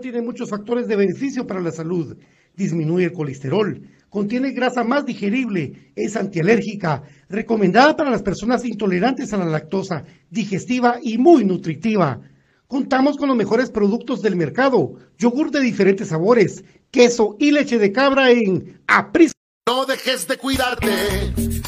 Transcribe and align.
Tiene 0.00 0.22
muchos 0.22 0.50
factores 0.50 0.88
de 0.88 0.96
beneficio 0.96 1.46
para 1.46 1.60
la 1.60 1.70
salud. 1.70 2.16
Disminuye 2.54 3.06
el 3.06 3.12
colesterol, 3.12 3.82
contiene 4.08 4.52
grasa 4.52 4.82
más 4.82 5.04
digerible, 5.04 5.92
es 5.94 6.16
antialérgica, 6.16 7.02
recomendada 7.28 7.96
para 7.96 8.10
las 8.10 8.22
personas 8.22 8.64
intolerantes 8.64 9.32
a 9.32 9.36
la 9.36 9.44
lactosa, 9.44 10.04
digestiva 10.30 10.98
y 11.02 11.18
muy 11.18 11.44
nutritiva. 11.44 12.20
Contamos 12.66 13.16
con 13.16 13.28
los 13.28 13.36
mejores 13.36 13.70
productos 13.70 14.22
del 14.22 14.36
mercado, 14.36 14.94
yogur 15.18 15.50
de 15.50 15.60
diferentes 15.60 16.08
sabores, 16.08 16.64
queso 16.90 17.36
y 17.38 17.50
leche 17.50 17.78
de 17.78 17.92
cabra 17.92 18.30
en 18.30 18.80
Apris. 18.86 19.32
No 19.68 19.84
dejes 19.84 20.26
de 20.26 20.36
cuidarte 20.38 20.88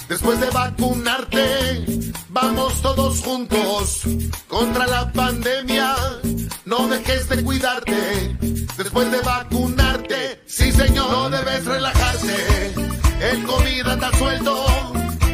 después 0.09 0.41
de 0.41 0.49
vacunarte. 0.51 1.41
Vamos 2.31 2.81
todos 2.81 3.21
juntos 3.21 4.03
contra 4.49 4.87
la 4.87 5.13
pandemia. 5.13 5.95
No 6.69 6.87
dejes 6.87 7.31
de 7.31 7.43
cuidarte 7.43 8.37
después 8.77 9.11
de 9.11 9.23
vacunarte. 9.23 10.43
Sí, 10.47 10.71
señor, 10.71 11.11
no 11.11 11.31
debes 11.31 11.65
relajarte. 11.65 12.75
El 13.23 13.43
COVID 13.45 13.87
anda 13.87 14.13
suelto. 14.19 14.67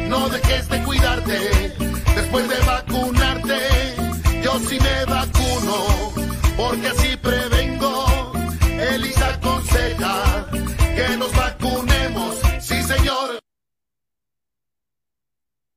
No 0.07 0.29
dejes 0.29 0.69
de 0.69 0.81
cuidarte 0.83 1.75
después 2.15 2.47
de 2.47 2.57
vacunarte. 2.65 3.59
Yo 4.45 4.57
sí 4.59 4.77
me 4.79 5.05
vacuno 5.13 6.13
porque 6.55 6.87
así 6.87 7.17
prevengo. 7.17 7.44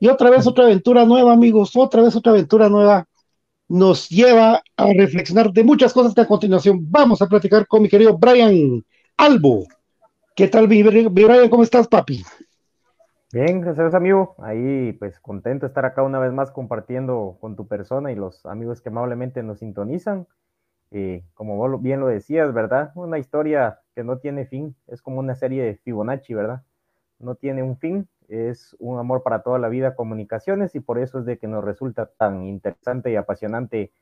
y 0.00 0.08
otra 0.08 0.30
vez 0.30 0.48
otra 0.48 0.64
aventura 0.64 1.04
nueva, 1.04 1.32
amigos, 1.32 1.76
otra 1.76 2.02
vez 2.02 2.16
otra 2.16 2.32
aventura 2.32 2.68
nueva 2.68 3.06
nos 3.68 4.08
lleva 4.08 4.62
a 4.76 4.92
reflexionar 4.92 5.52
de 5.52 5.62
muchas 5.62 5.92
cosas 5.92 6.14
que 6.14 6.22
a 6.22 6.26
continuación 6.26 6.90
vamos 6.90 7.20
a 7.20 7.26
platicar 7.26 7.66
con 7.66 7.82
mi 7.82 7.88
querido 7.88 8.16
Brian 8.16 8.84
Albo. 9.16 9.66
¿Qué 10.34 10.48
tal, 10.48 10.68
mi 10.68 10.82
Brian? 10.82 11.48
¿Cómo 11.50 11.62
estás, 11.62 11.86
papi? 11.86 12.22
Bien, 13.30 13.60
gracias, 13.60 13.92
amigo. 13.92 14.34
Ahí, 14.38 14.94
pues, 14.94 15.20
contento 15.20 15.66
de 15.66 15.68
estar 15.68 15.84
acá 15.84 16.02
una 16.02 16.18
vez 16.18 16.32
más 16.32 16.50
compartiendo 16.50 17.36
con 17.40 17.56
tu 17.56 17.66
persona 17.66 18.10
y 18.10 18.14
los 18.14 18.46
amigos 18.46 18.80
que 18.80 18.88
amablemente 18.88 19.42
nos 19.42 19.58
sintonizan. 19.58 20.26
Eh, 20.90 21.24
como 21.34 21.78
bien 21.78 22.00
lo 22.00 22.06
decías, 22.06 22.54
¿verdad? 22.54 22.92
Una 22.94 23.18
historia 23.18 23.80
que 23.94 24.02
no 24.02 24.18
tiene 24.18 24.46
fin, 24.46 24.74
es 24.86 25.02
como 25.02 25.18
una 25.18 25.34
serie 25.34 25.62
de 25.62 25.74
Fibonacci, 25.76 26.32
¿verdad? 26.32 26.62
No 27.18 27.34
tiene 27.34 27.62
un 27.62 27.76
fin, 27.76 28.08
es 28.28 28.76
un 28.78 28.98
amor 28.98 29.22
para 29.22 29.42
toda 29.42 29.58
la 29.58 29.68
vida 29.68 29.94
comunicaciones 29.94 30.74
y 30.74 30.80
por 30.80 30.98
eso 30.98 31.18
es 31.18 31.24
de 31.24 31.38
que 31.38 31.48
nos 31.48 31.64
resulta 31.64 32.06
tan 32.06 32.44
interesante 32.44 33.10
y 33.10 33.16
apasionante 33.16 33.92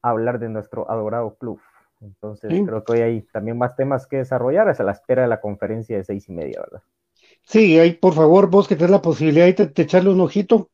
hablar 0.00 0.38
de 0.38 0.48
nuestro 0.48 0.90
adorado 0.90 1.34
club. 1.34 1.60
Entonces 2.00 2.50
creo 2.66 2.84
que 2.84 2.92
hoy 2.92 3.00
hay 3.00 3.22
también 3.32 3.58
más 3.58 3.76
temas 3.76 4.06
que 4.06 4.18
desarrollar 4.18 4.68
hasta 4.68 4.82
la 4.82 4.92
espera 4.92 5.22
de 5.22 5.28
la 5.28 5.40
conferencia 5.40 5.96
de 5.96 6.04
seis 6.04 6.28
y 6.28 6.32
media, 6.32 6.60
¿verdad? 6.60 6.82
Sí, 7.44 7.78
ahí 7.78 7.92
por 7.92 8.14
favor, 8.14 8.50
vos 8.50 8.66
que 8.66 8.76
tenés 8.76 8.90
la 8.90 9.02
posibilidad 9.02 9.46
de, 9.54 9.82
echarle 9.82 10.10
un 10.10 10.20
ojito, 10.20 10.70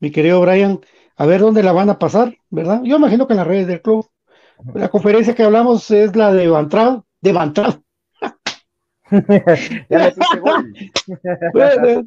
mi 0.00 0.10
querido 0.10 0.40
Brian, 0.40 0.80
a 1.16 1.26
ver 1.26 1.40
dónde 1.40 1.62
la 1.62 1.72
van 1.72 1.90
a 1.90 1.98
pasar, 1.98 2.36
¿verdad? 2.50 2.82
Yo 2.84 2.96
imagino 2.96 3.26
que 3.26 3.32
en 3.34 3.38
las 3.38 3.46
redes 3.46 3.66
del 3.66 3.82
club. 3.82 4.06
La 4.74 4.88
conferencia 4.88 5.34
que 5.34 5.42
hablamos 5.42 5.90
es 5.90 6.16
la 6.16 6.32
de 6.32 6.48
Bantrao, 6.48 7.04
de 7.20 7.32
Bantrao, 7.32 7.82
ya 9.88 10.12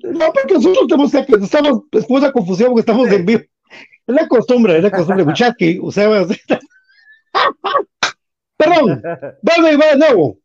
no, 0.04 0.34
porque 0.34 0.54
nosotros 0.56 0.88
tenemos 0.88 1.12
que 1.12 1.26
estamos, 1.42 1.84
después 1.92 2.22
de 2.22 2.28
la 2.28 2.34
confusión, 2.34 2.70
porque 2.70 2.82
estamos 2.82 3.10
en 3.10 3.26
vivo. 3.26 3.44
Es 4.08 4.16
la 4.16 4.28
costumbre, 4.28 4.78
es 4.78 4.84
la 4.84 4.92
costumbre, 4.92 5.24
muchachos, 5.24 5.76
o 5.82 5.92
sea, 5.92 6.10
perdón, 8.58 9.02
y 9.42 9.76
va 9.76 9.86
de 9.88 9.98
nuevo. 9.98 10.40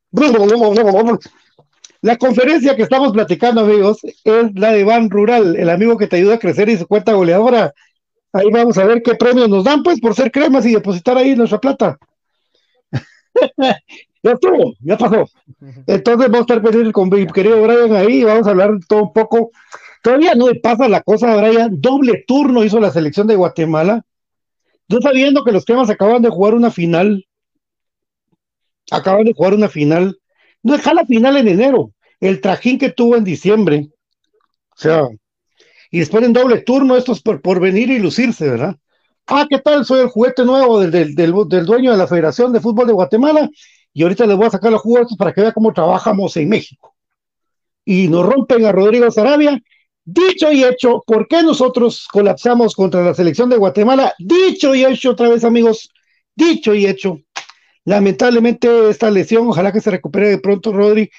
La 2.03 2.17
conferencia 2.19 2.77
que 2.77 2.83
estamos 2.83 3.13
platicando, 3.13 3.63
amigos, 3.63 3.99
es 4.03 4.55
la 4.55 4.73
de 4.73 4.85
Ban 4.85 5.11
Rural, 5.11 5.57
el 5.57 5.71
amigo 5.71 5.97
que 5.97 6.07
te 6.07 6.17
ayuda 6.17 6.35
a 6.35 6.39
crecer 6.39 6.69
y 6.69 6.77
su 6.77 6.87
cuenta 6.87 7.15
goleadora. 7.15 7.73
Ahí 8.33 8.51
vamos 8.53 8.77
a 8.79 8.85
ver 8.85 9.03
qué 9.03 9.15
premios 9.15 9.49
nos 9.49 9.65
dan, 9.65 9.83
pues, 9.83 10.01
por 10.01 10.15
ser 10.15 10.31
cremas 10.31 10.67
y 10.67 10.75
depositar 10.75 11.17
ahí 11.17 11.35
nuestra 11.35 11.59
plata. 11.59 11.99
ya 14.25 14.33
estuvo, 14.33 14.75
ya 14.81 14.97
pasó. 14.97 15.29
Entonces 15.87 16.31
vamos 16.31 16.39
a 16.39 16.41
estar 16.41 16.63
pendientes 16.63 16.93
con 16.95 17.11
mi 17.11 17.27
querido 17.27 17.63
Brian 17.63 17.95
ahí 17.95 18.21
y 18.21 18.25
vamos 18.25 18.47
a 18.47 18.51
hablar 18.51 18.71
todo 18.89 19.03
un 19.03 19.13
poco. 19.13 19.51
Todavía 20.03 20.35
no 20.35 20.49
le 20.49 20.59
pasa 20.61 20.89
la 20.89 21.03
cosa, 21.03 21.37
Brian. 21.37 21.79
Doble 21.79 22.25
turno 22.27 22.65
hizo 22.65 22.81
la 22.81 22.91
selección 22.91 23.27
de 23.27 23.37
Guatemala. 23.37 24.03
Yo 24.89 24.99
sabiendo 25.03 25.45
que 25.45 25.53
los 25.53 25.67
temas 25.67 25.91
acaban 25.91 26.23
de 26.23 26.31
jugar 26.31 26.55
una 26.55 26.71
final. 26.71 27.27
Acaban 28.91 29.25
de 29.25 29.35
jugar 29.35 29.53
una 29.53 29.69
final. 29.69 30.19
No 30.63 30.73
deja 30.73 30.95
la 30.95 31.05
final 31.05 31.37
en 31.37 31.49
enero. 31.49 31.93
el 32.19 32.41
trajín 32.41 32.79
que 32.79 32.91
tuvo 32.91 33.17
en 33.17 33.25
diciembre. 33.25 33.91
O 34.71 34.77
sea, 34.77 35.03
y 35.91 35.99
después 35.99 36.25
en 36.25 36.33
doble 36.33 36.63
turno, 36.63 36.97
estos 36.97 37.21
por, 37.21 37.43
por 37.43 37.61
venir 37.61 37.91
y 37.91 37.99
lucirse, 37.99 38.49
¿verdad? 38.49 38.77
Ah, 39.27 39.47
¿qué 39.49 39.59
tal? 39.59 39.85
Soy 39.85 40.01
el 40.01 40.09
juguete 40.09 40.47
nuevo 40.47 40.81
del, 40.81 40.91
del, 40.91 41.15
del, 41.15 41.67
dueño 41.67 41.93
de 41.93 41.99
la 41.99 42.07
Federación 42.07 42.55
de 42.55 42.61
Fútbol 42.61 42.87
de 42.87 42.95
Guatemala 42.95 43.51
y 43.95 44.03
ahorita 44.03 44.27
les 44.27 44.37
voy 44.37 44.47
a 44.47 44.51
sacar 44.51 44.73
los 44.73 44.83
juguetes 44.83 45.17
para 45.17 45.33
que 45.33 45.41
vean 45.41 45.53
cómo 45.53 45.73
trabajamos 45.73 46.37
en 46.37 46.49
México. 46.49 46.95
Y 47.85 48.09
nos 48.09 48.27
rompen 48.27 48.67
a 48.67 48.73
Rodrigo 48.73 49.09
Sarabia. 49.11 49.63
Dicho 50.05 50.53
y 50.53 50.65
hecho, 50.65 51.03
¿por 51.07 51.29
qué 51.29 51.43
nosotros 51.43 52.09
colapsamos 52.13 52.75
contra 52.75 53.03
la 53.03 53.15
selección 53.15 53.49
de 53.49 53.57
Guatemala? 53.57 54.13
Dicho 54.19 54.75
y 54.75 54.85
hecho 54.85 55.13
otra 55.13 55.29
vez, 55.29 55.45
amigos. 55.45 55.91
Dicho 56.35 56.75
y 56.75 56.87
hecho. 56.87 57.21
Lamentablemente 57.85 58.91
esta 58.91 59.11
lesión, 59.11 59.49
ojalá 59.49 59.73
que 59.73 59.81
se 59.81 59.93
recupere 59.93 60.29
de 60.29 60.39
pronto, 60.39 60.73
Rodri, 60.73 61.11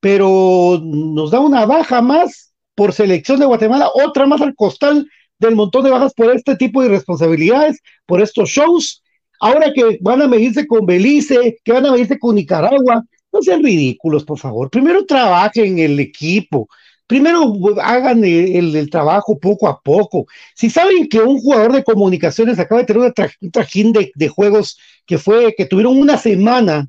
pero 0.00 0.80
nos 0.82 1.30
da 1.30 1.38
una 1.38 1.66
baja 1.66 2.02
más 2.02 2.52
por 2.74 2.92
selección 2.92 3.38
de 3.38 3.46
Guatemala, 3.46 3.90
otra 3.94 4.26
más 4.26 4.40
al 4.40 4.56
costal 4.56 5.08
del 5.38 5.54
montón 5.54 5.84
de 5.84 5.90
bajas 5.90 6.12
por 6.14 6.34
este 6.34 6.56
tipo 6.56 6.82
de 6.82 6.88
responsabilidades, 6.88 7.80
por 8.06 8.20
estos 8.20 8.48
shows. 8.48 9.03
Ahora 9.44 9.74
que 9.74 9.98
van 10.00 10.22
a 10.22 10.26
medirse 10.26 10.66
con 10.66 10.86
Belice, 10.86 11.58
que 11.62 11.72
van 11.72 11.84
a 11.84 11.92
medirse 11.92 12.18
con 12.18 12.34
Nicaragua, 12.34 13.04
no 13.30 13.42
sean 13.42 13.62
ridículos, 13.62 14.24
por 14.24 14.38
favor. 14.38 14.70
Primero 14.70 15.04
trabajen 15.04 15.78
el 15.78 16.00
equipo, 16.00 16.66
primero 17.06 17.52
hagan 17.82 18.24
el, 18.24 18.88
trabajo 18.88 19.38
poco 19.38 19.68
a 19.68 19.78
poco. 19.82 20.24
Si 20.54 20.70
saben 20.70 21.10
que 21.10 21.20
un 21.20 21.38
jugador 21.38 21.74
de 21.74 21.84
comunicaciones 21.84 22.58
acaba 22.58 22.80
de 22.80 22.86
tener 22.86 23.12
un 23.42 23.50
trajín 23.50 23.92
de, 23.92 24.28
juegos 24.28 24.78
que 25.04 25.18
fue, 25.18 25.54
que 25.54 25.66
tuvieron 25.66 25.98
una 25.98 26.16
semana 26.16 26.88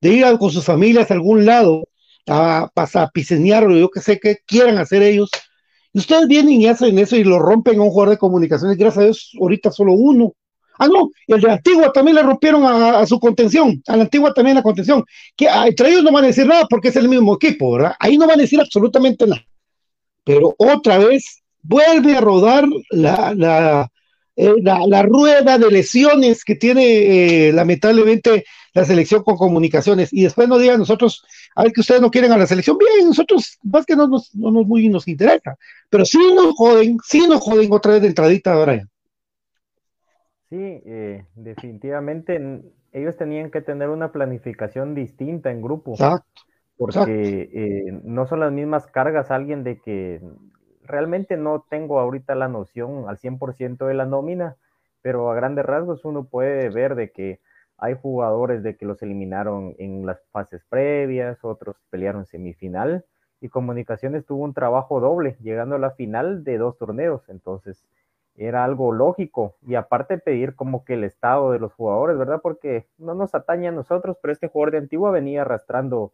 de 0.00 0.14
ir 0.14 0.24
con 0.40 0.50
sus 0.50 0.64
familias 0.64 1.12
a 1.12 1.14
algún 1.14 1.46
lado 1.46 1.84
a, 2.26 2.72
a 2.74 3.10
o 3.14 3.70
yo 3.70 3.90
que 3.90 4.00
sé 4.00 4.18
qué 4.18 4.38
quieran 4.44 4.78
hacer 4.78 5.00
ellos, 5.04 5.30
ustedes 5.92 6.26
vienen 6.26 6.60
y 6.60 6.66
hacen 6.66 6.98
eso 6.98 7.14
y 7.14 7.22
lo 7.22 7.38
rompen 7.38 7.78
a 7.78 7.82
un 7.82 7.90
jugador 7.90 8.14
de 8.14 8.18
comunicaciones, 8.18 8.76
gracias 8.76 9.00
a 9.00 9.04
Dios, 9.04 9.32
ahorita 9.40 9.70
solo 9.70 9.92
uno. 9.92 10.34
Ah, 10.84 10.88
no, 10.92 11.10
el 11.26 11.40
de 11.40 11.50
Antigua 11.50 11.92
también 11.92 12.16
le 12.16 12.22
rompieron 12.22 12.62
a, 12.64 13.06
su 13.06 13.18
contención, 13.18 13.82
a 13.86 13.96
la 13.96 14.02
Antigua 14.02 14.34
también 14.34 14.56
la 14.56 14.62
contención, 14.62 15.02
que 15.36 15.48
ah, 15.48 15.66
entre 15.66 15.88
ellos 15.88 16.02
no 16.02 16.12
van 16.12 16.24
a 16.24 16.26
decir 16.28 16.46
nada 16.46 16.66
porque 16.68 16.88
es 16.88 16.96
el 16.96 17.08
mismo 17.08 17.34
equipo, 17.34 17.72
¿verdad? 17.72 17.94
Ahí 17.98 18.18
no 18.18 18.26
van 18.26 18.38
a 18.38 18.42
decir 18.42 18.60
absolutamente 18.60 19.26
nada. 19.26 19.44
Pero 20.24 20.54
otra 20.58 20.98
vez 20.98 21.42
vuelve 21.62 22.16
a 22.16 22.20
rodar 22.20 22.66
la, 22.90 23.34
la, 23.34 23.90
eh, 24.36 24.52
rueda 25.04 25.58
de 25.58 25.70
lesiones 25.70 26.44
que 26.44 26.54
tiene 26.54 27.48
eh, 27.48 27.52
lamentablemente 27.52 28.44
la 28.74 28.84
selección 28.84 29.22
con 29.22 29.36
comunicaciones. 29.36 30.12
Y 30.12 30.24
después 30.24 30.48
no 30.48 30.58
digan 30.58 30.78
nosotros, 30.78 31.24
a 31.54 31.62
ver 31.62 31.72
que 31.72 31.80
ustedes 31.80 32.00
no 32.00 32.10
quieren 32.10 32.32
a 32.32 32.38
la 32.38 32.46
selección, 32.46 32.76
bien, 32.76 33.08
nosotros 33.08 33.58
más 33.62 33.86
que 33.86 33.96
no 33.96 34.06
nos, 34.06 34.34
no 34.34 34.50
nos 34.50 34.66
muy 34.66 34.88
nos 34.88 35.08
interesa, 35.08 35.56
pero 35.88 36.04
sí 36.04 36.18
nos 36.34 36.54
joden, 36.54 36.98
sí 37.06 37.26
nos 37.26 37.40
joden 37.40 37.72
otra 37.72 37.92
vez 37.92 38.02
de 38.02 38.08
entradita, 38.08 38.54
Brian. 38.56 38.90
Sí, 40.48 40.56
eh, 40.60 41.26
definitivamente 41.34 42.62
ellos 42.92 43.16
tenían 43.16 43.50
que 43.50 43.60
tener 43.60 43.88
una 43.88 44.12
planificación 44.12 44.94
distinta 44.94 45.50
en 45.50 45.62
grupo. 45.62 45.92
Exacto. 45.92 46.42
Porque 46.76 47.50
eh, 47.52 48.00
no 48.02 48.26
son 48.26 48.40
las 48.40 48.52
mismas 48.52 48.86
cargas 48.88 49.30
alguien 49.30 49.62
de 49.62 49.80
que 49.80 50.20
realmente 50.82 51.36
no 51.36 51.64
tengo 51.68 52.00
ahorita 52.00 52.34
la 52.34 52.48
noción 52.48 53.08
al 53.08 53.18
100% 53.18 53.86
de 53.86 53.94
la 53.94 54.06
nómina, 54.06 54.56
pero 55.02 55.30
a 55.30 55.34
grandes 55.34 55.64
rasgos 55.64 56.04
uno 56.04 56.24
puede 56.24 56.68
ver 56.70 56.94
de 56.94 57.10
que 57.10 57.40
hay 57.78 57.94
jugadores 58.00 58.62
de 58.62 58.76
que 58.76 58.86
los 58.86 59.02
eliminaron 59.02 59.74
en 59.78 60.04
las 60.06 60.20
fases 60.30 60.64
previas, 60.68 61.44
otros 61.44 61.76
pelearon 61.90 62.26
semifinal 62.26 63.04
y 63.40 63.50
Comunicaciones 63.50 64.24
tuvo 64.24 64.42
un 64.42 64.54
trabajo 64.54 65.00
doble, 65.00 65.36
llegando 65.40 65.76
a 65.76 65.78
la 65.78 65.90
final 65.90 66.44
de 66.44 66.56
dos 66.56 66.78
torneos, 66.78 67.28
entonces 67.28 67.84
era 68.36 68.64
algo 68.64 68.92
lógico 68.92 69.54
y 69.66 69.76
aparte 69.76 70.18
pedir 70.18 70.54
como 70.54 70.84
que 70.84 70.94
el 70.94 71.04
estado 71.04 71.52
de 71.52 71.58
los 71.58 71.72
jugadores, 71.72 72.18
¿verdad? 72.18 72.40
Porque 72.42 72.86
no 72.98 73.14
nos 73.14 73.34
atañe 73.34 73.68
a 73.68 73.72
nosotros, 73.72 74.16
pero 74.20 74.32
este 74.32 74.48
jugador 74.48 74.72
de 74.72 74.78
Antigua 74.78 75.10
venía 75.10 75.42
arrastrando 75.42 76.12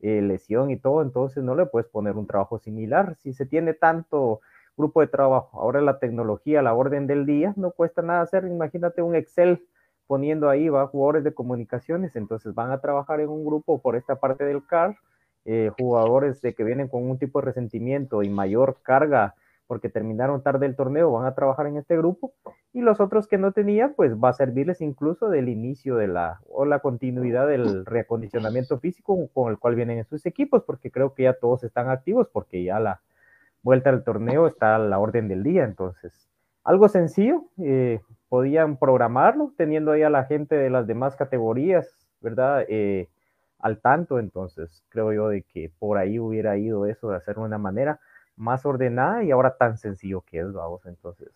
eh, 0.00 0.22
lesión 0.22 0.70
y 0.70 0.76
todo, 0.76 1.02
entonces 1.02 1.44
no 1.44 1.54
le 1.54 1.66
puedes 1.66 1.88
poner 1.88 2.16
un 2.16 2.26
trabajo 2.26 2.58
similar. 2.58 3.16
Si 3.16 3.32
se 3.32 3.46
tiene 3.46 3.74
tanto 3.74 4.40
grupo 4.76 5.00
de 5.00 5.06
trabajo, 5.06 5.60
ahora 5.60 5.80
la 5.80 5.98
tecnología, 5.98 6.62
la 6.62 6.74
orden 6.74 7.06
del 7.06 7.26
día, 7.26 7.52
no 7.56 7.70
cuesta 7.70 8.02
nada 8.02 8.22
hacer, 8.22 8.44
imagínate 8.46 9.02
un 9.02 9.14
Excel 9.14 9.62
poniendo 10.06 10.48
ahí, 10.48 10.68
va, 10.68 10.86
jugadores 10.88 11.22
de 11.22 11.34
comunicaciones, 11.34 12.16
entonces 12.16 12.54
van 12.54 12.72
a 12.72 12.80
trabajar 12.80 13.20
en 13.20 13.28
un 13.28 13.44
grupo 13.44 13.80
por 13.80 13.94
esta 13.94 14.16
parte 14.16 14.44
del 14.44 14.66
CAR, 14.66 14.96
eh, 15.44 15.70
jugadores 15.78 16.40
de 16.40 16.54
que 16.54 16.64
vienen 16.64 16.88
con 16.88 17.08
un 17.08 17.18
tipo 17.18 17.40
de 17.40 17.46
resentimiento 17.46 18.22
y 18.22 18.28
mayor 18.28 18.78
carga 18.82 19.34
porque 19.70 19.88
terminaron 19.88 20.42
tarde 20.42 20.66
el 20.66 20.74
torneo, 20.74 21.12
van 21.12 21.26
a 21.26 21.34
trabajar 21.36 21.68
en 21.68 21.76
este 21.76 21.96
grupo, 21.96 22.32
y 22.72 22.80
los 22.80 22.98
otros 22.98 23.28
que 23.28 23.38
no 23.38 23.52
tenían, 23.52 23.94
pues 23.94 24.16
va 24.16 24.30
a 24.30 24.32
servirles 24.32 24.80
incluso 24.80 25.28
del 25.28 25.48
inicio 25.48 25.94
de 25.94 26.08
la, 26.08 26.40
o 26.48 26.64
la 26.64 26.80
continuidad 26.80 27.46
del 27.46 27.86
reacondicionamiento 27.86 28.80
físico 28.80 29.28
con 29.32 29.48
el 29.48 29.60
cual 29.60 29.76
vienen 29.76 29.98
en 29.98 30.04
sus 30.06 30.26
equipos, 30.26 30.64
porque 30.64 30.90
creo 30.90 31.14
que 31.14 31.22
ya 31.22 31.34
todos 31.34 31.62
están 31.62 31.88
activos, 31.88 32.26
porque 32.32 32.64
ya 32.64 32.80
la 32.80 33.00
vuelta 33.62 33.90
al 33.90 34.02
torneo 34.02 34.48
está 34.48 34.74
a 34.74 34.80
la 34.80 34.98
orden 34.98 35.28
del 35.28 35.44
día, 35.44 35.62
entonces, 35.62 36.28
algo 36.64 36.88
sencillo, 36.88 37.44
eh, 37.58 38.00
podían 38.28 38.76
programarlo, 38.76 39.52
teniendo 39.56 39.92
ahí 39.92 40.02
a 40.02 40.10
la 40.10 40.24
gente 40.24 40.56
de 40.56 40.70
las 40.70 40.88
demás 40.88 41.14
categorías, 41.14 41.88
¿verdad? 42.20 42.64
Eh, 42.68 43.08
al 43.60 43.78
tanto, 43.78 44.18
entonces 44.18 44.82
creo 44.88 45.12
yo 45.12 45.28
de 45.28 45.42
que 45.42 45.70
por 45.78 45.96
ahí 45.96 46.18
hubiera 46.18 46.56
ido 46.58 46.86
eso 46.86 47.10
de 47.10 47.18
hacer 47.18 47.38
una 47.38 47.58
manera 47.58 48.00
más 48.40 48.64
ordenada 48.64 49.22
y 49.22 49.30
ahora 49.30 49.56
tan 49.56 49.76
sencillo 49.76 50.22
que 50.22 50.40
es, 50.40 50.52
vamos, 50.52 50.84
entonces, 50.86 51.28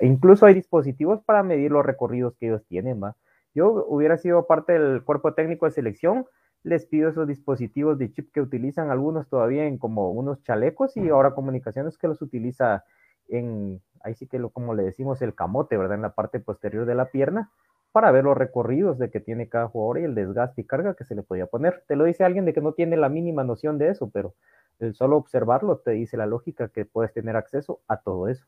incluso 0.00 0.46
hay 0.46 0.54
dispositivos 0.54 1.20
para 1.22 1.42
medir 1.42 1.72
los 1.72 1.84
recorridos 1.84 2.36
que 2.36 2.46
ellos 2.46 2.64
tienen, 2.66 3.02
va. 3.02 3.16
Yo 3.54 3.84
hubiera 3.88 4.16
sido 4.16 4.46
parte 4.46 4.78
del 4.78 5.02
cuerpo 5.02 5.34
técnico 5.34 5.66
de 5.66 5.72
selección, 5.72 6.26
les 6.62 6.86
pido 6.86 7.08
esos 7.08 7.26
dispositivos 7.26 7.98
de 7.98 8.12
chip 8.12 8.32
que 8.32 8.40
utilizan 8.40 8.90
algunos 8.90 9.28
todavía 9.28 9.66
en 9.66 9.78
como 9.78 10.10
unos 10.10 10.42
chalecos 10.42 10.96
y 10.96 11.08
ahora 11.08 11.34
comunicaciones 11.34 11.98
que 11.98 12.08
los 12.08 12.22
utiliza 12.22 12.84
en, 13.28 13.82
ahí 14.02 14.14
sí 14.14 14.26
que 14.26 14.38
lo, 14.38 14.50
como 14.50 14.74
le 14.74 14.84
decimos, 14.84 15.22
el 15.22 15.34
camote, 15.34 15.76
¿verdad? 15.76 15.96
En 15.96 16.02
la 16.02 16.14
parte 16.14 16.38
posterior 16.38 16.86
de 16.86 16.94
la 16.94 17.06
pierna, 17.06 17.50
para 17.96 18.12
ver 18.12 18.24
los 18.24 18.36
recorridos 18.36 18.98
de 18.98 19.08
que 19.08 19.20
tiene 19.20 19.48
cada 19.48 19.68
jugador 19.68 20.00
y 20.00 20.04
el 20.04 20.14
desgaste 20.14 20.60
y 20.60 20.64
carga 20.64 20.92
que 20.92 21.06
se 21.06 21.14
le 21.14 21.22
podía 21.22 21.46
poner. 21.46 21.82
Te 21.88 21.96
lo 21.96 22.04
dice 22.04 22.24
alguien 22.24 22.44
de 22.44 22.52
que 22.52 22.60
no 22.60 22.74
tiene 22.74 22.98
la 22.98 23.08
mínima 23.08 23.42
noción 23.42 23.78
de 23.78 23.88
eso, 23.88 24.10
pero 24.10 24.34
el 24.80 24.94
solo 24.94 25.16
observarlo 25.16 25.78
te 25.78 25.92
dice 25.92 26.18
la 26.18 26.26
lógica 26.26 26.68
que 26.68 26.84
puedes 26.84 27.14
tener 27.14 27.36
acceso 27.36 27.80
a 27.88 27.96
todo 27.96 28.28
eso. 28.28 28.44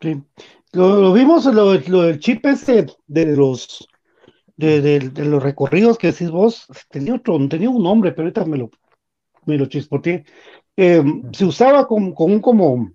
Sí, 0.00 0.24
lo, 0.72 1.12
vimos, 1.12 1.44
lo, 1.44 1.72
del 1.74 2.20
chip 2.20 2.46
ese 2.46 2.86
de 3.06 3.36
los 3.36 3.86
de, 4.56 5.12
los 5.16 5.42
recorridos 5.42 5.98
que 5.98 6.06
decís 6.06 6.30
vos, 6.30 6.66
tenía 6.88 7.16
otro, 7.16 7.36
tenía 7.50 7.68
un 7.68 7.82
nombre, 7.82 8.12
pero 8.12 8.22
ahorita 8.22 8.46
me 8.46 8.56
lo, 8.56 8.70
me 9.44 9.58
lo 9.58 9.66
chispoteé. 9.66 10.24
Eh, 10.74 11.04
se 11.34 11.44
usaba 11.44 11.86
con, 11.86 12.14
con, 12.14 12.32
un 12.32 12.40
como 12.40 12.92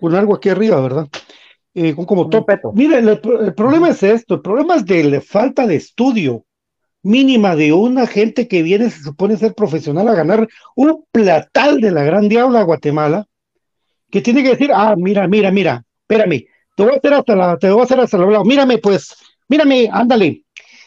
con 0.00 0.14
algo 0.16 0.34
aquí 0.34 0.48
arriba, 0.48 0.80
¿verdad? 0.80 1.06
Eh, 1.74 1.94
como 1.94 2.28
top. 2.28 2.48
Miren, 2.74 3.08
el, 3.08 3.20
el, 3.40 3.54
problema 3.54 3.90
es 3.90 4.02
esto, 4.02 4.34
el 4.34 4.40
problema 4.40 4.76
es 4.76 4.84
de 4.84 5.04
la 5.04 5.20
falta 5.20 5.66
de 5.66 5.76
estudio 5.76 6.44
mínima 7.02 7.56
de 7.56 7.72
una 7.72 8.06
gente 8.06 8.48
que 8.48 8.62
viene, 8.62 8.90
se 8.90 9.02
supone 9.02 9.36
ser 9.36 9.54
profesional, 9.54 10.08
a 10.08 10.14
ganar 10.14 10.48
un 10.74 11.04
platal 11.12 11.80
de 11.80 11.90
la 11.90 12.02
gran 12.02 12.28
diabla 12.28 12.62
Guatemala, 12.62 13.26
que 14.10 14.20
tiene 14.20 14.42
que 14.42 14.50
decir, 14.50 14.70
ah, 14.74 14.94
mira, 14.96 15.28
mira, 15.28 15.50
mira, 15.50 15.84
espérame, 16.02 16.46
te 16.76 16.82
voy 16.82 16.94
a 16.94 16.96
hacer 16.96 17.14
hasta 17.14 17.36
la, 17.36 17.56
te 17.58 17.70
voy 17.70 17.80
a 17.80 17.84
hacer 17.84 18.00
hasta 18.00 18.18
la 18.18 18.26
lado, 18.26 18.44
mírame 18.44 18.78
pues, 18.78 19.14
mírame, 19.48 19.88
ándale. 19.92 20.44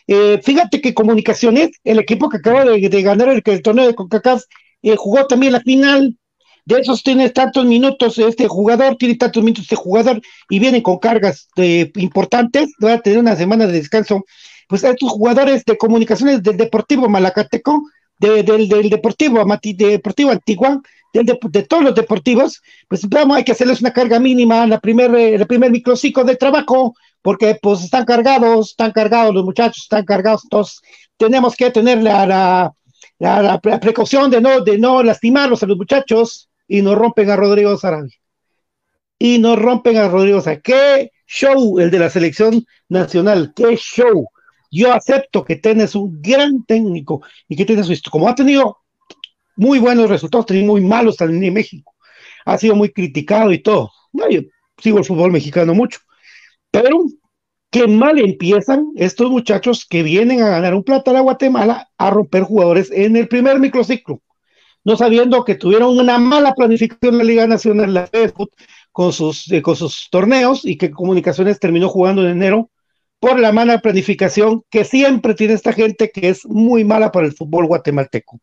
Eh, 0.08 0.40
fíjate 0.44 0.82
que 0.82 0.94
Comunicaciones, 0.94 1.72
el 1.84 2.00
equipo 2.00 2.30
que 2.30 2.38
acaba 2.38 2.66
de, 2.66 3.02
ganar 3.02 3.30
el, 3.30 3.62
torneo 3.62 3.88
de 3.88 3.96
CONCACAF, 3.96 4.44
eh, 4.82 4.96
jugó 4.96 5.26
también 5.28 5.54
la 5.54 5.62
final, 5.62 6.18
de 6.66 6.80
esos 6.80 7.04
tiene 7.04 7.30
tantos 7.30 7.66
minutos 7.66 8.18
este 8.20 8.48
jugador, 8.48 8.96
tiene 8.96 9.16
tantos 9.16 9.44
minutos 9.44 9.64
este 9.64 9.76
jugador, 9.76 10.22
y 10.50 10.60
vienen 10.60 10.82
con 10.82 11.00
cargas 11.00 11.48
de, 11.56 11.92
importantes, 11.96 12.72
va 12.84 12.94
a 12.94 13.02
tener 13.02 13.20
una 13.20 13.36
semana 13.36 13.68
de 13.68 13.74
descanso. 13.74 14.26
Pues 14.68 14.84
estos 14.84 15.12
jugadores 15.12 15.66
de 15.66 15.78
comunicaciones 15.78 16.42
del 16.42 16.58
Deportivo 16.58 17.10
Malacateco, 17.10 17.84
del, 18.20 18.46
Deportivo, 18.90 19.44
Deportivo 19.76 20.32
Antigua, 20.32 20.82
de, 21.14 21.64
todos 21.64 21.84
los 21.84 21.96
deportivos, 21.96 22.62
pues 22.88 23.08
vamos, 23.10 23.36
hay 23.36 23.44
que 23.44 23.52
hacerles 23.52 23.82
una 23.82 23.92
carga 23.92 24.20
mínima, 24.20 24.66
la 24.66 24.80
primer, 24.80 25.14
eh, 25.16 25.36
el 25.36 25.48
primer 25.48 25.72
microciclo 25.72 26.24
de 26.24 26.38
trabajo, 26.38 26.96
porque 27.22 27.58
pues 27.62 27.84
están 27.84 28.06
cargados, 28.06 28.72
están 28.72 28.92
cargados 28.92 29.34
los 29.34 29.44
muchachos, 29.44 29.84
están 29.84 30.06
cargados, 30.06 30.44
todos. 30.50 30.82
Tenemos 31.18 31.56
que 31.56 31.70
tener 31.70 32.02
la, 32.02 32.74
la, 33.20 33.60
precaución 33.60 34.32
de 34.32 34.42
no, 34.42 34.62
de 34.62 34.78
no 34.78 35.04
lastimarlos 35.04 35.62
a 35.62 35.68
los 35.68 35.78
muchachos 35.78 36.50
y 36.72 36.82
nos 36.82 36.98
rompen 36.98 37.30
a 37.30 37.36
Rodrigo 37.36 37.76
Sarabia. 37.76 38.16
Y 39.20 39.40
nos 39.40 39.60
rompen 39.60 39.98
a 39.98 40.08
Rodrigo 40.08 40.40
Sarabia. 40.40 40.62
¡Qué 40.64 41.12
show 41.28 41.80
el 41.80 41.92
de 41.92 42.00
la 42.00 42.10
selección 42.10 42.66
nacional! 42.88 43.52
¡Qué 43.54 43.76
show! 43.76 44.30
Yo 44.72 44.94
acepto 44.94 45.44
que 45.44 45.58
tienes 45.58 45.96
un 45.96 46.22
gran 46.22 46.64
técnico 46.64 47.24
y 47.50 47.58
que 47.58 47.66
tienes 47.66 47.90
visto, 47.90 48.10
como 48.10 48.30
ha 48.30 48.36
tenido 48.36 48.78
muy 49.58 49.80
buenos 49.80 50.10
resultados, 50.10 50.46
tenido 50.46 50.68
muy 50.68 50.80
malos 50.80 51.18
también 51.18 51.44
en 51.44 51.54
México. 51.54 51.94
Ha 52.46 52.58
sido 52.58 52.74
muy 52.74 52.94
criticado 52.94 53.52
y 53.52 53.60
todo. 53.60 53.92
yo 54.14 54.40
sigo 54.78 55.00
el 55.00 55.06
fútbol 55.06 55.34
mexicano 55.34 55.74
mucho. 55.74 56.00
Pero 56.72 57.04
qué 57.70 57.86
mal 57.86 58.18
empiezan 58.18 58.94
estos 58.96 59.30
muchachos 59.30 59.86
que 59.86 60.04
vienen 60.04 60.42
a 60.42 60.48
ganar 60.48 60.74
un 60.74 60.86
plata 60.86 61.12
a 61.12 61.20
Guatemala 61.20 61.90
a 61.98 62.10
romper 62.12 62.44
jugadores 62.44 62.90
en 62.92 63.18
el 63.18 63.28
primer 63.28 63.60
microciclo, 63.60 64.22
no 64.84 64.98
sabiendo 64.98 65.44
que 65.44 65.56
tuvieron 65.56 65.98
una 65.98 66.18
mala 66.18 66.54
planificación 66.54 67.14
en 67.14 67.18
la 67.20 67.24
Liga 67.24 67.48
Nacional 67.48 68.10
Fútbol 68.12 68.50
con 68.92 69.14
sus, 69.14 69.52
eh, 69.52 69.62
con 69.62 69.76
sus 69.76 70.10
torneos 70.12 70.66
y 70.66 70.78
que 70.78 70.92
Comunicaciones 70.92 71.60
terminó 71.60 71.90
jugando 71.90 72.24
en 72.24 72.32
enero 72.32 72.70
por 73.20 73.40
la 73.40 73.52
mala 73.52 73.80
planificación 73.80 74.64
que 74.70 74.84
siempre 74.84 75.36
tiene 75.36 75.54
esta 75.54 75.74
gente 75.74 76.10
que 76.10 76.30
es 76.30 76.46
muy 76.46 76.84
mala 76.84 77.12
para 77.12 77.28
el 77.28 77.34
fútbol 77.34 77.68
guatemalteco. 77.68 78.40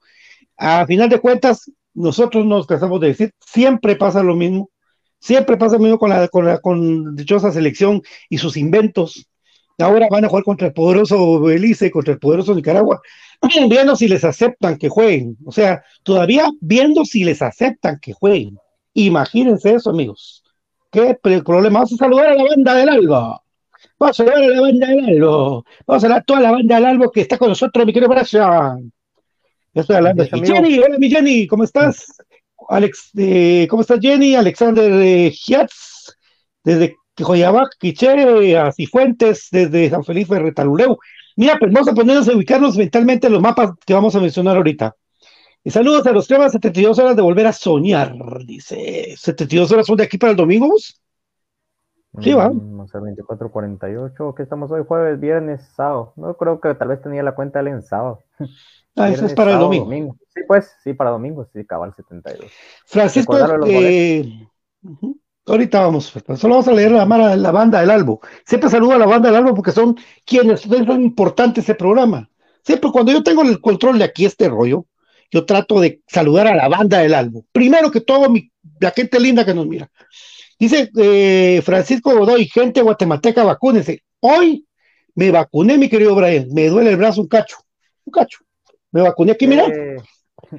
A 0.56 0.86
final 0.86 1.08
de 1.08 1.18
cuentas, 1.18 1.70
nosotros 1.94 2.46
nos 2.46 2.66
cansamos 2.66 3.00
de 3.00 3.08
decir, 3.08 3.32
siempre 3.40 3.96
pasa 3.96 4.22
lo 4.22 4.36
mismo, 4.36 4.70
siempre 5.18 5.56
pasa 5.56 5.74
lo 5.74 5.80
mismo 5.80 5.98
con 5.98 6.10
la, 6.10 6.28
con 6.28 6.44
la 6.44 6.58
con 6.58 7.16
dichosa 7.16 7.50
selección 7.50 8.02
y 8.28 8.38
sus 8.38 8.56
inventos. 8.56 9.26
Ahora 9.78 10.06
van 10.10 10.24
a 10.24 10.28
jugar 10.28 10.44
contra 10.44 10.68
el 10.68 10.72
poderoso 10.72 11.40
Belice, 11.40 11.90
contra 11.90 12.14
el 12.14 12.20
poderoso 12.20 12.54
Nicaragua, 12.54 13.00
viendo 13.68 13.96
si 13.96 14.08
les 14.08 14.24
aceptan 14.24 14.78
que 14.78 14.88
jueguen. 14.88 15.36
O 15.44 15.52
sea, 15.52 15.82
todavía 16.02 16.48
viendo 16.60 17.04
si 17.04 17.24
les 17.24 17.42
aceptan 17.42 17.98
que 18.00 18.12
jueguen. 18.12 18.58
Imagínense 18.94 19.74
eso, 19.74 19.90
amigos. 19.90 20.42
¿Qué 20.90 21.16
problema? 21.22 21.80
Vamos 21.80 21.92
a 21.92 21.96
saludar 21.96 22.28
a 22.28 22.34
la 22.34 22.44
banda 22.44 22.74
del 22.74 22.88
Alba. 22.88 23.42
Vamos 23.98 24.20
a 24.20 24.24
saludar 24.24 24.42
a 24.42 24.48
la 24.48 24.60
banda 24.60 24.86
del 24.88 25.04
Alba. 25.04 25.30
Vamos 25.30 25.64
a 25.86 26.00
saludar 26.00 26.20
a 26.20 26.24
toda 26.24 26.40
la 26.40 26.50
banda 26.52 26.74
del 26.74 26.86
Alba 26.86 27.10
que 27.12 27.20
está 27.20 27.38
con 27.38 27.48
nosotros, 27.48 27.86
mi 27.86 27.92
querido 27.92 28.08
Brian. 28.08 28.92
Ya 29.74 29.82
estoy 29.82 29.96
hablando. 29.96 30.24
Jenny, 30.24 30.78
hola 30.78 30.98
mi 30.98 31.10
Jenny, 31.10 31.46
¿cómo 31.46 31.64
estás? 31.64 32.06
Alex, 32.68 33.10
eh, 33.16 33.66
¿cómo 33.70 33.82
estás 33.82 34.00
Jenny? 34.00 34.34
Alexander 34.34 34.90
eh, 34.92 35.30
Giatz, 35.30 36.16
desde 36.64 36.96
Joyabac, 37.16 37.76
Quiché, 37.78 38.56
a 38.56 38.72
Cifuentes, 38.72 39.48
desde 39.50 39.90
San 39.90 40.04
Felipe 40.04 40.38
Retaluleu. 40.38 40.98
Mira, 41.38 41.56
pues 41.56 41.72
vamos 41.72 41.86
a 41.86 41.94
ponernos 41.94 42.28
a 42.28 42.34
ubicarnos 42.34 42.76
mentalmente 42.76 43.28
en 43.28 43.32
los 43.32 43.40
mapas 43.40 43.70
que 43.86 43.94
vamos 43.94 44.12
a 44.16 44.18
mencionar 44.18 44.56
ahorita. 44.56 44.96
Y 45.62 45.70
saludos 45.70 46.04
a 46.08 46.10
los 46.10 46.26
temas 46.26 46.50
72 46.50 46.98
horas 46.98 47.14
de 47.14 47.22
volver 47.22 47.46
a 47.46 47.52
soñar, 47.52 48.12
dice. 48.44 49.14
¿72 49.16 49.70
horas 49.70 49.86
son 49.86 49.96
de 49.98 50.02
aquí 50.02 50.18
para 50.18 50.32
el 50.32 50.36
domingo? 50.36 50.74
Sí, 52.20 52.32
va. 52.32 52.48
Vamos 52.48 52.92
a 52.92 52.98
24.48. 52.98 54.34
¿Qué 54.34 54.42
estamos 54.42 54.68
hoy? 54.72 54.82
Jueves, 54.84 55.20
viernes, 55.20 55.62
sábado. 55.76 56.12
No 56.16 56.36
creo 56.36 56.60
que 56.60 56.74
tal 56.74 56.88
vez 56.88 57.00
tenía 57.02 57.22
la 57.22 57.36
cuenta 57.36 57.60
él 57.60 57.68
en 57.68 57.82
sábado. 57.82 58.24
Ah, 59.00 59.10
eso 59.10 59.26
es 59.26 59.34
para 59.34 59.52
el 59.52 59.60
domingo. 59.60 60.16
Sí, 60.34 60.40
pues, 60.48 60.74
sí, 60.82 60.92
para 60.92 61.10
domingo, 61.10 61.46
sí, 61.52 61.64
cabal 61.64 61.94
72. 61.94 62.50
Francisco, 62.84 63.36
eh, 63.64 64.48
ahorita 65.48 65.80
vamos, 65.80 66.12
solo 66.36 66.54
vamos 66.54 66.68
a 66.68 66.72
leer 66.72 66.92
la, 66.92 67.06
la 67.36 67.50
banda 67.50 67.80
del 67.80 67.90
Albo. 67.90 68.20
Siempre 68.44 68.70
saludo 68.70 68.92
a 68.92 68.98
la 68.98 69.06
banda 69.06 69.28
del 69.28 69.36
Albo 69.36 69.54
porque 69.54 69.72
son 69.72 69.96
quienes 70.24 70.60
son 70.60 71.02
importantes 71.02 71.64
ese 71.64 71.74
programa. 71.74 72.28
Siempre 72.62 72.90
cuando 72.90 73.12
yo 73.12 73.22
tengo 73.22 73.42
el 73.42 73.60
control 73.60 73.98
de 73.98 74.04
aquí 74.04 74.24
este 74.26 74.48
rollo, 74.48 74.86
yo 75.30 75.44
trato 75.44 75.80
de 75.80 76.02
saludar 76.06 76.46
a 76.48 76.54
la 76.54 76.68
banda 76.68 76.98
del 76.98 77.14
Albo. 77.14 77.44
Primero 77.52 77.90
que 77.90 78.00
todo, 78.00 78.28
mi, 78.30 78.50
la 78.80 78.90
gente 78.90 79.20
linda 79.20 79.44
que 79.44 79.54
nos 79.54 79.66
mira. 79.66 79.90
Dice 80.58 80.90
eh, 80.96 81.62
Francisco 81.64 82.16
Godoy, 82.16 82.46
gente 82.46 82.82
guatemalteca, 82.82 83.44
vacúnense. 83.44 84.02
Hoy 84.20 84.66
me 85.14 85.30
vacuné, 85.30 85.78
mi 85.78 85.88
querido 85.88 86.14
Brian. 86.14 86.48
Me 86.52 86.68
duele 86.68 86.90
el 86.90 86.96
brazo 86.96 87.20
un 87.20 87.28
cacho. 87.28 87.58
Un 88.04 88.12
cacho. 88.12 88.38
Me 88.90 89.02
vacuné 89.02 89.32
aquí, 89.32 89.46
mira. 89.46 89.66
Eh, 89.66 89.96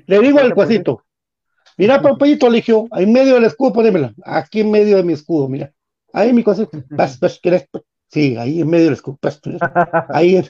Le 0.05 0.19
digo 0.19 0.39
al 0.39 0.53
cuasito. 0.53 1.03
Mira, 1.79 2.01
papayito 2.01 2.47
eligio, 2.47 2.87
ahí 2.91 3.05
en 3.05 3.13
medio 3.13 3.35
del 3.35 3.45
escudo, 3.45 3.71
ponémela. 3.71 4.13
Aquí 4.25 4.59
en 4.59 4.69
medio 4.69 4.97
de 4.97 5.03
mi 5.03 5.13
escudo, 5.13 5.47
mira. 5.47 5.71
Ahí 6.11 6.33
mi 6.33 6.43
cuasito. 6.43 6.69
Sí, 8.07 8.35
ahí 8.35 8.59
en 8.59 8.69
medio 8.69 8.85
del 8.85 8.95
escudo. 8.95 9.17
Ahí, 10.09 10.43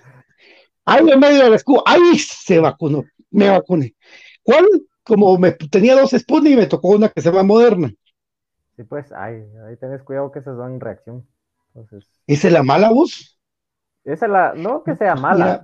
ahí 0.85 1.07
en 1.07 1.19
medio 1.19 1.43
del 1.43 1.53
escudo. 1.53 1.83
Ahí 1.85 2.17
se 2.17 2.57
vacunó. 2.57 3.03
Me 3.29 3.47
vacuné. 3.47 3.93
¿Cuál? 4.41 4.65
Como 5.03 5.37
me 5.37 5.51
tenía 5.51 5.95
dos 5.95 6.11
Sputnik 6.17 6.53
y 6.53 6.55
me 6.55 6.65
tocó 6.65 6.89
una 6.89 7.09
que 7.09 7.21
se 7.21 7.29
llama 7.29 7.43
Moderna. 7.43 7.93
Sí, 8.75 8.83
pues, 8.85 9.11
ahí, 9.11 9.35
ahí 9.67 9.77
tenés 9.77 10.01
cuidado 10.01 10.31
que 10.31 10.41
se 10.41 10.51
dan 10.51 10.79
reacción. 10.79 11.27
Entonces... 11.75 12.09
¿Esa 12.25 12.47
es 12.47 12.53
la 12.53 12.63
mala 12.63 12.89
voz? 12.89 13.39
Esa 14.03 14.25
es 14.25 14.31
la, 14.31 14.53
no 14.55 14.83
que 14.83 14.95
sea 14.95 15.13
mala, 15.13 15.63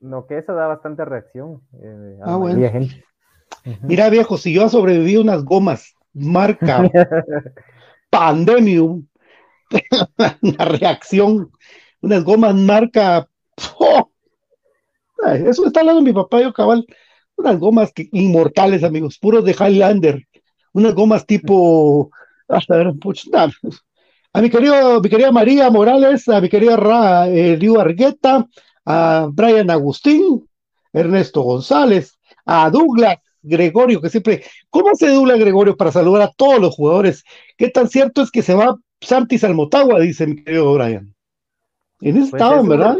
no 0.00 0.26
que 0.26 0.38
esa 0.38 0.52
da 0.52 0.66
bastante 0.66 1.04
reacción. 1.04 1.62
Eh, 1.80 2.18
ah, 2.24 2.36
bueno. 2.36 2.68
Mira, 3.82 4.08
viejo, 4.10 4.38
si 4.38 4.52
yo 4.52 4.68
sobreviví 4.68 5.16
unas 5.16 5.44
gomas 5.44 5.94
marca 6.12 6.88
Pandemium, 8.10 9.06
una 10.42 10.64
reacción, 10.64 11.50
unas 12.00 12.24
gomas 12.24 12.54
marca. 12.54 13.28
Eso 15.46 15.66
está 15.66 15.80
hablando 15.80 16.02
mi 16.02 16.12
papá, 16.12 16.40
yo 16.40 16.52
cabal. 16.52 16.86
Unas 17.36 17.58
gomas 17.58 17.92
que, 17.92 18.08
inmortales, 18.12 18.84
amigos, 18.84 19.18
puros 19.18 19.44
de 19.44 19.52
Highlander. 19.52 20.26
Unas 20.72 20.94
gomas 20.94 21.26
tipo. 21.26 22.10
Hasta 22.48 22.76
ver, 22.76 22.94
a 24.32 24.42
mi 24.42 24.50
querido, 24.50 25.00
mi 25.00 25.08
querida 25.08 25.32
María 25.32 25.70
Morales, 25.70 26.28
a 26.28 26.40
mi 26.42 26.48
querida 26.50 26.76
Ra, 26.76 27.26
eh, 27.26 27.58
Argueta, 27.78 28.46
a 28.84 29.28
Brian 29.32 29.70
Agustín, 29.70 30.46
Ernesto 30.92 31.40
González, 31.40 32.18
a 32.44 32.68
Douglas 32.68 33.16
Gregorio, 33.46 34.00
que 34.00 34.10
siempre, 34.10 34.42
¿cómo 34.70 34.90
hace 34.90 35.08
Douglas 35.08 35.38
Gregorio 35.38 35.76
para 35.76 35.92
saludar 35.92 36.22
a 36.22 36.32
todos 36.36 36.60
los 36.60 36.74
jugadores? 36.74 37.24
¿Qué 37.56 37.70
tan 37.70 37.88
cierto 37.88 38.22
es 38.22 38.30
que 38.30 38.42
se 38.42 38.54
va 38.54 38.76
Santis 39.00 39.44
al 39.44 39.54
Motagua, 39.54 40.00
dice 40.00 40.26
mi 40.26 40.42
querido 40.42 40.74
Brian? 40.74 41.14
En 42.00 42.16
ese 42.16 42.30
pues 42.30 42.42
estado, 42.42 42.66
¿verdad? 42.66 42.96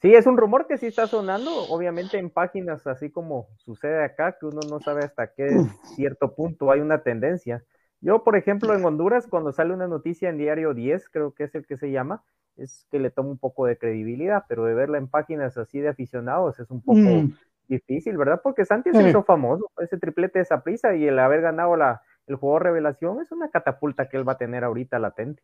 Sí, 0.00 0.14
es 0.14 0.26
un 0.26 0.38
rumor 0.38 0.66
que 0.66 0.78
sí 0.78 0.86
está 0.86 1.06
sonando, 1.06 1.50
obviamente 1.68 2.18
en 2.18 2.30
páginas 2.30 2.86
así 2.86 3.10
como 3.10 3.48
sucede 3.58 4.02
acá, 4.02 4.36
que 4.38 4.46
uno 4.46 4.60
no 4.68 4.80
sabe 4.80 5.04
hasta 5.04 5.32
qué 5.34 5.48
cierto 5.94 6.34
punto 6.34 6.70
hay 6.70 6.80
una 6.80 7.02
tendencia. 7.02 7.64
Yo, 8.00 8.24
por 8.24 8.36
ejemplo, 8.36 8.74
en 8.74 8.82
Honduras, 8.82 9.26
cuando 9.26 9.52
sale 9.52 9.74
una 9.74 9.88
noticia 9.88 10.30
en 10.30 10.38
Diario 10.38 10.72
10, 10.72 11.10
creo 11.10 11.32
que 11.32 11.44
es 11.44 11.54
el 11.54 11.66
que 11.66 11.76
se 11.76 11.90
llama, 11.90 12.22
es 12.56 12.86
que 12.90 12.98
le 12.98 13.10
tomo 13.10 13.30
un 13.30 13.38
poco 13.38 13.66
de 13.66 13.76
credibilidad, 13.76 14.44
pero 14.48 14.64
de 14.64 14.74
verla 14.74 14.96
en 14.96 15.08
páginas 15.08 15.58
así 15.58 15.80
de 15.80 15.88
aficionados 15.88 16.58
es 16.60 16.70
un 16.70 16.80
poco 16.80 16.98
mm. 16.98 17.34
Difícil, 17.70 18.18
¿verdad? 18.18 18.40
Porque 18.42 18.66
Santi 18.66 18.90
se 18.92 19.08
hizo 19.08 19.22
famoso, 19.22 19.70
ese 19.78 19.96
triplete 19.96 20.40
de 20.40 20.42
esa 20.42 20.62
prisa 20.62 20.94
y 20.94 21.06
el 21.06 21.18
haber 21.18 21.40
ganado 21.40 21.76
la, 21.76 22.02
el 22.26 22.36
juego 22.36 22.58
revelación 22.58 23.20
es 23.22 23.32
una 23.32 23.48
catapulta 23.48 24.08
que 24.08 24.18
él 24.18 24.28
va 24.28 24.32
a 24.32 24.38
tener 24.38 24.64
ahorita 24.64 24.98
latente. 24.98 25.42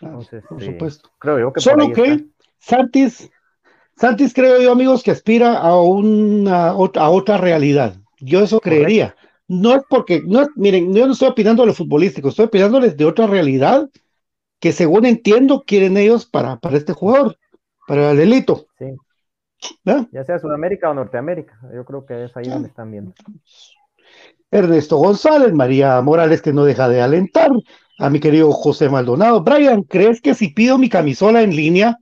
Entonces, 0.00 0.44
por 0.48 0.62
supuesto. 0.62 1.10
Creo 1.18 1.38
yo 1.38 1.52
que 1.52 1.60
Solo 1.60 1.92
que 1.92 2.26
Santis, 2.58 3.30
Santis 3.96 4.34
creo 4.34 4.60
yo, 4.60 4.72
amigos, 4.72 5.02
que 5.02 5.10
aspira 5.10 5.58
a 5.58 5.80
una 5.80 6.68
a 6.68 7.10
otra 7.10 7.38
realidad. 7.38 7.96
Yo 8.20 8.40
eso 8.40 8.60
creería. 8.60 9.16
No 9.48 9.74
es 9.74 9.82
porque, 9.88 10.22
no, 10.24 10.46
miren, 10.54 10.94
yo 10.94 11.06
no 11.06 11.12
estoy 11.12 11.28
opinando 11.28 11.62
de 11.62 11.68
lo 11.68 11.74
futbolístico, 11.74 12.28
estoy 12.28 12.46
opinándoles 12.46 12.96
de 12.96 13.04
otra 13.04 13.26
realidad 13.26 13.90
que 14.60 14.72
según 14.72 15.04
entiendo 15.04 15.64
quieren 15.66 15.96
ellos 15.96 16.24
para, 16.24 16.56
para 16.56 16.76
este 16.76 16.92
jugador, 16.92 17.36
para 17.86 18.12
el 18.12 18.16
delito. 18.16 18.66
Sí. 18.78 18.86
Ya 19.84 20.24
sea 20.24 20.38
Sudamérica 20.38 20.90
o 20.90 20.94
Norteamérica, 20.94 21.58
yo 21.74 21.84
creo 21.84 22.04
que 22.06 22.24
es 22.24 22.36
ahí 22.36 22.48
donde 22.48 22.68
están 22.68 22.90
viendo. 22.90 23.12
Ernesto 24.50 24.96
González, 24.96 25.52
María 25.52 26.00
Morales, 26.02 26.42
que 26.42 26.52
no 26.52 26.64
deja 26.64 26.88
de 26.88 27.00
alentar, 27.00 27.50
a 27.98 28.10
mi 28.10 28.20
querido 28.20 28.52
José 28.52 28.88
Maldonado. 28.88 29.42
Brian, 29.42 29.82
¿crees 29.82 30.20
que 30.20 30.34
si 30.34 30.48
pido 30.48 30.78
mi 30.78 30.88
camisola 30.88 31.42
en 31.42 31.56
línea 31.56 31.98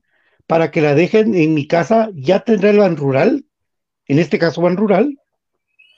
para 0.46 0.70
que 0.70 0.80
la 0.80 0.94
dejen 0.94 1.34
en 1.34 1.54
mi 1.54 1.68
casa, 1.68 2.10
ya 2.14 2.40
tendré 2.40 2.70
el 2.70 2.78
ban 2.78 2.96
rural? 2.96 3.44
En 4.06 4.18
este 4.18 4.38
caso, 4.38 4.62
ban 4.62 4.76
rural. 4.76 5.16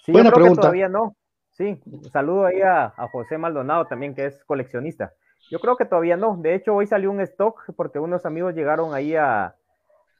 Sí, 0.04 0.12
Buena 0.12 0.30
pregunta. 0.30 0.62
todavía 0.62 0.88
no. 0.88 1.16
Sí, 1.52 1.78
saludo 2.12 2.46
ahí 2.46 2.60
a, 2.60 2.92
a 2.96 3.08
José 3.08 3.38
Maldonado 3.38 3.86
también, 3.86 4.14
que 4.14 4.26
es 4.26 4.44
coleccionista. 4.44 5.12
Yo 5.50 5.58
creo 5.60 5.76
que 5.76 5.84
todavía 5.84 6.16
no. 6.16 6.36
De 6.36 6.54
hecho, 6.54 6.74
hoy 6.74 6.86
salió 6.86 7.10
un 7.10 7.20
stock 7.20 7.62
porque 7.76 7.98
unos 7.98 8.26
amigos 8.26 8.54
llegaron 8.54 8.94
ahí 8.94 9.14
a, 9.14 9.54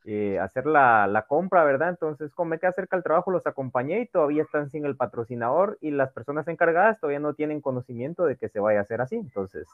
eh, 0.05 0.39
hacer 0.41 0.67
la, 0.67 1.27
compra, 1.29 1.65
¿verdad? 1.65 1.91
Entonces, 1.91 2.35
como 2.35 2.51
me 2.51 2.59
queda 2.59 2.75
el 2.77 3.03
trabajo, 3.03 3.31
los 3.31 3.47
acompañé 3.47 4.01
y 4.01 4.07
todavía 4.09 4.43
están 4.43 4.69
sin 4.69 4.85
el 4.85 4.97
patrocinador 4.97 5.79
y 5.81 5.93
las 5.93 6.13
personas 6.13 6.49
encargadas 6.49 6.99
todavía 6.99 7.21
no 7.21 7.35
tienen 7.35 7.61
conocimiento 7.61 8.25
de 8.25 8.37
que 8.37 8.49
se 8.49 8.59
vaya 8.59 8.81
a 8.81 8.83
hacer 8.83 9.01
así. 9.01 9.17
Entonces, 9.17 9.69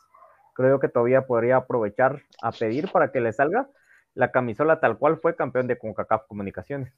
creo 0.54 0.80
que 0.80 0.88
todavía 0.88 1.26
podría 1.26 1.56
aprovechar 1.56 2.22
a 2.42 2.52
pedir 2.52 2.92
para 2.92 3.10
que 3.10 3.20
le 3.20 3.32
salga 3.32 3.68
la 4.14 4.30
camisola 4.30 4.80
tal 4.80 4.98
cual 4.98 5.18
fue 5.18 5.36
campeón 5.36 5.66
de 5.66 5.78
CONCACAF 5.78 6.26
Comunicaciones. 6.26 6.92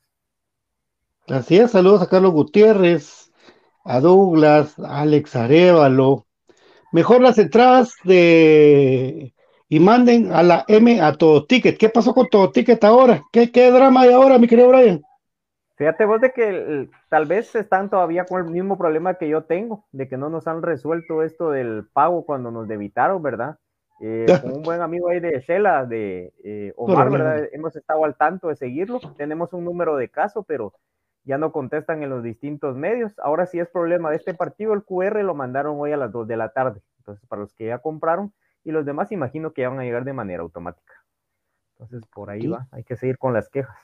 Así 1.28 1.58
es, 1.58 1.70
saludos 1.70 2.02
a 2.02 2.08
Carlos 2.08 2.32
Gutiérrez, 2.32 3.30
a 3.84 4.00
Douglas, 4.00 4.78
a 4.78 5.02
Alex 5.02 5.36
Arevalo, 5.36 6.26
mejor 6.90 7.20
las 7.20 7.38
entradas 7.38 7.94
de 8.02 9.34
y 9.70 9.78
manden 9.78 10.32
a 10.32 10.42
la 10.42 10.64
M 10.66 11.00
a 11.00 11.14
todo 11.14 11.46
ticket. 11.46 11.78
¿Qué 11.78 11.88
pasó 11.88 12.12
con 12.12 12.28
todo 12.28 12.50
ticket 12.50 12.82
ahora? 12.82 13.22
¿Qué, 13.32 13.52
qué 13.52 13.70
drama 13.70 14.02
hay 14.02 14.12
ahora, 14.12 14.36
mi 14.36 14.48
querido 14.48 14.68
Brian? 14.68 15.00
Fíjate 15.76 16.04
vos 16.04 16.20
de 16.20 16.32
que 16.32 16.90
tal 17.08 17.26
vez 17.26 17.54
están 17.54 17.88
todavía 17.88 18.24
con 18.24 18.44
el 18.44 18.50
mismo 18.50 18.76
problema 18.76 19.14
que 19.14 19.28
yo 19.28 19.44
tengo, 19.44 19.86
de 19.92 20.08
que 20.08 20.16
no 20.16 20.28
nos 20.28 20.48
han 20.48 20.60
resuelto 20.62 21.22
esto 21.22 21.52
del 21.52 21.86
pago 21.92 22.26
cuando 22.26 22.50
nos 22.50 22.66
debitaron, 22.66 23.22
¿verdad? 23.22 23.58
Eh, 24.00 24.26
con 24.42 24.56
un 24.56 24.62
buen 24.62 24.82
amigo 24.82 25.08
ahí 25.08 25.20
de 25.20 25.40
Shela, 25.40 25.86
de 25.86 26.32
eh, 26.42 26.72
Omar, 26.76 27.08
¿verdad? 27.08 27.48
Hemos 27.52 27.76
estado 27.76 28.04
al 28.04 28.16
tanto 28.16 28.48
de 28.48 28.56
seguirlo. 28.56 28.98
Tenemos 29.16 29.52
un 29.52 29.64
número 29.64 29.96
de 29.96 30.08
caso, 30.08 30.42
pero 30.42 30.74
ya 31.22 31.38
no 31.38 31.52
contestan 31.52 32.02
en 32.02 32.10
los 32.10 32.24
distintos 32.24 32.76
medios. 32.76 33.16
Ahora 33.20 33.46
sí 33.46 33.60
es 33.60 33.68
problema 33.68 34.10
de 34.10 34.16
este 34.16 34.34
partido, 34.34 34.74
el 34.74 34.82
QR 34.82 35.22
lo 35.22 35.34
mandaron 35.34 35.76
hoy 35.78 35.92
a 35.92 35.96
las 35.96 36.10
2 36.10 36.26
de 36.26 36.36
la 36.36 36.48
tarde. 36.48 36.82
Entonces, 36.98 37.24
para 37.28 37.42
los 37.42 37.54
que 37.54 37.66
ya 37.66 37.78
compraron 37.78 38.32
y 38.64 38.72
los 38.72 38.84
demás, 38.84 39.12
imagino 39.12 39.52
que 39.52 39.62
ya 39.62 39.68
van 39.68 39.80
a 39.80 39.84
llegar 39.84 40.04
de 40.04 40.12
manera 40.12 40.42
automática. 40.42 40.94
Entonces, 41.72 42.02
por 42.12 42.30
ahí 42.30 42.46
va, 42.46 42.68
hay 42.72 42.84
que 42.84 42.96
seguir 42.96 43.16
con 43.18 43.32
las 43.32 43.48
quejas. 43.48 43.76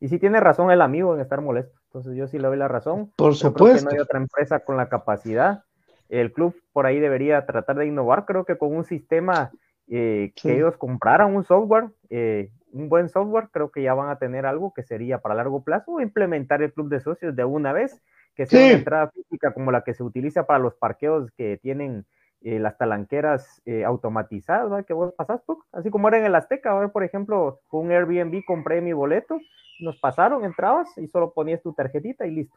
Y 0.00 0.08
si 0.08 0.18
tiene 0.18 0.40
razón 0.40 0.70
el 0.70 0.82
amigo 0.82 1.14
en 1.14 1.20
estar 1.20 1.40
molesto. 1.40 1.78
Entonces 1.86 2.14
yo 2.14 2.26
sí 2.26 2.38
le 2.38 2.48
doy 2.48 2.56
la 2.56 2.68
razón. 2.68 3.12
Por 3.16 3.34
supuesto. 3.34 3.84
no 3.84 3.90
hay 3.92 3.98
otra 3.98 4.18
empresa 4.18 4.60
con 4.60 4.76
la 4.76 4.88
capacidad. 4.88 5.64
El 6.08 6.32
club 6.32 6.54
por 6.72 6.86
ahí 6.86 7.00
debería 7.00 7.46
tratar 7.46 7.76
de 7.76 7.86
innovar. 7.86 8.26
Creo 8.26 8.44
que 8.44 8.58
con 8.58 8.74
un 8.74 8.84
sistema 8.84 9.50
eh, 9.88 10.32
que 10.40 10.56
ellos 10.56 10.76
compraran 10.76 11.34
un 11.34 11.44
software, 11.44 11.88
eh, 12.10 12.50
un 12.72 12.88
buen 12.88 13.08
software, 13.08 13.48
creo 13.50 13.70
que 13.70 13.82
ya 13.82 13.94
van 13.94 14.10
a 14.10 14.18
tener 14.18 14.44
algo 14.44 14.74
que 14.74 14.82
sería 14.82 15.18
para 15.18 15.34
largo 15.34 15.64
plazo 15.64 15.92
o 15.92 16.00
implementar 16.00 16.62
el 16.62 16.72
club 16.72 16.88
de 16.88 17.00
socios 17.00 17.34
de 17.34 17.44
una 17.44 17.72
vez, 17.72 18.02
que 18.34 18.46
sea 18.46 18.66
una 18.66 18.78
entrada 18.78 19.10
física 19.10 19.54
como 19.54 19.72
la 19.72 19.82
que 19.82 19.94
se 19.94 20.02
utiliza 20.02 20.46
para 20.46 20.58
los 20.58 20.74
parqueos 20.74 21.30
que 21.32 21.58
tienen 21.62 22.04
eh, 22.46 22.58
las 22.58 22.78
talanqueras 22.78 23.62
automatizadas, 23.84 24.70
¿verdad? 24.70 24.86
que 24.86 24.94
vos 24.94 25.12
pasás, 25.14 25.40
así 25.72 25.90
como 25.90 26.08
era 26.08 26.18
en 26.18 26.26
el 26.26 26.34
Azteca, 26.34 26.78
ver, 26.78 26.90
por 26.90 27.04
ejemplo, 27.04 27.60
con 27.68 27.86
un 27.86 27.92
Airbnb 27.92 28.44
compré 28.46 28.80
mi 28.80 28.92
boleto 28.92 29.38
nos 29.80 29.96
pasaron, 29.98 30.44
entrabas 30.44 30.88
y 30.96 31.06
solo 31.08 31.32
ponías 31.32 31.62
tu 31.62 31.72
tarjetita 31.72 32.26
y 32.26 32.32
listo. 32.32 32.56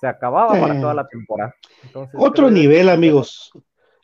Se 0.00 0.06
acababa 0.06 0.58
para 0.60 0.80
toda 0.80 0.94
la 0.94 1.08
temporada. 1.08 1.54
otro 2.14 2.50
nivel, 2.50 2.88
amigos. 2.88 3.50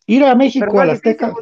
Ir 0.06 0.24
a 0.24 0.34
México, 0.34 0.80
a 0.80 0.86
la 0.86 0.94
Azteca. 0.94 1.34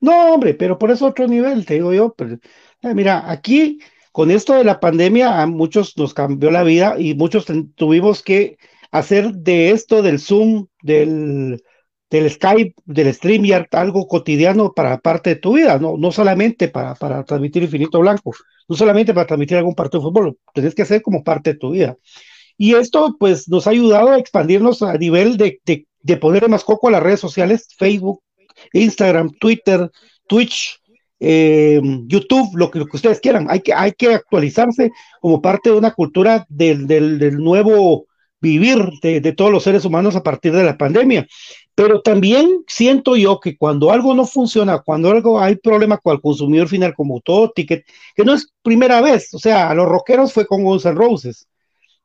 No, 0.00 0.34
hombre, 0.34 0.54
pero 0.54 0.78
por 0.78 0.90
eso 0.90 1.06
otro 1.06 1.26
nivel, 1.28 1.66
te 1.66 1.74
digo 1.74 1.92
yo. 1.92 2.14
Pero, 2.14 2.38
eh, 2.82 2.94
mira, 2.94 3.30
aquí 3.30 3.80
con 4.12 4.30
esto 4.30 4.54
de 4.54 4.64
la 4.64 4.80
pandemia 4.80 5.42
a 5.42 5.46
muchos 5.46 5.96
nos 5.98 6.14
cambió 6.14 6.50
la 6.50 6.62
vida 6.62 6.94
y 6.98 7.14
muchos 7.14 7.46
tuvimos 7.74 8.22
que 8.22 8.56
hacer 8.90 9.32
de 9.34 9.70
esto 9.72 10.00
del 10.00 10.18
Zoom, 10.18 10.68
del, 10.82 11.62
del 12.10 12.30
Skype, 12.30 12.74
del 12.84 13.12
StreamYard, 13.12 13.66
algo 13.72 14.06
cotidiano 14.06 14.72
para 14.72 14.98
parte 14.98 15.30
de 15.30 15.36
tu 15.36 15.54
vida, 15.54 15.78
no, 15.78 15.96
no 15.96 16.12
solamente 16.12 16.68
para, 16.68 16.94
para 16.94 17.24
transmitir 17.24 17.62
Infinito 17.64 17.98
Blanco, 18.00 18.32
no 18.68 18.76
solamente 18.76 19.12
para 19.12 19.26
transmitir 19.26 19.56
algún 19.56 19.74
partido 19.74 20.00
de 20.00 20.08
fútbol, 20.08 20.38
tenés 20.54 20.74
que 20.74 20.82
hacer 20.82 21.02
como 21.02 21.24
parte 21.24 21.52
de 21.52 21.58
tu 21.58 21.70
vida. 21.70 21.96
Y 22.56 22.74
esto, 22.74 23.16
pues, 23.18 23.48
nos 23.48 23.66
ha 23.66 23.70
ayudado 23.70 24.12
a 24.12 24.18
expandirnos 24.18 24.82
a 24.82 24.96
nivel 24.96 25.36
de, 25.36 25.60
de, 25.64 25.86
de 26.02 26.16
poner 26.16 26.48
más 26.48 26.64
coco 26.64 26.88
a 26.88 26.92
las 26.92 27.02
redes 27.02 27.20
sociales, 27.20 27.68
Facebook, 27.76 28.22
Instagram, 28.72 29.30
Twitter, 29.38 29.90
Twitch, 30.26 30.80
eh, 31.20 31.80
YouTube, 32.06 32.56
lo 32.56 32.70
que, 32.70 32.78
lo 32.78 32.86
que, 32.86 32.96
ustedes 32.96 33.20
quieran. 33.20 33.46
Hay 33.50 33.60
que, 33.60 33.74
hay 33.74 33.92
que 33.92 34.14
actualizarse 34.14 34.90
como 35.20 35.42
parte 35.42 35.70
de 35.70 35.76
una 35.76 35.92
cultura 35.92 36.46
del, 36.48 36.86
del, 36.86 37.18
del 37.18 37.36
nuevo 37.36 38.06
vivir 38.40 38.78
de, 39.02 39.20
de, 39.20 39.32
todos 39.32 39.50
los 39.50 39.62
seres 39.62 39.84
humanos 39.84 40.14
a 40.14 40.22
partir 40.22 40.52
de 40.52 40.64
la 40.64 40.76
pandemia. 40.76 41.26
Pero 41.76 42.00
también 42.02 42.64
siento 42.66 43.16
yo 43.16 43.38
que 43.40 43.56
cuando 43.58 43.92
algo 43.92 44.14
no 44.14 44.26
funciona, 44.26 44.80
cuando 44.80 45.10
algo 45.10 45.40
hay 45.40 45.56
problema 45.56 45.98
con 45.98 46.14
el 46.14 46.22
consumidor 46.22 46.68
final, 46.68 46.94
como 46.94 47.20
todo 47.20 47.52
ticket, 47.52 47.84
que 48.14 48.24
no 48.24 48.34
es 48.34 48.48
primera 48.62 49.02
vez, 49.02 49.34
o 49.34 49.38
sea, 49.38 49.70
a 49.70 49.74
los 49.74 49.86
rockeros 49.86 50.32
fue 50.32 50.46
con 50.46 50.64
Guns 50.64 50.86
N' 50.86 50.94
Roses. 50.96 51.48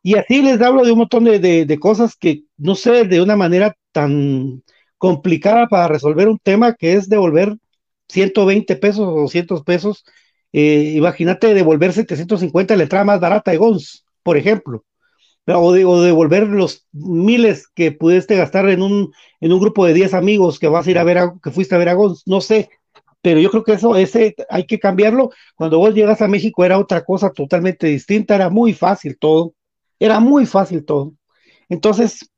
Y 0.03 0.15
así 0.17 0.41
les 0.41 0.61
hablo 0.61 0.83
de 0.85 0.91
un 0.93 0.99
montón 0.99 1.23
de, 1.25 1.39
de, 1.39 1.65
de 1.65 1.79
cosas 1.79 2.15
que 2.17 2.43
no 2.57 2.75
sé, 2.75 3.05
de 3.05 3.21
una 3.21 3.35
manera 3.37 3.75
tan 3.91 4.63
complicada 4.97 5.67
para 5.67 5.87
resolver 5.87 6.27
un 6.29 6.39
tema 6.39 6.75
que 6.75 6.93
es 6.93 7.09
devolver 7.09 7.55
120 8.09 8.75
pesos 8.77 9.07
o 9.07 9.21
200 9.21 9.63
pesos. 9.63 10.05
Eh, 10.53 10.93
imagínate 10.95 11.53
devolver 11.53 11.93
750 11.93 12.75
la 12.75 12.83
entrada 12.83 13.05
más 13.05 13.19
barata 13.21 13.51
de 13.51 13.57
Gons, 13.57 14.05
por 14.23 14.37
ejemplo 14.37 14.83
o, 15.47 15.71
de, 15.73 15.85
o 15.85 16.01
devolver 16.01 16.47
los 16.47 16.87
miles 16.91 17.67
que 17.67 17.91
pudiste 17.91 18.35
gastar 18.35 18.69
en 18.69 18.81
un, 18.81 19.11
en 19.39 19.53
un 19.53 19.59
grupo 19.59 19.85
de 19.85 19.93
10 19.93 20.13
amigos 20.13 20.59
que 20.59 20.67
vas 20.67 20.87
a 20.87 20.91
ir 20.91 20.99
a 20.99 21.03
ver, 21.03 21.17
a, 21.17 21.33
que 21.43 21.51
fuiste 21.51 21.75
a 21.75 21.77
ver 21.77 21.89
a 21.89 21.95
no 22.25 22.41
sé, 22.41 22.69
pero 23.21 23.39
yo 23.39 23.51
creo 23.51 23.63
que 23.63 23.73
eso, 23.73 23.95
ese 23.95 24.35
hay 24.49 24.65
que 24.65 24.79
cambiarlo. 24.79 25.29
Cuando 25.55 25.77
vos 25.77 25.93
llegas 25.93 26.21
a 26.21 26.27
México 26.27 26.65
era 26.65 26.79
otra 26.79 27.03
cosa 27.03 27.31
totalmente 27.31 27.87
distinta, 27.87 28.35
era 28.35 28.49
muy 28.49 28.73
fácil 28.73 29.17
todo, 29.19 29.53
era 29.99 30.19
muy 30.19 30.45
fácil 30.45 30.85
todo. 30.85 31.13
Entonces, 31.69 32.31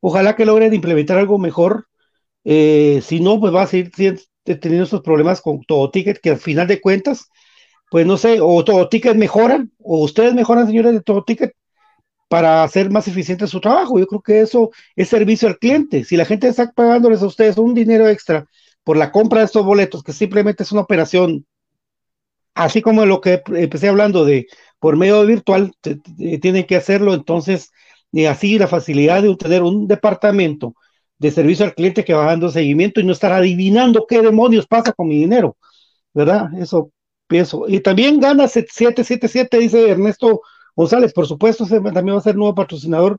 ojalá 0.00 0.36
que 0.36 0.46
logren 0.46 0.74
implementar 0.74 1.18
algo 1.18 1.38
mejor. 1.38 1.88
Eh, 2.44 3.00
si 3.02 3.20
no, 3.20 3.40
pues 3.40 3.52
vas 3.52 3.72
a 3.72 3.78
ir 3.78 3.90
teniendo 4.44 4.84
esos 4.84 5.02
problemas 5.02 5.40
con 5.40 5.62
todo 5.62 5.90
ticket, 5.90 6.20
que 6.20 6.30
al 6.30 6.38
final 6.38 6.68
de 6.68 6.80
cuentas, 6.80 7.28
pues 7.90 8.06
no 8.06 8.16
sé, 8.16 8.38
o 8.40 8.64
todo 8.64 8.88
ticket 8.88 9.16
mejoran, 9.16 9.72
o 9.78 10.04
ustedes 10.04 10.34
mejoran, 10.34 10.66
señores 10.66 10.94
de 10.94 11.02
todo 11.02 11.24
ticket, 11.24 11.54
para 12.28 12.62
hacer 12.64 12.90
más 12.90 13.06
eficiente 13.08 13.46
su 13.46 13.60
trabajo. 13.60 13.98
Yo 13.98 14.06
creo 14.06 14.20
que 14.20 14.40
eso 14.40 14.70
es 14.96 15.08
servicio 15.08 15.48
al 15.48 15.58
cliente. 15.58 16.04
Si 16.04 16.16
la 16.16 16.24
gente 16.24 16.48
está 16.48 16.72
pagándoles 16.72 17.22
a 17.22 17.26
ustedes 17.26 17.58
un 17.58 17.74
dinero 17.74 18.08
extra 18.08 18.46
por 18.84 18.96
la 18.96 19.12
compra 19.12 19.40
de 19.40 19.46
estos 19.46 19.64
boletos, 19.64 20.02
que 20.02 20.12
simplemente 20.12 20.62
es 20.62 20.72
una 20.72 20.82
operación, 20.82 21.46
así 22.54 22.82
como 22.82 23.04
lo 23.06 23.20
que 23.20 23.42
empecé 23.48 23.88
hablando 23.88 24.24
de 24.24 24.46
por 24.78 24.96
medio 24.96 25.24
virtual, 25.26 25.72
tienen 26.40 26.64
que 26.64 26.76
hacerlo, 26.76 27.14
entonces, 27.14 27.70
y 28.12 28.26
así 28.26 28.58
la 28.58 28.68
facilidad 28.68 29.22
de 29.22 29.34
tener 29.36 29.62
un 29.62 29.86
departamento 29.88 30.74
de 31.18 31.30
servicio 31.30 31.64
al 31.64 31.74
cliente 31.74 32.04
que 32.04 32.14
va 32.14 32.26
dando 32.26 32.50
seguimiento 32.50 33.00
y 33.00 33.04
no 33.04 33.12
estar 33.12 33.32
adivinando 33.32 34.06
qué 34.06 34.20
demonios 34.20 34.66
pasa 34.66 34.92
con 34.92 35.08
mi 35.08 35.16
dinero, 35.16 35.56
¿verdad? 36.12 36.48
Eso 36.58 36.90
pienso. 37.26 37.64
Y 37.68 37.80
también 37.80 38.20
gana 38.20 38.48
777, 38.48 39.58
dice 39.58 39.90
Ernesto 39.90 40.42
González, 40.76 41.12
por 41.14 41.26
supuesto, 41.26 41.64
también 41.66 42.14
va 42.14 42.18
a 42.18 42.22
ser 42.22 42.36
nuevo 42.36 42.54
patrocinador. 42.54 43.18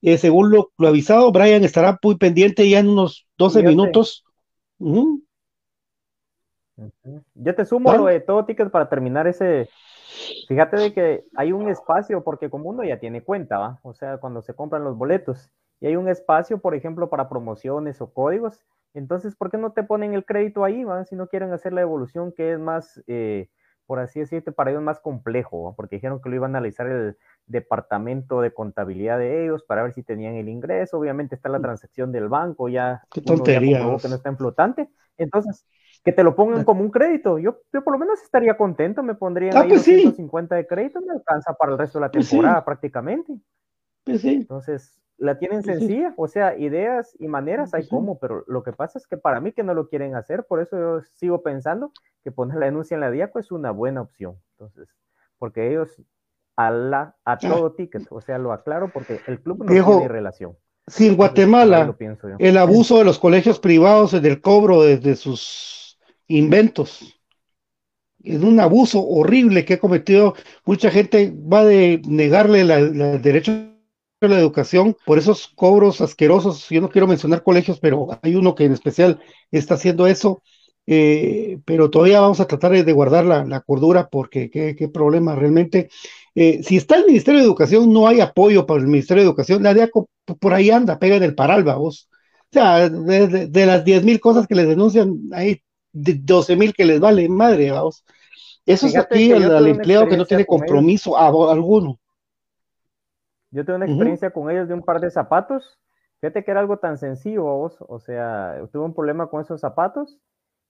Eh, 0.00 0.18
según 0.18 0.50
lo, 0.50 0.70
avisado, 0.78 1.30
Brian 1.30 1.62
estará 1.62 1.98
muy 2.02 2.16
pendiente 2.16 2.68
ya 2.68 2.78
en 2.80 2.88
unos 2.88 3.26
12 3.38 3.62
minutos. 3.62 4.24
Yo 7.34 7.54
te 7.54 7.64
sumo 7.64 7.92
lo 7.92 8.06
de 8.06 8.20
todo 8.20 8.44
ticket 8.44 8.70
para 8.70 8.88
terminar 8.88 9.26
ese. 9.26 9.68
Fíjate 10.48 10.76
de 10.76 10.92
que 10.92 11.24
hay 11.36 11.52
un 11.52 11.68
espacio, 11.68 12.24
porque 12.24 12.50
como 12.50 12.70
uno 12.70 12.84
ya 12.84 12.98
tiene 12.98 13.22
cuenta, 13.22 13.58
¿va? 13.58 13.78
O 13.82 13.94
sea, 13.94 14.18
cuando 14.18 14.42
se 14.42 14.54
compran 14.54 14.82
los 14.84 14.96
boletos, 14.96 15.50
y 15.80 15.86
hay 15.86 15.96
un 15.96 16.08
espacio, 16.08 16.58
por 16.58 16.74
ejemplo, 16.74 17.10
para 17.10 17.28
promociones 17.28 18.00
o 18.00 18.12
códigos, 18.12 18.64
entonces, 18.94 19.34
¿por 19.34 19.50
qué 19.50 19.58
no 19.58 19.72
te 19.72 19.82
ponen 19.82 20.14
el 20.14 20.24
crédito 20.24 20.64
ahí, 20.64 20.84
¿va? 20.84 21.04
Si 21.04 21.16
no 21.16 21.26
quieren 21.26 21.52
hacer 21.52 21.72
la 21.72 21.82
evolución 21.82 22.32
que 22.32 22.52
es 22.52 22.58
más. 22.58 23.02
Eh, 23.08 23.48
por 23.86 23.98
así 23.98 24.20
decirte, 24.20 24.52
para 24.52 24.70
ellos 24.70 24.82
más 24.82 25.00
complejo, 25.00 25.74
porque 25.76 25.96
dijeron 25.96 26.20
que 26.20 26.28
lo 26.28 26.36
iba 26.36 26.46
a 26.46 26.48
analizar 26.48 26.86
el 26.86 27.16
departamento 27.46 28.40
de 28.40 28.52
contabilidad 28.52 29.18
de 29.18 29.44
ellos 29.44 29.62
para 29.64 29.82
ver 29.82 29.92
si 29.92 30.02
tenían 30.02 30.34
el 30.34 30.48
ingreso. 30.48 30.98
Obviamente 30.98 31.34
está 31.34 31.48
la 31.48 31.60
transacción 31.60 32.12
del 32.12 32.28
banco, 32.28 32.68
ya, 32.68 33.02
Qué 33.10 33.20
tontería, 33.20 33.78
que 34.00 34.08
no 34.08 34.16
está 34.16 34.28
en 34.28 34.36
flotante. 34.36 34.88
Entonces, 35.18 35.66
que 36.02 36.12
te 36.12 36.22
lo 36.22 36.34
pongan 36.34 36.64
como 36.64 36.82
un 36.82 36.90
crédito. 36.90 37.38
Yo, 37.38 37.62
yo 37.72 37.82
por 37.84 37.92
lo 37.92 37.98
menos 37.98 38.22
estaría 38.22 38.56
contento, 38.56 39.02
me 39.02 39.14
pondría 39.14 39.52
ah, 39.54 39.62
ahí 39.62 39.68
pues 39.68 39.86
250 39.86 40.56
de 40.56 40.66
crédito, 40.66 41.00
me 41.00 41.12
alcanza 41.12 41.54
para 41.54 41.72
el 41.72 41.78
resto 41.78 41.98
de 41.98 42.04
la 42.06 42.10
pues 42.10 42.28
temporada 42.28 42.64
prácticamente. 42.64 43.34
Pues 44.04 44.20
sí. 44.20 44.34
Entonces, 44.34 45.00
la 45.16 45.38
tienen 45.38 45.62
sencilla, 45.62 46.12
o 46.16 46.28
sea, 46.28 46.56
ideas 46.58 47.16
y 47.18 47.28
maneras 47.28 47.72
hay 47.74 47.86
como, 47.86 48.18
pero 48.18 48.44
lo 48.46 48.62
que 48.62 48.72
pasa 48.72 48.98
es 48.98 49.06
que 49.06 49.16
para 49.16 49.40
mí 49.40 49.52
que 49.52 49.62
no 49.62 49.74
lo 49.74 49.88
quieren 49.88 50.14
hacer, 50.16 50.44
por 50.44 50.60
eso 50.60 50.76
yo 50.76 51.00
sigo 51.14 51.42
pensando 51.42 51.92
que 52.22 52.32
poner 52.32 52.58
la 52.58 52.66
denuncia 52.66 52.94
en 52.94 53.00
la 53.00 53.10
DIACO 53.10 53.38
es 53.38 53.52
una 53.52 53.70
buena 53.70 54.02
opción. 54.02 54.36
Entonces, 54.52 54.88
porque 55.38 55.70
ellos 55.70 56.02
a, 56.56 56.70
la, 56.70 57.16
a 57.24 57.38
todo 57.38 57.72
ticket, 57.72 58.06
o 58.10 58.20
sea, 58.20 58.38
lo 58.38 58.52
aclaro 58.52 58.90
porque 58.92 59.20
el 59.26 59.40
club 59.40 59.64
no 59.64 59.66
tiene 59.66 60.08
relación. 60.08 60.56
Si 60.86 61.06
en 61.06 61.16
Guatemala 61.16 61.96
el 62.38 62.58
abuso 62.58 62.98
de 62.98 63.04
los 63.04 63.18
colegios 63.18 63.58
privados 63.58 64.12
en 64.12 64.26
el 64.26 64.40
cobro 64.40 64.82
de, 64.82 65.16
sus 65.16 65.98
inventos. 66.28 67.20
Es 68.22 68.42
un 68.42 68.60
abuso 68.60 69.02
horrible 69.02 69.64
que 69.64 69.74
ha 69.74 69.78
cometido. 69.78 70.34
Mucha 70.64 70.90
gente, 70.90 71.32
va 71.34 71.64
de 71.64 72.02
negarle 72.06 72.62
el 72.62 73.22
derecho 74.24 74.34
la 74.34 74.40
educación 74.40 74.96
por 75.06 75.18
esos 75.18 75.48
cobros 75.48 76.00
asquerosos. 76.00 76.68
Yo 76.68 76.80
no 76.80 76.90
quiero 76.90 77.06
mencionar 77.06 77.42
colegios, 77.42 77.80
pero 77.80 78.08
hay 78.22 78.34
uno 78.36 78.54
que 78.54 78.64
en 78.64 78.72
especial 78.72 79.20
está 79.50 79.74
haciendo 79.74 80.06
eso. 80.06 80.42
Eh, 80.86 81.60
pero 81.64 81.88
todavía 81.88 82.20
vamos 82.20 82.40
a 82.40 82.46
tratar 82.46 82.72
de 82.84 82.92
guardar 82.92 83.24
la, 83.24 83.60
cordura 83.60 84.08
porque 84.08 84.50
qué, 84.50 84.88
problema 84.88 85.34
realmente. 85.34 85.88
Eh, 86.34 86.62
si 86.62 86.76
está 86.76 86.96
el 86.96 87.06
Ministerio 87.06 87.40
de 87.40 87.46
Educación, 87.46 87.92
no 87.92 88.06
hay 88.06 88.20
apoyo 88.20 88.66
para 88.66 88.80
el 88.80 88.88
Ministerio 88.88 89.22
de 89.22 89.28
Educación. 89.28 89.62
La 89.62 89.74
DEA 89.74 89.88
por 90.40 90.52
ahí 90.52 90.70
anda, 90.70 90.98
pega 90.98 91.16
en 91.16 91.22
el 91.22 91.34
paralba, 91.34 91.76
vos. 91.76 92.08
O 92.50 92.54
sea, 92.54 92.88
de, 92.88 93.66
las 93.66 93.84
10 93.84 94.04
mil 94.04 94.20
cosas 94.20 94.46
que 94.46 94.54
les 94.54 94.68
denuncian, 94.68 95.20
hay 95.32 95.62
12 95.92 96.56
mil 96.56 96.72
que 96.72 96.84
les 96.84 97.00
vale 97.00 97.28
madre, 97.28 97.70
vamos. 97.70 98.04
Eso 98.66 98.86
es 98.86 98.96
aquí 98.96 99.32
al, 99.32 99.66
empleado 99.66 100.08
que 100.08 100.16
no 100.16 100.24
tiene 100.24 100.46
compromiso 100.46 101.18
alguno. 101.18 101.98
Yo 103.54 103.64
tuve 103.64 103.76
una 103.76 103.86
experiencia 103.86 104.30
con 104.30 104.50
ellos 104.50 104.66
de 104.66 104.74
un 104.74 104.82
par 104.82 105.00
de 105.00 105.10
zapatos. 105.12 105.78
Fíjate 106.20 106.42
que 106.44 106.50
era 106.50 106.58
algo 106.58 106.78
tan 106.78 106.98
sencillo, 106.98 107.44
vos. 107.44 107.76
O 107.88 108.00
sea, 108.00 108.60
tuve 108.72 108.84
un 108.84 108.94
problema 108.94 109.28
con 109.28 109.42
esos 109.42 109.60
zapatos 109.60 110.18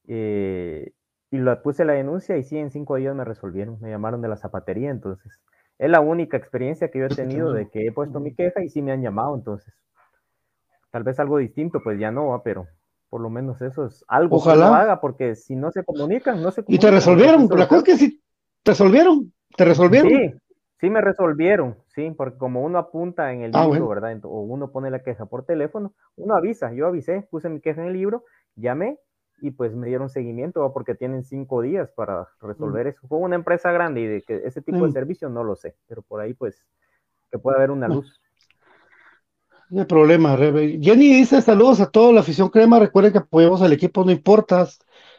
eh, 0.07 0.93
y 1.31 1.39
lo 1.39 1.63
puse 1.63 1.87
la 1.87 1.95
denuncia 1.95 2.37
y 2.37 2.43
sí, 2.43 2.59
en 2.59 2.71
cinco 2.71 2.97
días 2.97 3.15
me 3.15 3.25
resolvieron. 3.25 3.79
Me 3.81 3.89
llamaron 3.89 4.21
de 4.21 4.29
la 4.29 4.37
zapatería, 4.37 4.91
entonces. 4.91 5.41
Es 5.79 5.91
la 5.91 6.01
única 6.01 6.37
experiencia 6.37 6.91
que 6.91 6.99
yo 6.99 7.07
he 7.07 7.09
tenido 7.09 7.55
de 7.55 7.71
que 7.71 7.87
he 7.87 7.93
puesto 7.93 8.21
mi 8.21 8.35
queja 8.35 8.63
y 8.63 8.69
sí 8.69 8.83
me 8.83 8.93
han 8.93 9.01
llamado, 9.01 9.35
entonces. 9.35 9.73
Tal 10.91 11.05
vez 11.05 11.19
algo 11.19 11.39
distinto, 11.39 11.81
pues 11.83 11.99
ya 11.99 12.11
no, 12.11 12.41
pero 12.45 12.67
por 13.09 13.23
lo 13.23 13.31
menos 13.31 13.63
eso 13.63 13.87
es 13.87 14.05
algo 14.09 14.37
Ojalá. 14.37 14.67
que 14.67 14.71
lo 14.71 14.75
haga, 14.77 15.01
porque 15.01 15.37
si 15.37 15.57
no 15.57 15.73
se 15.73 15.85
comunican, 15.85 16.43
no 16.43 16.51
se 16.51 16.61
Y 16.61 16.65
comunican. 16.65 16.91
te 16.91 16.95
resolvieron, 16.97 17.49
la 17.59 17.67
cosa 17.67 17.79
es 17.79 17.85
que 17.85 17.97
sí, 17.97 18.23
te 18.63 18.73
resolvieron, 18.73 19.33
te 19.57 19.65
resolvieron. 19.65 20.11
Sí, 20.11 20.35
sí 20.81 20.91
me 20.91 21.01
resolvieron, 21.01 21.77
sí, 21.89 22.11
porque 22.17 22.39
como 22.39 22.63
uno 22.63 22.79
apunta 22.79 23.33
en 23.33 23.43
el 23.43 23.53
Ah, 23.53 23.67
libro, 23.67 23.89
bueno. 23.89 23.89
¿verdad? 23.89 24.19
O 24.25 24.41
uno 24.43 24.71
pone 24.73 24.91
la 24.91 25.03
queja 25.03 25.27
por 25.27 25.45
teléfono, 25.45 25.95
uno 26.17 26.35
avisa, 26.37 26.73
yo 26.73 26.87
avisé, 26.87 27.27
puse 27.31 27.49
mi 27.49 27.61
queja 27.61 27.83
en 27.83 27.89
el 27.89 27.95
libro, 27.95 28.25
llamé 28.57 28.99
y 29.41 29.51
pues 29.51 29.75
me 29.75 29.87
dieron 29.89 30.09
seguimiento 30.09 30.61
¿va? 30.61 30.73
porque 30.73 30.95
tienen 30.95 31.25
cinco 31.25 31.61
días 31.63 31.91
para 31.93 32.29
resolver 32.41 32.87
eso. 32.87 33.07
Fue 33.09 33.19
una 33.19 33.37
empresa 33.37 33.73
grande 33.73 34.01
y 34.01 34.07
de 34.07 34.23
que 34.23 34.43
ese 34.45 34.63
tipo 34.63 34.85
de 34.85 34.91
Mm. 34.91 34.93
servicio 34.93 35.29
no 35.29 35.45
lo 35.45 35.57
sé, 35.57 35.77
pero 35.89 36.03
por 36.03 36.21
ahí 36.21 36.35
pues 36.35 36.67
que 37.33 37.39
puede 37.39 37.57
haber 37.59 37.71
una 37.71 37.89
No. 37.89 37.95
luz. 37.95 38.21
No 39.71 39.81
hay 39.81 39.87
problema, 39.87 40.37
Rebe. 40.37 40.79
Jenny 40.81 41.13
dice 41.15 41.41
saludos 41.43 41.81
a 41.81 41.91
toda 41.91 42.13
la 42.13 42.21
afición 42.21 42.49
crema. 42.51 42.79
Recuerden 42.79 43.13
que 43.13 43.19
apoyamos 43.19 43.63
al 43.63 43.73
equipo, 43.73 44.05
no 44.05 44.13
importa 44.13 44.69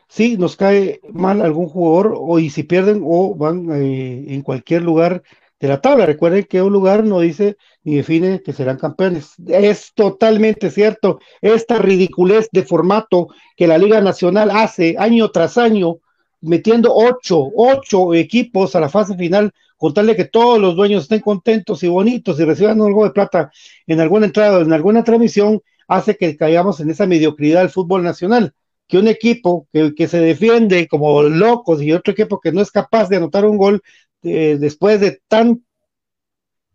si 0.08 0.38
nos 0.38 0.56
cae 0.56 1.02
mal 1.14 1.42
algún 1.42 1.68
jugador 1.68 2.14
o 2.18 2.40
y 2.40 2.50
si 2.50 2.64
pierden 2.64 3.02
o 3.04 3.36
van 3.36 3.70
eh, 3.72 4.26
en 4.34 4.42
cualquier 4.44 4.84
lugar 4.84 5.24
de 5.66 5.74
la 5.74 5.82
tabla. 5.82 6.06
Recuerden 6.06 6.46
que 6.46 6.62
un 6.62 6.72
lugar 6.72 7.04
no 7.04 7.20
dice 7.20 7.58
ni 7.84 7.96
define 7.96 8.42
que 8.42 8.54
serán 8.54 8.78
campeones. 8.78 9.34
Es 9.48 9.94
totalmente 9.94 10.70
cierto. 10.72 11.20
Esta 11.42 11.78
ridiculez 11.78 12.50
de 12.52 12.64
formato 12.64 13.30
que 13.56 13.68
la 13.68 13.78
Liga 13.78 14.02
Nacional 14.02 14.52
hace 14.52 14.96
año 14.98 15.30
tras 15.32 15.58
año, 15.58 15.98
metiendo 16.42 16.94
ocho, 16.94 17.44
ocho 17.56 18.14
equipos 18.14 18.76
a 18.76 18.80
la 18.80 18.90
fase 18.90 19.16
final, 19.16 19.52
con 19.78 19.94
tal 19.94 20.08
de 20.08 20.16
que 20.16 20.26
todos 20.26 20.60
los 20.60 20.76
dueños 20.76 21.04
estén 21.04 21.20
contentos 21.20 21.84
y 21.84 21.88
bonitos 21.88 22.40
y 22.40 22.46
reciban 22.46 22.82
algo 22.82 23.04
de 23.04 23.12
plata 23.12 23.52
en 23.88 24.00
alguna 24.00 24.28
entrada 24.28 24.60
o 24.60 24.62
en 24.62 24.74
alguna 24.74 25.04
transmisión, 25.04 25.62
hace 25.88 26.16
que 26.16 26.38
caigamos 26.38 26.80
en 26.80 26.90
esa 26.90 27.06
mediocridad 27.06 27.62
del 27.62 27.70
fútbol 27.70 28.04
nacional. 28.04 28.54
Que 28.88 29.00
un 29.00 29.08
equipo 29.08 29.68
que, 29.74 29.96
que 29.96 30.08
se 30.08 30.20
defiende 30.20 30.88
como 30.88 31.24
locos 31.24 31.82
y 31.82 31.92
otro 31.92 32.14
equipo 32.14 32.40
que 32.40 32.52
no 32.52 32.62
es 32.62 32.70
capaz 32.70 33.10
de 33.10 33.18
anotar 33.18 33.44
un 33.46 33.58
gol 33.58 33.82
eh, 34.26 34.58
después 34.60 35.00
de 35.00 35.22
tanto 35.28 35.64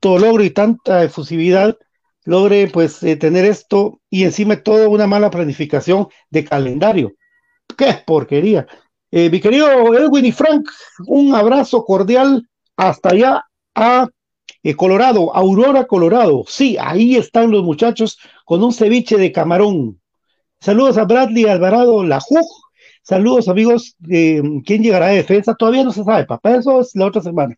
logro 0.02 0.44
y 0.44 0.50
tanta 0.50 1.02
efusividad, 1.02 1.76
logre 2.24 2.68
pues 2.68 3.02
eh, 3.02 3.16
tener 3.16 3.44
esto 3.44 4.00
y 4.08 4.24
encima 4.24 4.62
todo 4.62 4.88
una 4.88 5.06
mala 5.06 5.30
planificación 5.30 6.08
de 6.30 6.44
calendario. 6.44 7.14
¡Qué 7.76 8.02
porquería! 8.06 8.66
Eh, 9.10 9.28
mi 9.30 9.40
querido 9.40 9.92
Edwin 9.94 10.26
y 10.26 10.32
Frank, 10.32 10.68
un 11.06 11.34
abrazo 11.34 11.84
cordial 11.84 12.48
hasta 12.76 13.10
allá 13.10 13.44
a 13.74 14.08
Colorado, 14.76 15.34
Aurora, 15.34 15.86
Colorado. 15.86 16.44
Sí, 16.46 16.76
ahí 16.78 17.16
están 17.16 17.50
los 17.50 17.64
muchachos 17.64 18.18
con 18.44 18.62
un 18.62 18.72
ceviche 18.72 19.16
de 19.16 19.32
camarón. 19.32 20.00
Saludos 20.60 20.98
a 20.98 21.04
Bradley 21.04 21.46
Alvarado, 21.46 22.04
la 22.04 22.20
JUG. 22.20 22.46
Saludos, 23.10 23.48
amigos. 23.48 23.96
Eh, 24.08 24.40
¿Quién 24.64 24.84
llegará 24.84 25.06
a 25.06 25.08
defensa? 25.08 25.56
Todavía 25.56 25.82
no 25.82 25.90
se 25.90 26.04
sabe, 26.04 26.26
papá. 26.26 26.54
Eso 26.54 26.80
es 26.80 26.94
la 26.94 27.06
otra 27.06 27.20
semana. 27.20 27.56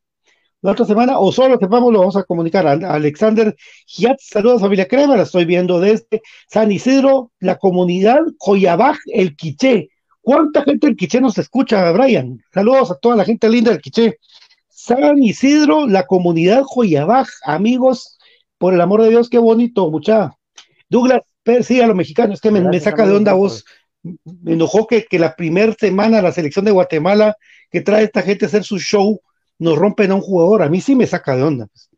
La 0.62 0.70
otra 0.72 0.86
semana, 0.86 1.18
o 1.18 1.30
solo 1.30 1.58
que 1.58 1.66
vamos, 1.66 1.92
lo 1.92 1.98
vamos 1.98 2.16
a 2.16 2.22
comunicar 2.22 2.66
a 2.66 2.72
Alexander 2.72 3.54
Giat. 3.86 4.16
Saludos, 4.18 4.62
familia 4.62 4.88
Crema. 4.88 5.14
La 5.14 5.24
estoy 5.24 5.44
viendo 5.44 5.78
desde 5.78 6.22
San 6.48 6.72
Isidro, 6.72 7.32
la 7.38 7.58
comunidad 7.58 8.20
Coyabaj, 8.38 8.96
el 9.08 9.36
Quiché. 9.36 9.90
¿Cuánta 10.22 10.62
gente 10.62 10.86
del 10.86 10.96
Quiché 10.96 11.20
nos 11.20 11.36
escucha, 11.36 11.92
Brian? 11.92 12.42
Saludos 12.54 12.90
a 12.90 12.94
toda 12.94 13.16
la 13.16 13.26
gente 13.26 13.50
linda 13.50 13.72
del 13.72 13.82
Quiché. 13.82 14.16
San 14.70 15.22
Isidro, 15.22 15.86
la 15.86 16.06
comunidad 16.06 16.62
Joyabaj, 16.62 17.28
amigos, 17.44 18.16
por 18.56 18.72
el 18.72 18.80
amor 18.80 19.02
de 19.02 19.10
Dios, 19.10 19.28
qué 19.28 19.36
bonito, 19.36 19.90
mucha. 19.90 20.32
Douglas 20.88 21.20
sí, 21.62 21.80
a 21.80 21.86
los 21.86 21.96
mexicanos, 21.96 22.36
es 22.36 22.40
que 22.40 22.50
me, 22.50 22.60
me 22.62 22.80
saca 22.80 23.06
de 23.06 23.12
onda 23.12 23.34
vos. 23.34 23.64
Me 24.02 24.52
enojó 24.54 24.86
que, 24.86 25.04
que 25.04 25.18
la 25.18 25.36
primera 25.36 25.74
semana 25.78 26.22
la 26.22 26.32
selección 26.32 26.64
de 26.64 26.70
Guatemala 26.72 27.36
que 27.70 27.80
trae 27.80 28.04
esta 28.04 28.22
gente 28.22 28.44
a 28.44 28.48
hacer 28.48 28.64
su 28.64 28.78
show 28.78 29.20
nos 29.58 29.78
rompen 29.78 30.10
a 30.10 30.16
un 30.16 30.20
jugador. 30.20 30.62
A 30.62 30.68
mí 30.68 30.80
sí 30.80 30.96
me 30.96 31.06
saca 31.06 31.36
de 31.36 31.42
onda. 31.42 31.66
pues. 31.66 31.88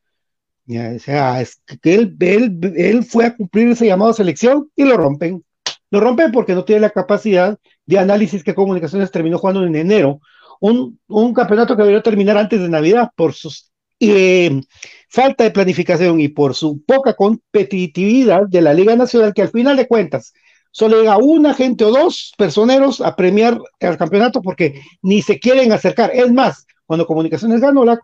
Ya, 0.67 0.93
o 0.97 0.99
sea, 0.99 1.41
es 1.41 1.61
que 1.83 1.95
él, 1.95 2.17
él, 2.21 2.59
él 2.77 3.05
fue 3.05 3.27
a 3.27 3.37
cumplir 3.37 3.69
ese 3.69 3.87
llamado 3.87 4.11
a 4.11 4.15
selección 4.15 4.71
y 4.75 4.85
lo 4.85 4.97
rompen. 4.97 5.45
Lo 5.91 6.01
rompen 6.01 6.33
porque 6.33 6.55
no 6.55 6.65
tiene 6.65 6.81
la 6.81 6.91
capacidad 6.91 7.59
de 7.87 7.99
análisis 7.99 8.43
que 8.43 8.55
Comunicaciones 8.55 9.11
terminó 9.11 9.39
jugando 9.39 9.65
en 9.65 9.77
enero. 9.77 10.21
Un, 10.61 10.99
un 11.09 11.35
campeonato 11.35 11.77
que 11.77 11.83
debería 11.83 12.03
terminar 12.03 12.39
antes 12.39 12.61
de 12.61 12.69
Navidad 12.69 13.11
por 13.15 13.35
sus 13.35 13.71
eh, 14.01 14.61
falta 15.09 15.45
de 15.45 15.51
planificación 15.51 16.21
y 16.21 16.29
por 16.29 16.55
su 16.55 16.83
poca 16.85 17.15
competitividad 17.15 18.47
de 18.49 18.63
la 18.63 18.75
Liga 18.75 18.97
Nacional, 18.97 19.33
que 19.35 19.43
al 19.43 19.51
final 19.51 19.77
de 19.77 19.87
cuentas 19.87 20.33
solo 20.75 20.99
llega 20.99 21.17
una 21.19 21.55
gente 21.55 21.85
o 21.85 21.93
dos 21.93 22.35
personeros 22.37 23.01
a 23.01 23.15
premiar 23.15 23.61
el 23.79 23.97
campeonato 23.97 24.43
porque 24.43 24.83
ni 25.03 25.23
se 25.23 25.39
quieren 25.39 25.73
acercar. 25.73 26.11
Es 26.13 26.33
más, 26.33 26.67
cuando 26.85 27.07
Comunicaciones 27.07 27.61
ganó 27.61 27.85
la 27.85 28.01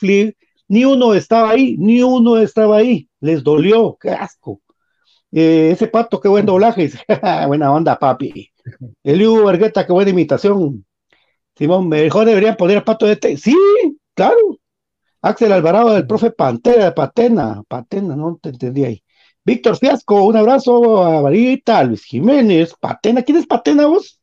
League, 0.00 0.34
ni 0.68 0.84
uno 0.86 1.12
estaba 1.12 1.50
ahí, 1.50 1.76
ni 1.78 2.02
uno 2.02 2.38
estaba 2.38 2.78
ahí. 2.78 3.06
Les 3.20 3.44
dolió, 3.44 3.98
qué 4.00 4.10
asco. 4.10 4.62
Eh, 5.30 5.70
ese 5.72 5.88
pato, 5.88 6.18
qué 6.18 6.28
buen 6.28 6.46
doblaje. 6.46 6.90
buena 7.48 7.70
onda, 7.70 7.98
papi. 7.98 8.50
El 9.02 9.26
Hugo 9.26 9.44
Vergueta, 9.44 9.86
qué 9.86 9.92
buena 9.92 10.10
imitación. 10.10 10.86
Simón, 11.54 11.88
mejor 11.88 12.24
deberían 12.24 12.56
poner 12.56 12.82
pato 12.82 13.04
de 13.04 13.16
té. 13.16 13.36
Sí, 13.36 13.54
claro. 14.14 14.58
Axel 15.20 15.52
Alvarado 15.52 15.92
del 15.92 16.06
profe 16.06 16.30
Pantera, 16.30 16.94
Patena, 16.94 17.62
Patena, 17.68 18.16
no 18.16 18.38
te 18.40 18.48
entendí 18.50 18.84
ahí. 18.84 19.02
Víctor 19.46 19.76
Fiasco, 19.78 20.24
un 20.26 20.36
abrazo 20.36 21.02
a 21.04 21.20
Varita, 21.22 21.78
a 21.78 21.84
Luis 21.84 22.04
Jiménez, 22.04 22.74
Patena, 22.78 23.22
¿quién 23.22 23.38
es 23.38 23.46
Patena 23.46 23.86
vos? 23.86 24.20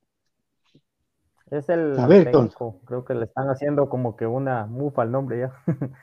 Es 1.52 1.70
el 1.70 1.96
A 2.00 2.08
ver, 2.08 2.26
técnico, 2.26 2.82
creo 2.86 3.06
que 3.06 3.14
le 3.14 3.24
están 3.26 3.48
haciendo 3.50 3.88
como 3.88 4.18
que 4.18 4.26
una 4.28 4.66
mufa 4.66 5.04
al 5.04 5.12
nombre 5.12 5.40
ya. 5.40 5.54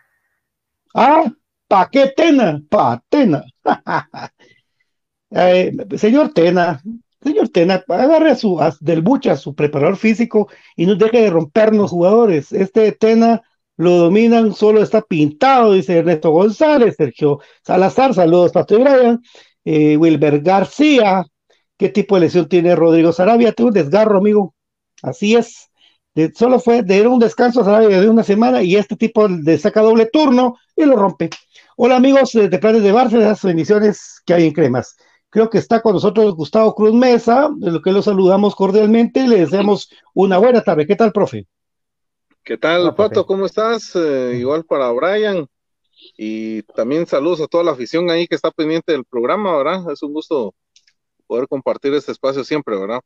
Ah, 0.94 1.24
Paquetena, 1.68 2.60
Patena. 2.68 3.42
Eh, 5.32 5.72
señor 5.96 6.32
Tena, 6.32 6.82
señor 7.22 7.48
Tena, 7.50 7.84
agarre 7.88 8.30
a 8.32 8.34
su, 8.34 8.60
a- 8.60 8.74
del 8.80 9.00
bucha 9.02 9.32
a 9.32 9.36
su 9.36 9.54
preparador 9.54 9.96
físico 9.96 10.48
y 10.76 10.86
no 10.86 10.96
deje 10.96 11.22
de 11.22 11.30
rompernos 11.30 11.90
jugadores. 11.92 12.52
Este 12.52 12.90
Tena 12.92 13.42
lo 13.80 13.96
dominan, 13.96 14.54
solo 14.54 14.82
está 14.82 15.00
pintado, 15.00 15.72
dice 15.72 15.96
Ernesto 15.96 16.30
González, 16.30 16.96
Sergio 16.98 17.40
Salazar, 17.64 18.12
saludos 18.12 18.52
para 18.52 18.66
Brian, 18.66 19.22
eh, 19.64 19.96
Wilber 19.96 20.40
García, 20.42 21.24
¿qué 21.78 21.88
tipo 21.88 22.16
de 22.16 22.22
lesión 22.22 22.46
tiene 22.46 22.76
Rodrigo 22.76 23.10
Sarabia? 23.10 23.52
Tuvo 23.52 23.68
un 23.68 23.72
desgarro, 23.72 24.18
amigo, 24.18 24.54
así 25.02 25.34
es. 25.34 25.70
Solo 26.34 26.60
fue 26.60 26.82
de 26.82 27.06
un 27.06 27.18
descanso 27.20 27.62
a 27.62 27.64
Sarabia 27.64 28.02
de 28.02 28.10
una 28.10 28.22
semana 28.22 28.62
y 28.62 28.76
este 28.76 28.96
tipo 28.96 29.26
le 29.26 29.56
saca 29.56 29.80
doble 29.80 30.06
turno 30.12 30.56
y 30.76 30.84
lo 30.84 30.96
rompe. 30.96 31.30
Hola 31.76 31.96
amigos 31.96 32.34
eh, 32.34 32.50
de 32.50 32.58
Planes 32.58 32.82
de 32.82 32.92
Barça, 32.92 33.12
las 33.12 33.42
bendiciones 33.42 34.20
que 34.26 34.34
hay 34.34 34.46
en 34.46 34.52
Cremas. 34.52 34.94
Creo 35.30 35.48
que 35.48 35.56
está 35.56 35.80
con 35.80 35.94
nosotros 35.94 36.34
Gustavo 36.34 36.74
Cruz 36.74 36.92
Mesa, 36.92 37.48
de 37.56 37.70
lo 37.70 37.80
que 37.80 37.92
lo 37.92 38.02
saludamos 38.02 38.54
cordialmente 38.54 39.26
le 39.26 39.38
deseamos 39.38 39.88
una 40.12 40.36
buena 40.36 40.60
tarde. 40.60 40.86
¿Qué 40.86 40.96
tal, 40.96 41.12
profe? 41.12 41.46
¿Qué 42.50 42.58
tal. 42.58 42.96
Pato? 42.96 43.24
¿Cómo 43.26 43.46
estás? 43.46 43.94
Eh, 43.94 44.34
igual 44.40 44.64
para 44.64 44.90
Brian. 44.90 45.46
Y 46.18 46.62
también 46.62 47.06
saludos 47.06 47.40
a 47.40 47.46
toda 47.46 47.62
la 47.62 47.70
afición 47.70 48.10
ahí 48.10 48.26
que 48.26 48.34
está 48.34 48.50
pendiente 48.50 48.90
del 48.90 49.04
programa, 49.04 49.56
¿verdad? 49.56 49.92
Es 49.92 50.02
un 50.02 50.12
gusto 50.12 50.52
poder 51.28 51.46
compartir 51.46 51.94
este 51.94 52.10
espacio 52.10 52.42
siempre, 52.42 52.76
¿verdad? 52.76 53.02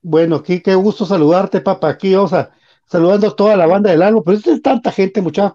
Bueno, 0.00 0.34
aquí 0.34 0.60
qué 0.60 0.74
gusto 0.74 1.06
saludarte, 1.06 1.60
papá. 1.60 1.90
Aquí, 1.90 2.16
o 2.16 2.26
sea, 2.26 2.50
saludando 2.88 3.28
a 3.28 3.36
toda 3.36 3.56
la 3.56 3.68
banda 3.68 3.92
del 3.92 4.02
álbum, 4.02 4.24
pero 4.26 4.38
es 4.38 4.60
tanta 4.60 4.90
gente, 4.90 5.22
mucha. 5.22 5.54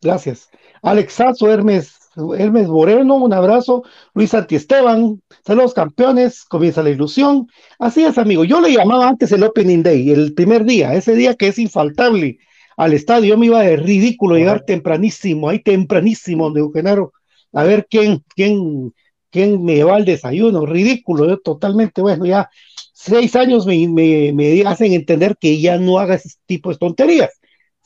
Gracias. 0.00 0.48
Alexazo, 0.80 1.50
Hermes, 1.50 1.97
Hermes 2.36 2.68
Moreno, 2.68 3.16
un 3.16 3.32
abrazo. 3.32 3.84
Luis 4.14 4.30
Santiesteban, 4.30 5.22
saludos 5.44 5.74
campeones, 5.74 6.44
comienza 6.44 6.82
la 6.82 6.90
ilusión. 6.90 7.46
Así 7.78 8.04
es, 8.04 8.18
amigo. 8.18 8.44
Yo 8.44 8.60
le 8.60 8.72
llamaba 8.72 9.08
antes 9.08 9.32
el 9.32 9.42
Opening 9.44 9.82
Day, 9.82 10.10
el 10.10 10.34
primer 10.34 10.64
día, 10.64 10.94
ese 10.94 11.14
día 11.14 11.34
que 11.34 11.48
es 11.48 11.58
infaltable 11.58 12.38
al 12.76 12.92
estadio. 12.92 13.30
Yo 13.30 13.38
me 13.38 13.46
iba 13.46 13.62
de 13.62 13.76
ridículo 13.76 14.36
llegar 14.36 14.64
tempranísimo, 14.64 15.48
ahí 15.48 15.60
tempranísimo, 15.60 16.44
donde 16.44 16.60
Eugenaro, 16.60 17.12
a 17.52 17.64
ver 17.64 17.86
quién, 17.88 18.24
quién, 18.34 18.92
quién 19.30 19.64
me 19.64 19.82
va 19.84 19.96
al 19.96 20.04
desayuno. 20.04 20.66
Ridículo, 20.66 21.28
yo 21.28 21.38
totalmente, 21.38 22.00
bueno, 22.02 22.26
ya 22.26 22.48
seis 22.92 23.36
años 23.36 23.66
me, 23.66 23.86
me, 23.88 24.32
me 24.32 24.62
hacen 24.62 24.92
entender 24.92 25.36
que 25.38 25.60
ya 25.60 25.78
no 25.78 25.98
haga 25.98 26.16
ese 26.16 26.30
tipo 26.46 26.70
de 26.70 26.78
tonterías. 26.78 27.37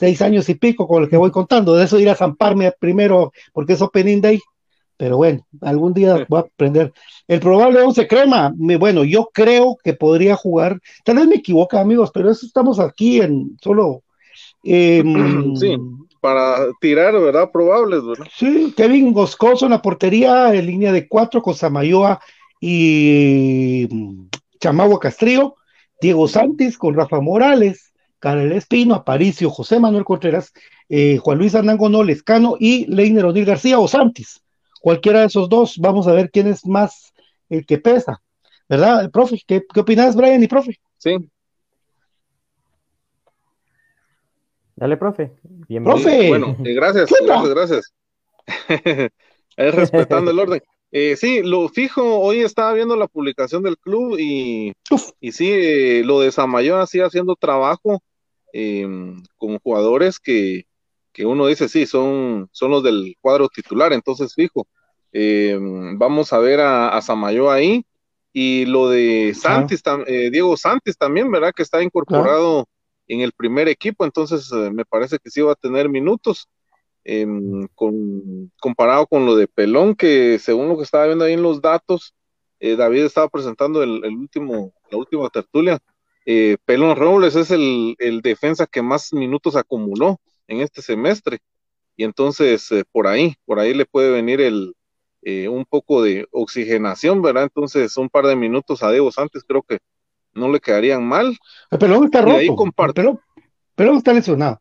Seis 0.02 0.20
años 0.20 0.48
y 0.48 0.56
pico 0.56 0.88
con 0.88 1.04
el 1.04 1.08
que 1.08 1.16
voy 1.16 1.30
contando. 1.30 1.76
De 1.76 1.84
eso 1.84 1.96
ir 1.96 2.10
a 2.10 2.16
zamparme 2.16 2.72
primero 2.72 3.32
porque 3.52 3.74
es 3.74 3.82
Opening 3.82 4.20
Day. 4.20 4.40
Pero 4.96 5.16
bueno, 5.16 5.46
algún 5.60 5.94
día 5.94 6.26
voy 6.28 6.40
a 6.40 6.42
aprender. 6.42 6.92
El 7.28 7.38
probable 7.38 7.80
11 7.80 8.08
crema, 8.08 8.52
bueno, 8.56 9.04
yo 9.04 9.30
creo 9.32 9.76
que 9.84 9.94
podría 9.94 10.34
jugar. 10.34 10.80
Tal 11.04 11.18
vez 11.18 11.28
me 11.28 11.36
equivoco, 11.36 11.78
amigos, 11.78 12.10
pero 12.12 12.32
eso 12.32 12.44
estamos 12.44 12.80
aquí 12.80 13.20
en 13.20 13.56
solo. 13.62 14.02
Em, 14.64 15.54
sí, 15.56 15.76
para 16.20 16.56
tirar, 16.80 17.12
¿verdad? 17.12 17.52
Probables, 17.52 18.04
¿verdad? 18.04 18.26
Sí, 18.36 18.74
Kevin 18.76 19.12
Goscoso 19.12 19.66
en 19.66 19.70
la 19.70 19.82
portería, 19.82 20.52
en 20.52 20.66
línea 20.66 20.90
de 20.90 21.06
cuatro 21.06 21.40
con 21.42 21.54
Samayoa 21.54 22.20
y 22.60 23.86
mm, 23.88 24.26
Chamagua 24.58 24.98
Castrillo. 24.98 25.54
Diego 26.00 26.26
Santis 26.26 26.76
con 26.76 26.96
Rafa 26.96 27.20
Morales, 27.20 27.91
Karel 28.22 28.52
Espino, 28.52 28.94
Aparicio, 28.94 29.50
José 29.50 29.80
Manuel 29.80 30.04
Contreras, 30.04 30.52
eh, 30.88 31.18
Juan 31.18 31.38
Luis 31.38 31.56
Anango 31.56 32.04
Lescano 32.04 32.54
y 32.56 32.86
Leiner 32.86 33.24
O'Neill 33.24 33.44
García 33.44 33.80
o 33.80 33.88
Santis. 33.88 34.40
Cualquiera 34.80 35.20
de 35.20 35.26
esos 35.26 35.48
dos, 35.48 35.76
vamos 35.78 36.06
a 36.06 36.12
ver 36.12 36.30
quién 36.30 36.46
es 36.46 36.64
más 36.64 37.12
el 37.48 37.66
que 37.66 37.78
pesa, 37.78 38.22
¿verdad? 38.68 39.10
Profe, 39.10 39.42
¿qué, 39.44 39.64
qué 39.74 39.80
opinas, 39.80 40.14
Brian 40.14 40.40
y 40.40 40.46
profe? 40.46 40.78
Sí. 40.98 41.16
Dale, 44.76 44.96
profe. 44.96 45.32
Bienvenido. 45.42 46.00
Profe. 46.00 46.28
Bueno, 46.28 46.56
eh, 46.64 46.74
gracias, 46.74 47.12
gracias, 47.26 47.48
gracias. 47.48 47.94
respetando 49.56 50.30
el 50.30 50.38
orden. 50.38 50.62
Eh, 50.92 51.16
sí, 51.16 51.42
lo 51.42 51.68
fijo, 51.68 52.20
hoy 52.20 52.42
estaba 52.42 52.72
viendo 52.72 52.94
la 52.94 53.08
publicación 53.08 53.64
del 53.64 53.78
club 53.78 54.16
y, 54.16 54.74
y 55.20 55.32
sí, 55.32 55.50
eh, 55.50 56.02
lo 56.04 56.20
de 56.20 56.30
Samayoa 56.30 56.82
así 56.82 57.00
haciendo 57.00 57.34
trabajo 57.34 58.00
eh, 58.52 58.86
con 59.36 59.58
jugadores 59.58 60.18
que, 60.18 60.66
que, 61.12 61.26
uno 61.26 61.46
dice, 61.46 61.68
sí, 61.68 61.86
son, 61.86 62.48
son 62.52 62.70
los 62.70 62.82
del 62.82 63.16
cuadro 63.20 63.48
titular, 63.48 63.92
entonces 63.92 64.34
fijo, 64.34 64.66
vamos 65.98 66.32
a 66.32 66.38
ver 66.38 66.60
a, 66.60 66.96
a 66.96 67.02
ahí 67.52 67.84
y 68.32 68.64
lo 68.64 68.88
de 68.88 69.34
Santis, 69.34 69.82
Diego 70.06 70.56
Santis 70.56 70.96
también, 70.96 71.30
¿verdad? 71.30 71.52
Que 71.54 71.62
está 71.62 71.82
incorporado 71.82 72.66
en 73.06 73.20
el 73.20 73.32
primer 73.32 73.68
equipo, 73.68 74.04
entonces 74.04 74.50
me 74.72 74.84
parece 74.86 75.18
que 75.18 75.30
sí 75.30 75.42
va 75.42 75.52
a 75.52 75.56
tener 75.56 75.88
minutos. 75.88 76.48
Em, 77.04 77.66
con, 77.74 78.52
comparado 78.60 79.08
con 79.08 79.26
lo 79.26 79.34
de 79.34 79.48
Pelón, 79.48 79.96
que 79.96 80.38
según 80.38 80.68
lo 80.68 80.76
que 80.76 80.84
estaba 80.84 81.06
viendo 81.06 81.24
ahí 81.24 81.32
en 81.32 81.42
los 81.42 81.60
datos, 81.60 82.14
eh, 82.60 82.76
David 82.76 83.04
estaba 83.04 83.28
presentando 83.28 83.82
el, 83.82 84.04
último, 84.04 84.72
la 84.88 84.98
última 84.98 85.28
tertulia. 85.28 85.80
Eh, 86.24 86.56
Pelón 86.64 86.96
Robles 86.96 87.34
es 87.36 87.50
el, 87.50 87.96
defensa 88.22 88.66
que 88.66 88.82
más 88.82 89.12
minutos 89.12 89.56
acumuló 89.56 90.20
en 90.46 90.60
este 90.60 90.82
semestre. 90.82 91.38
Y 91.96 92.04
entonces 92.04 92.70
eh, 92.72 92.84
por 92.90 93.06
ahí, 93.06 93.34
por 93.44 93.58
ahí 93.58 93.74
le 93.74 93.86
puede 93.86 94.10
venir 94.10 94.40
el, 94.40 94.74
un 95.48 95.64
poco 95.64 96.02
de 96.02 96.26
oxigenación, 96.30 97.22
¿verdad? 97.22 97.44
Entonces 97.44 97.96
un 97.96 98.08
par 98.08 98.26
de 98.26 98.36
minutos 98.36 98.82
a 98.82 98.90
Diego 98.90 99.12
Santos 99.12 99.44
creo 99.46 99.62
que 99.62 99.78
no 100.34 100.48
le 100.48 100.60
quedarían 100.60 101.06
mal. 101.06 101.36
Pelón 101.78 102.04
está 102.04 102.22
roto. 102.22 102.56
Pelón 103.74 103.96
está 103.96 104.12
lesionado. 104.12 104.60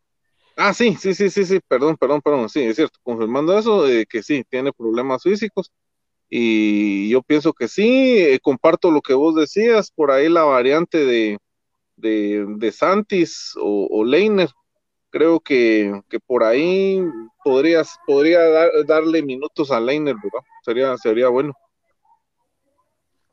Ah, 0.56 0.74
sí, 0.74 0.96
sí, 1.00 1.14
sí, 1.14 1.30
sí, 1.30 1.44
sí, 1.44 1.60
perdón, 1.66 1.96
perdón, 1.96 2.20
perdón, 2.20 2.48
sí, 2.48 2.60
es 2.60 2.76
cierto, 2.76 2.98
confirmando 3.02 3.58
eso, 3.58 3.88
eh, 3.88 4.04
que 4.06 4.22
sí, 4.22 4.44
tiene 4.48 4.70
problemas 4.72 5.22
físicos, 5.22 5.72
y 6.28 7.08
yo 7.08 7.22
pienso 7.22 7.54
que 7.54 7.68
sí, 7.68 8.18
eh, 8.18 8.38
comparto 8.40 8.90
lo 8.90 9.00
que 9.00 9.14
vos 9.14 9.34
decías, 9.34 9.90
por 9.90 10.10
ahí 10.10 10.28
la 10.28 10.44
variante 10.44 11.06
de, 11.06 11.38
de, 12.02 12.44
de 12.58 12.72
Santis 12.72 13.54
o, 13.56 13.88
o, 13.90 14.04
Leiner, 14.04 14.50
creo 15.08 15.40
que, 15.40 16.02
que 16.10 16.20
por 16.20 16.44
ahí 16.44 17.00
podrías, 17.42 17.96
podría 18.06 18.40
darle 18.86 19.22
minutos 19.22 19.70
a 19.70 19.80
Leiner, 19.80 20.16
¿verdad? 20.16 20.44
Sería, 20.62 20.96
sería 20.98 21.28
bueno. 21.28 21.54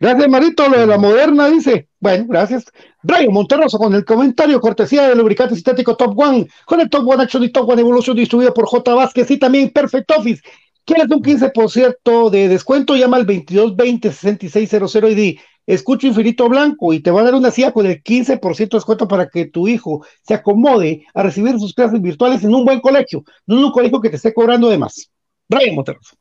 Gracias, 0.01 0.29
Marito, 0.29 0.69
lo 0.69 0.79
de 0.79 0.87
la 0.87 0.97
moderna, 0.97 1.49
dice. 1.49 1.89
Bueno, 1.99 2.25
gracias. 2.29 2.63
Brian 3.03 3.33
Monterroso 3.33 3.77
con 3.77 3.93
el 3.93 4.05
comentario, 4.05 4.61
cortesía 4.61 5.09
del 5.09 5.17
lubricante 5.17 5.55
sintético 5.55 5.97
Top 5.97 6.17
One, 6.17 6.47
con 6.65 6.79
el 6.79 6.89
Top 6.89 7.05
One 7.05 7.23
Action 7.23 7.43
y 7.43 7.49
Top 7.49 7.67
One 7.69 7.81
Evolution 7.81 8.15
distribuido 8.15 8.53
por 8.53 8.65
J. 8.65 8.95
Vázquez 8.95 9.29
y 9.31 9.37
también 9.37 9.71
Perfect 9.71 10.09
Office. 10.11 10.41
¿Quieres 10.85 11.07
un 11.11 11.21
15% 11.21 12.29
de 12.29 12.47
descuento? 12.47 12.95
Llama 12.95 13.17
al 13.17 13.27
2220-6600 13.27 15.11
y 15.11 15.15
di, 15.15 15.39
escucho 15.73 16.07
Infinito 16.07 16.49
Blanco 16.49 16.93
y 16.93 16.99
te 16.99 17.11
va 17.11 17.21
a 17.21 17.23
dar 17.23 17.35
una 17.35 17.51
silla 17.51 17.71
con 17.71 17.85
el 17.85 18.03
15% 18.03 18.57
de 18.57 18.77
descuento 18.77 19.07
para 19.07 19.29
que 19.29 19.45
tu 19.45 19.67
hijo 19.67 20.05
se 20.21 20.33
acomode 20.33 21.05
a 21.13 21.23
recibir 21.23 21.59
sus 21.59 21.73
clases 21.73 22.01
virtuales 22.01 22.43
en 22.43 22.53
un 22.53 22.65
buen 22.65 22.79
colegio, 22.79 23.23
no 23.45 23.57
en 23.57 23.65
un 23.65 23.71
colegio 23.71 24.01
que 24.01 24.09
te 24.09 24.15
esté 24.15 24.33
cobrando 24.33 24.69
de 24.69 24.77
más. 24.77 25.11
Brian 25.47 25.75
Monterroso. 25.75 26.15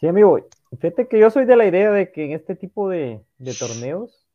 Sí, 0.00 0.06
amigo, 0.06 0.38
Fíjate 0.76 1.08
que 1.08 1.18
yo 1.18 1.30
soy 1.30 1.46
de 1.46 1.56
la 1.56 1.66
idea 1.66 1.90
de 1.90 2.12
que 2.12 2.26
en 2.26 2.32
este 2.32 2.54
tipo 2.54 2.90
de, 2.90 3.22
torneos, 3.58 4.26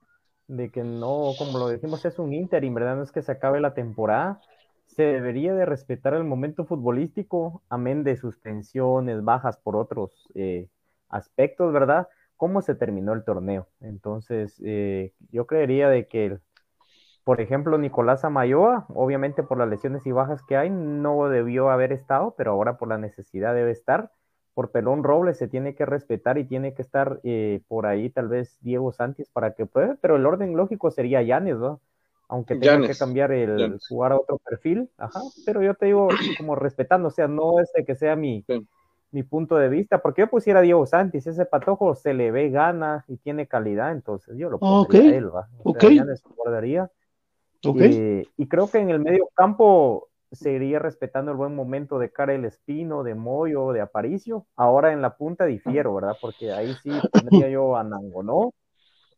de 0.48 0.72
que 0.72 0.84
no, 0.84 1.32
como 1.38 1.60
lo 1.60 1.68
decimos, 1.68 2.04
es 2.06 2.18
un 2.18 2.34
interim, 2.34 2.74
¿verdad? 2.74 2.96
No 2.96 3.04
es 3.04 3.12
que 3.12 3.22
se 3.22 3.32
acabe 3.32 3.62
la 3.62 3.76
temporada, 3.76 4.42
se 4.88 5.04
debería 5.04 5.54
de 5.54 5.66
respetar 5.66 6.16
el 6.16 6.24
momento 6.24 6.66
futbolístico, 6.66 7.62
amén 7.70 8.04
de 8.04 8.18
suspensiones, 8.18 9.24
bajas 9.24 9.58
por 9.58 9.76
otros 9.76 10.28
eh, 10.34 10.70
aspectos, 11.08 11.72
¿verdad? 11.72 12.08
¿Cómo 12.44 12.62
se 12.62 12.76
terminó 12.76 13.14
el 13.14 13.24
torneo? 13.24 13.70
Entonces, 13.80 14.62
eh, 14.66 15.14
yo 15.32 15.48
creería 15.48 15.88
de 15.88 16.10
que, 16.10 16.40
por 17.24 17.40
ejemplo, 17.40 17.78
Nicolás 17.78 18.26
Amayoa, 18.26 18.86
obviamente 18.90 19.44
por 19.44 19.58
las 19.58 19.70
lesiones 19.70 20.06
y 20.06 20.12
bajas 20.12 20.44
que 20.44 20.58
hay, 20.58 20.70
no 20.70 21.30
debió 21.30 21.70
haber 21.70 21.94
estado, 21.94 22.36
pero 22.38 22.52
ahora 22.52 22.78
por 22.78 22.90
la 22.90 22.98
necesidad 22.98 23.56
debe 23.56 23.72
estar 23.72 24.12
por 24.54 24.72
Pelón 24.72 25.06
Robles 25.06 25.38
se 25.38 25.48
tiene 25.48 25.74
que 25.74 25.86
respetar 25.86 26.38
y 26.38 26.44
tiene 26.44 26.74
que 26.74 26.82
estar 26.82 27.22
eh, 27.24 27.62
por 27.70 27.86
ahí 27.86 28.10
tal 28.10 28.28
vez 28.28 28.58
Diego 28.60 28.92
Santis 28.92 29.30
para 29.30 29.54
que 29.54 29.66
pueda, 29.66 29.98
pero 30.02 30.18
el 30.18 30.26
orden 30.26 30.58
lógico 30.58 30.92
sería 30.92 31.22
Yanes, 31.22 31.56
¿no? 31.56 31.80
Aunque 32.28 32.58
tenga 32.58 32.86
que 32.86 32.98
cambiar 32.98 33.32
el 33.32 33.80
jugar 33.88 34.12
a 34.12 34.18
otro 34.18 34.38
perfil, 34.40 34.90
ajá, 34.98 35.22
pero 35.46 35.64
yo 35.64 35.76
te 35.76 35.86
digo 35.86 36.10
como 36.38 36.56
respetando, 36.56 37.08
o 37.08 37.12
sea, 37.12 37.30
no 37.30 37.62
es 37.62 37.72
de 37.72 37.86
que 37.86 37.96
sea 37.96 38.18
mi, 38.18 38.44
mi 39.14 39.24
punto 39.24 39.58
de 39.58 39.70
vista, 39.70 40.02
porque 40.02 40.22
yo 40.22 40.30
pusiera 40.30 40.60
a 40.60 40.64
Diego 40.64 40.86
Santis, 40.88 41.28
ese 41.28 41.46
patojo 41.46 41.94
se 41.94 42.14
le 42.14 42.32
ve 42.32 42.50
gana 42.50 43.06
y 43.08 43.18
tiene 43.18 43.48
calidad, 43.48 43.92
entonces 43.92 44.36
yo 44.38 44.50
lo 44.50 44.60
pondría 44.60 45.02
a 45.12 45.16
él, 45.16 45.34
¿va? 45.34 45.48
O 45.64 45.74
guardaría. 46.36 46.90
Eh, 47.64 48.26
y 48.36 48.48
creo 48.48 48.70
que 48.70 48.80
en 48.80 48.90
el 48.90 49.00
medio 49.00 49.30
campo 49.36 50.10
seguiría 50.32 50.80
respetando 50.80 51.32
el 51.32 51.38
buen 51.38 51.56
momento 51.56 52.00
de 52.00 52.12
Karel 52.12 52.44
Espino, 52.44 53.04
de 53.04 53.14
Moyo, 53.14 53.72
de 53.72 53.82
Aparicio. 53.82 54.48
Ahora 54.56 54.92
en 54.92 55.02
la 55.02 55.16
punta 55.16 55.46
difiero, 55.46 55.94
¿verdad? 55.94 56.18
Porque 56.20 56.52
ahí 56.52 56.74
sí 56.82 56.90
pondría 57.12 57.50
yo 57.50 57.78
a 57.78 57.84
Nangonó, 57.84 58.54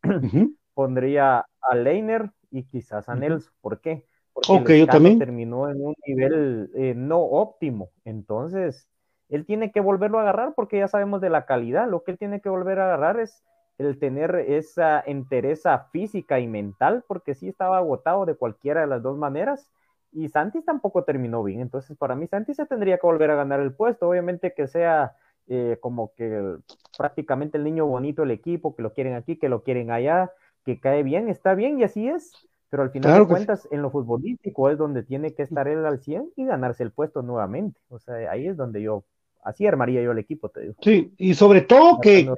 pondría 0.74 1.46
a 1.62 1.74
Leiner 1.74 2.30
y 2.50 2.64
quizás 2.64 3.08
a 3.08 3.14
Nelson. 3.14 3.52
¿Por 3.62 3.80
qué? 3.80 4.04
Porque 4.34 4.82
el 4.82 4.86
también. 4.86 5.18
terminó 5.18 5.70
en 5.70 5.80
un 5.80 5.94
nivel 6.06 6.70
eh, 6.74 6.92
no 6.94 7.20
óptimo. 7.20 7.90
Entonces, 8.04 8.86
él 9.28 9.44
tiene 9.46 9.72
que 9.72 9.80
volverlo 9.80 10.18
a 10.18 10.22
agarrar 10.22 10.54
porque 10.54 10.78
ya 10.78 10.88
sabemos 10.88 11.20
de 11.20 11.30
la 11.30 11.46
calidad. 11.46 11.88
Lo 11.88 12.04
que 12.04 12.12
él 12.12 12.18
tiene 12.18 12.40
que 12.40 12.48
volver 12.48 12.78
a 12.78 12.84
agarrar 12.84 13.20
es 13.20 13.44
el 13.78 13.98
tener 13.98 14.34
esa 14.36 15.02
entereza 15.04 15.88
física 15.92 16.40
y 16.40 16.46
mental, 16.46 17.04
porque 17.06 17.34
sí 17.34 17.48
estaba 17.48 17.78
agotado 17.78 18.24
de 18.24 18.34
cualquiera 18.34 18.80
de 18.80 18.86
las 18.86 19.02
dos 19.02 19.18
maneras 19.18 19.70
y 20.12 20.28
Santis 20.28 20.64
tampoco 20.64 21.04
terminó 21.04 21.42
bien. 21.42 21.60
Entonces, 21.60 21.96
para 21.96 22.14
mí, 22.14 22.26
Santis 22.26 22.56
se 22.56 22.66
tendría 22.66 22.96
que 22.96 23.06
volver 23.06 23.30
a 23.30 23.36
ganar 23.36 23.60
el 23.60 23.74
puesto. 23.74 24.08
Obviamente 24.08 24.54
que 24.54 24.66
sea 24.66 25.14
eh, 25.46 25.76
como 25.80 26.14
que 26.14 26.56
prácticamente 26.96 27.58
el 27.58 27.64
niño 27.64 27.86
bonito 27.86 28.22
del 28.22 28.30
equipo, 28.30 28.74
que 28.74 28.82
lo 28.82 28.94
quieren 28.94 29.14
aquí, 29.14 29.36
que 29.36 29.50
lo 29.50 29.62
quieren 29.62 29.90
allá, 29.90 30.32
que 30.64 30.80
cae 30.80 31.02
bien, 31.02 31.28
está 31.28 31.54
bien 31.54 31.78
y 31.78 31.84
así 31.84 32.08
es. 32.08 32.32
Pero 32.70 32.82
al 32.82 32.90
final 32.90 33.20
de 33.20 33.26
cuentas, 33.26 33.68
en 33.70 33.82
lo 33.82 33.90
futbolístico 33.90 34.70
es 34.70 34.78
donde 34.78 35.02
tiene 35.02 35.34
que 35.34 35.42
estar 35.42 35.68
él 35.68 35.86
al 35.86 36.00
100 36.00 36.32
y 36.34 36.46
ganarse 36.46 36.82
el 36.82 36.92
puesto 36.92 37.22
nuevamente. 37.22 37.78
O 37.88 37.98
sea, 37.98 38.30
ahí 38.30 38.48
es 38.48 38.56
donde 38.56 38.82
yo, 38.82 39.04
así 39.46 39.66
armaría 39.66 40.02
yo 40.02 40.12
el 40.12 40.18
equipo, 40.18 40.48
te 40.48 40.60
digo. 40.60 40.74
Sí, 40.82 41.12
y 41.16 41.34
sobre 41.34 41.62
todo 41.62 42.00
que 42.00 42.28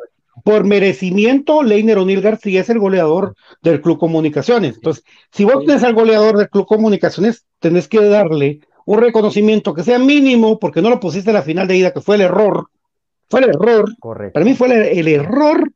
por 0.44 0.64
merecimiento, 0.64 1.62
Leiner 1.62 1.98
O'Neill 1.98 2.20
García 2.20 2.60
es 2.60 2.70
el 2.70 2.78
goleador 2.78 3.34
del 3.62 3.80
Club 3.80 3.98
Comunicaciones. 3.98 4.76
Entonces, 4.76 5.04
si 5.32 5.44
vos 5.44 5.64
tenés 5.64 5.82
al 5.82 5.94
goleador 5.94 6.36
del 6.36 6.48
Club 6.48 6.66
Comunicaciones, 6.66 7.44
tenés 7.58 7.88
que 7.88 8.00
darle 8.04 8.60
un 8.84 9.00
reconocimiento 9.00 9.74
que 9.74 9.82
sea 9.82 9.98
mínimo, 9.98 10.58
porque 10.58 10.80
no 10.80 10.90
lo 10.90 11.00
pusiste 11.00 11.30
en 11.30 11.34
la 11.34 11.42
final 11.42 11.66
de 11.66 11.76
ida, 11.76 11.92
que 11.92 12.00
fue 12.00 12.16
el 12.16 12.22
error. 12.22 12.68
Fue 13.28 13.40
el 13.40 13.50
error. 13.50 13.84
Correcto. 13.98 14.34
Para 14.34 14.44
mí 14.44 14.54
fue 14.54 14.98
el, 14.98 15.08
error, 15.08 15.70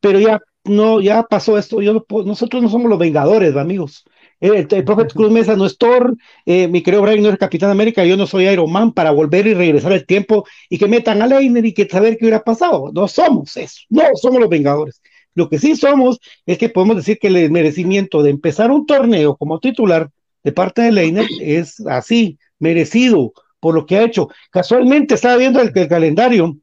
pero 0.00 0.18
ya 0.18 0.40
no, 0.64 1.00
ya 1.00 1.22
pasó 1.24 1.58
esto. 1.58 1.82
Yo, 1.82 2.06
nosotros 2.24 2.62
no 2.62 2.68
somos 2.68 2.88
los 2.88 2.98
vengadores, 2.98 3.56
amigos. 3.56 4.04
El, 4.42 4.66
el, 4.68 4.84
profe 4.84 5.06
Cruz 5.06 5.30
Mesa 5.30 5.54
no 5.54 5.66
es 5.66 5.78
Thor, 5.78 6.16
eh, 6.46 6.66
mi 6.66 6.82
querido 6.82 7.00
Brian 7.02 7.22
no 7.22 7.28
es 7.28 7.38
Capitán 7.38 7.70
América, 7.70 8.04
yo 8.04 8.16
no 8.16 8.26
soy 8.26 8.48
Iron 8.48 8.72
Man 8.72 8.90
para 8.90 9.12
volver 9.12 9.46
y 9.46 9.54
regresar 9.54 9.92
el 9.92 10.04
tiempo 10.04 10.44
y 10.68 10.78
que 10.78 10.88
metan 10.88 11.22
a 11.22 11.28
Leiner 11.28 11.64
y 11.64 11.72
que 11.72 11.88
saber 11.88 12.18
qué 12.18 12.24
hubiera 12.24 12.42
pasado. 12.42 12.90
No 12.92 13.06
somos 13.06 13.56
eso, 13.56 13.82
no 13.88 14.02
somos 14.16 14.40
los 14.40 14.48
Vengadores. 14.48 15.00
Lo 15.36 15.48
que 15.48 15.60
sí 15.60 15.76
somos 15.76 16.18
es 16.44 16.58
que 16.58 16.68
podemos 16.68 16.96
decir 16.96 17.20
que 17.20 17.28
el 17.28 17.52
merecimiento 17.52 18.20
de 18.24 18.30
empezar 18.30 18.72
un 18.72 18.84
torneo 18.84 19.36
como 19.36 19.60
titular 19.60 20.10
de 20.42 20.50
parte 20.50 20.82
de 20.82 20.90
Leiner 20.90 21.26
es 21.40 21.78
así, 21.86 22.36
merecido 22.58 23.32
por 23.60 23.76
lo 23.76 23.86
que 23.86 23.98
ha 23.98 24.02
hecho. 24.02 24.28
Casualmente 24.50 25.14
estaba 25.14 25.36
viendo 25.36 25.60
el, 25.60 25.72
calendario 25.88 26.56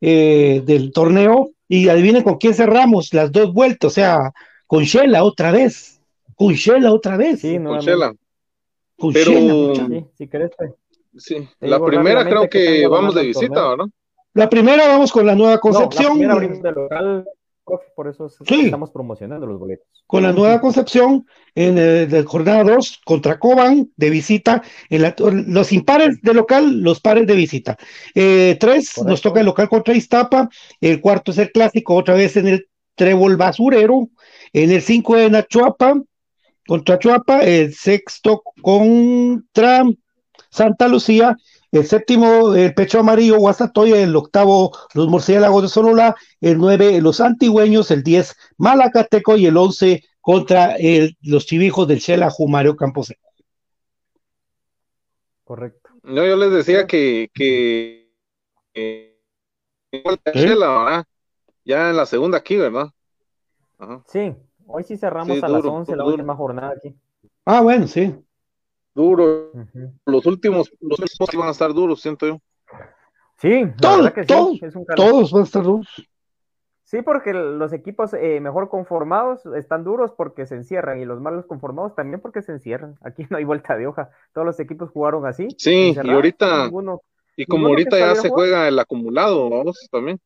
eh, 0.00 0.60
del 0.66 0.90
torneo 0.92 1.52
y 1.68 1.88
adivinen 1.88 2.24
con 2.24 2.38
quién 2.38 2.54
cerramos 2.54 3.14
las 3.14 3.30
dos 3.30 3.52
vueltas, 3.52 3.92
o 3.92 3.94
sea, 3.94 4.32
con 4.66 4.82
Shela 4.82 5.22
otra 5.22 5.52
vez, 5.52 5.91
con 6.42 6.54
Shela 6.54 6.92
otra 6.92 7.16
vez. 7.16 7.40
Sí. 7.40 7.56
Con 8.96 9.12
Pero, 9.12 9.74
sí, 9.74 10.06
si 10.16 10.28
querés, 10.28 10.50
pues. 10.56 10.72
sí. 11.16 11.48
la 11.60 11.84
primera 11.84 12.24
creo 12.24 12.48
que, 12.48 12.86
vamos 12.86 13.14
de 13.14 13.22
visita, 13.22 13.68
¿verdad? 13.68 13.86
La 14.34 14.48
primera 14.48 14.88
vamos 14.88 15.12
con 15.12 15.26
la 15.26 15.34
nueva 15.34 15.58
concepción. 15.58 16.18
la 16.26 16.36
primera 16.36 16.70
local, 16.70 17.24
por 17.94 18.08
eso 18.08 18.26
estamos 18.26 18.90
promocionando 18.90 19.46
los 19.46 19.58
boletos. 19.58 19.86
Con 20.06 20.22
la 20.22 20.32
nueva 20.32 20.60
concepción 20.60 21.26
en 21.54 21.78
el, 21.78 22.24
jornada 22.24 22.64
2 22.64 23.00
contra 23.04 23.38
Coban 23.38 23.90
de 23.96 24.10
visita, 24.10 24.62
en 24.88 25.52
los 25.52 25.72
impares 25.72 26.20
de 26.22 26.34
local, 26.34 26.80
los 26.80 27.00
pares 27.00 27.26
de 27.26 27.34
visita. 27.34 27.76
Eh, 28.14 28.56
tres, 28.58 29.02
nos 29.04 29.20
toca 29.20 29.40
el 29.40 29.46
local 29.46 29.68
contra 29.68 29.94
Iztapa, 29.94 30.48
el 30.80 31.00
cuarto 31.00 31.30
es 31.30 31.38
el 31.38 31.52
clásico, 31.52 31.94
otra 31.94 32.14
vez 32.14 32.36
en 32.36 32.48
el 32.48 32.68
Trébol 32.94 33.36
Basurero, 33.36 34.08
en 34.52 34.70
el 34.70 34.82
5 34.82 35.18
en 35.18 35.34
Achuapa, 35.34 36.00
contra 36.66 36.98
Chuapa, 36.98 37.40
el 37.40 37.74
sexto 37.74 38.42
contra 38.60 39.84
Santa 40.50 40.88
Lucía, 40.88 41.36
el 41.72 41.86
séptimo, 41.86 42.54
el 42.54 42.74
pecho 42.74 43.00
amarillo, 43.00 43.38
Guasatoya, 43.38 44.00
el 44.02 44.14
octavo, 44.14 44.76
los 44.94 45.08
murciélagos 45.08 45.62
de 45.62 45.68
Sonora, 45.68 46.14
el 46.40 46.58
nueve, 46.58 47.00
los 47.00 47.20
antigüeños, 47.20 47.90
el 47.90 48.02
diez, 48.02 48.36
Malacateco 48.58 49.36
y 49.36 49.46
el 49.46 49.56
once 49.56 50.04
contra 50.20 50.76
el, 50.76 51.16
los 51.22 51.46
chivijos 51.46 51.88
del 51.88 51.98
Shela 51.98 52.30
Jumario 52.30 52.76
Camposeco. 52.76 53.28
Correcto. 55.44 55.90
No, 56.02 56.26
yo 56.26 56.36
les 56.36 56.52
decía 56.52 56.86
que, 56.86 57.30
que, 57.32 58.10
ya 61.64 61.90
en 61.90 61.96
la 61.96 62.06
segunda 62.06 62.38
aquí, 62.38 62.56
¿verdad? 62.56 62.88
Sí, 64.08 64.34
hoy 64.66 64.84
sí 64.84 64.96
cerramos 64.96 65.42
a 65.42 65.48
las 65.48 65.64
once 65.64 65.96
la 65.96 66.04
última 66.04 66.34
jornada 66.34 66.74
aquí. 66.76 66.94
Ah, 67.44 67.60
bueno, 67.60 67.86
sí 67.86 68.14
duro. 68.94 69.50
Los 70.06 70.26
últimos, 70.26 70.72
los 70.80 70.98
últimos 70.98 71.30
van 71.34 71.48
a 71.48 71.52
estar 71.52 71.72
duros, 71.72 72.00
siento 72.00 72.26
yo. 72.26 72.38
Sí, 73.38 73.64
todos, 73.80 74.12
todos, 74.96 75.32
van 75.32 75.40
a 75.40 75.44
estar 75.44 75.62
duros. 75.62 75.88
Sí, 76.84 77.00
porque 77.00 77.32
los 77.32 77.72
equipos 77.72 78.12
eh, 78.12 78.38
mejor 78.40 78.68
conformados 78.68 79.46
están 79.46 79.82
duros 79.82 80.12
porque 80.14 80.46
se 80.46 80.56
encierran 80.56 81.00
y 81.00 81.06
los 81.06 81.20
malos 81.20 81.46
conformados 81.46 81.94
también 81.94 82.20
porque 82.20 82.42
se 82.42 82.52
encierran. 82.52 82.96
Aquí 83.02 83.26
no 83.30 83.38
hay 83.38 83.44
vuelta 83.44 83.76
de 83.76 83.86
hoja. 83.86 84.10
Todos 84.34 84.46
los 84.46 84.60
equipos 84.60 84.90
jugaron 84.90 85.26
así. 85.26 85.48
Sí, 85.56 85.94
y 86.00 86.10
ahorita, 86.10 86.70
y 87.36 87.46
como 87.46 87.68
ahorita 87.68 87.98
ya 87.98 88.14
se 88.14 88.28
juega 88.28 88.68
el 88.68 88.78
acumulado, 88.78 89.48
vamos, 89.48 89.88
también. 89.90 90.20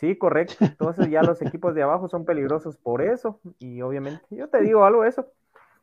Sí, 0.00 0.16
correcto. 0.16 0.54
Entonces 0.60 1.10
ya 1.10 1.22
los 1.22 1.42
equipos 1.42 1.74
de 1.74 1.82
abajo 1.82 2.08
son 2.08 2.24
peligrosos 2.24 2.78
por 2.78 3.02
eso. 3.02 3.38
Y 3.58 3.82
obviamente, 3.82 4.24
yo 4.30 4.48
te 4.48 4.62
digo 4.62 4.84
algo 4.84 5.04
eso. 5.04 5.26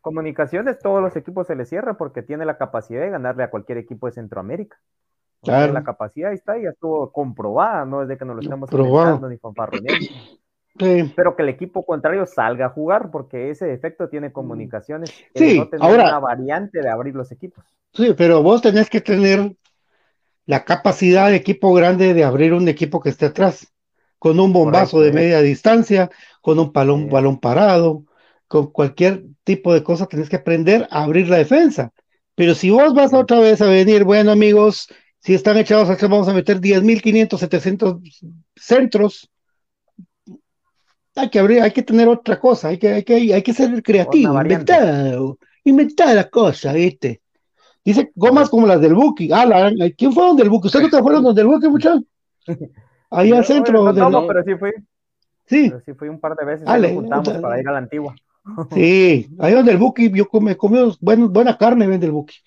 Comunicaciones, 0.01 0.79
todos 0.79 1.03
los 1.03 1.15
equipos 1.15 1.45
se 1.45 1.55
le 1.55 1.65
cierra 1.65 1.97
porque 1.97 2.23
tiene 2.23 2.43
la 2.43 2.57
capacidad 2.57 3.01
de 3.01 3.11
ganarle 3.11 3.43
a 3.43 3.51
cualquier 3.51 3.77
equipo 3.77 4.07
de 4.07 4.13
Centroamérica. 4.13 4.79
Claro. 5.43 5.71
La 5.71 5.83
capacidad 5.83 6.33
está 6.33 6.57
y 6.57 6.63
ya 6.63 6.69
estuvo 6.69 7.11
comprobada, 7.11 7.85
no 7.85 8.01
es 8.01 8.07
de 8.07 8.17
que 8.17 8.25
nos 8.25 8.37
lo 8.37 8.41
estemos 8.41 8.71
inventando 8.71 9.29
ni 9.29 9.37
fanfarroneando. 9.37 10.05
Sí. 10.79 11.13
Pero 11.15 11.35
que 11.35 11.43
el 11.43 11.49
equipo 11.49 11.85
contrario 11.85 12.25
salga 12.25 12.67
a 12.67 12.69
jugar, 12.69 13.11
porque 13.11 13.51
ese 13.51 13.71
efecto 13.71 14.09
tiene 14.09 14.31
comunicaciones. 14.31 15.11
Sí, 15.35 15.59
no 15.59 15.67
ahora, 15.79 16.07
una 16.07 16.19
variante 16.19 16.81
de 16.81 16.89
abrir 16.89 17.15
los 17.15 17.31
equipos. 17.31 17.63
Sí, 17.93 18.15
pero 18.17 18.41
vos 18.41 18.63
tenés 18.63 18.89
que 18.89 19.01
tener 19.01 19.55
la 20.45 20.65
capacidad 20.65 21.29
de 21.29 21.35
equipo 21.35 21.73
grande 21.73 22.13
de 22.13 22.23
abrir 22.23 22.53
un 22.53 22.67
equipo 22.67 22.99
que 22.99 23.09
esté 23.09 23.27
atrás, 23.27 23.71
con 24.19 24.39
un 24.39 24.53
bombazo 24.53 25.01
de 25.01 25.11
media 25.11 25.41
distancia, 25.41 26.09
con 26.41 26.59
un 26.59 26.71
balón 26.71 27.39
parado, 27.39 28.05
con 28.47 28.71
cualquier 28.71 29.25
tipo 29.43 29.73
de 29.73 29.83
cosa 29.83 30.07
tenés 30.07 30.29
que 30.29 30.37
aprender 30.37 30.87
a 30.89 31.03
abrir 31.03 31.29
la 31.29 31.37
defensa. 31.37 31.91
Pero 32.35 32.55
si 32.55 32.69
vos 32.69 32.93
vas 32.93 33.13
otra 33.13 33.39
vez 33.39 33.61
a 33.61 33.67
venir, 33.67 34.03
bueno 34.03 34.31
amigos, 34.31 34.87
si 35.19 35.33
están 35.33 35.57
echados 35.57 35.89
acá 35.89 36.07
vamos 36.07 36.27
a 36.27 36.33
meter 36.33 36.61
10.500, 36.61 37.37
700 37.37 37.95
centros, 38.55 39.29
hay 41.15 41.29
que 41.29 41.39
abrir, 41.39 41.61
hay 41.61 41.71
que 41.71 41.81
tener 41.81 42.07
otra 42.07 42.39
cosa, 42.39 42.69
hay 42.69 42.77
que, 42.77 42.89
hay 42.89 43.03
que, 43.03 43.33
hay 43.33 43.41
que 43.41 43.53
ser 43.53 43.81
creativo, 43.81 44.39
inventar, 44.39 45.17
inventar 45.63 46.15
la 46.15 46.29
cosa, 46.29 46.73
¿viste? 46.73 47.21
Dice 47.83 48.11
gomas 48.15 48.49
como 48.49 48.67
las 48.67 48.81
del 48.81 48.93
Buki. 48.93 49.29
Ah, 49.31 49.71
¿quién 49.97 50.11
fueron 50.11 50.35
del 50.35 50.49
Buki? 50.49 50.67
¿Ustedes 50.67 50.83
no 50.85 50.89
te 50.91 50.97
acuerdan 50.99 51.33
del 51.33 51.47
Buki, 51.47 51.67
muchachos? 51.67 52.03
Ahí 53.09 53.31
al 53.31 53.45
centro. 53.45 53.91
No, 53.93 54.27
pero 54.27 54.43
sí 54.43 54.55
fui. 54.55 54.71
Sí. 55.45 55.69
Pero 55.69 55.81
sí 55.81 55.93
fui 55.93 56.09
un 56.09 56.19
par 56.19 56.35
de 56.35 56.45
veces. 56.45 56.67
Nos 56.67 56.91
juntamos 56.91 57.29
para 57.29 57.59
ir 57.59 57.67
a 57.67 57.71
la 57.71 57.77
antigua. 57.79 58.15
Sí, 58.73 59.29
ahí 59.39 59.53
donde 59.53 59.73
el 59.73 59.77
Buki, 59.77 60.09
yo 60.09 60.29
come, 60.29 60.55
comió 60.55 60.95
buena 61.01 61.57
carne, 61.57 61.85
vende 61.85 62.05
el 62.05 62.13
Buki. 62.13 62.37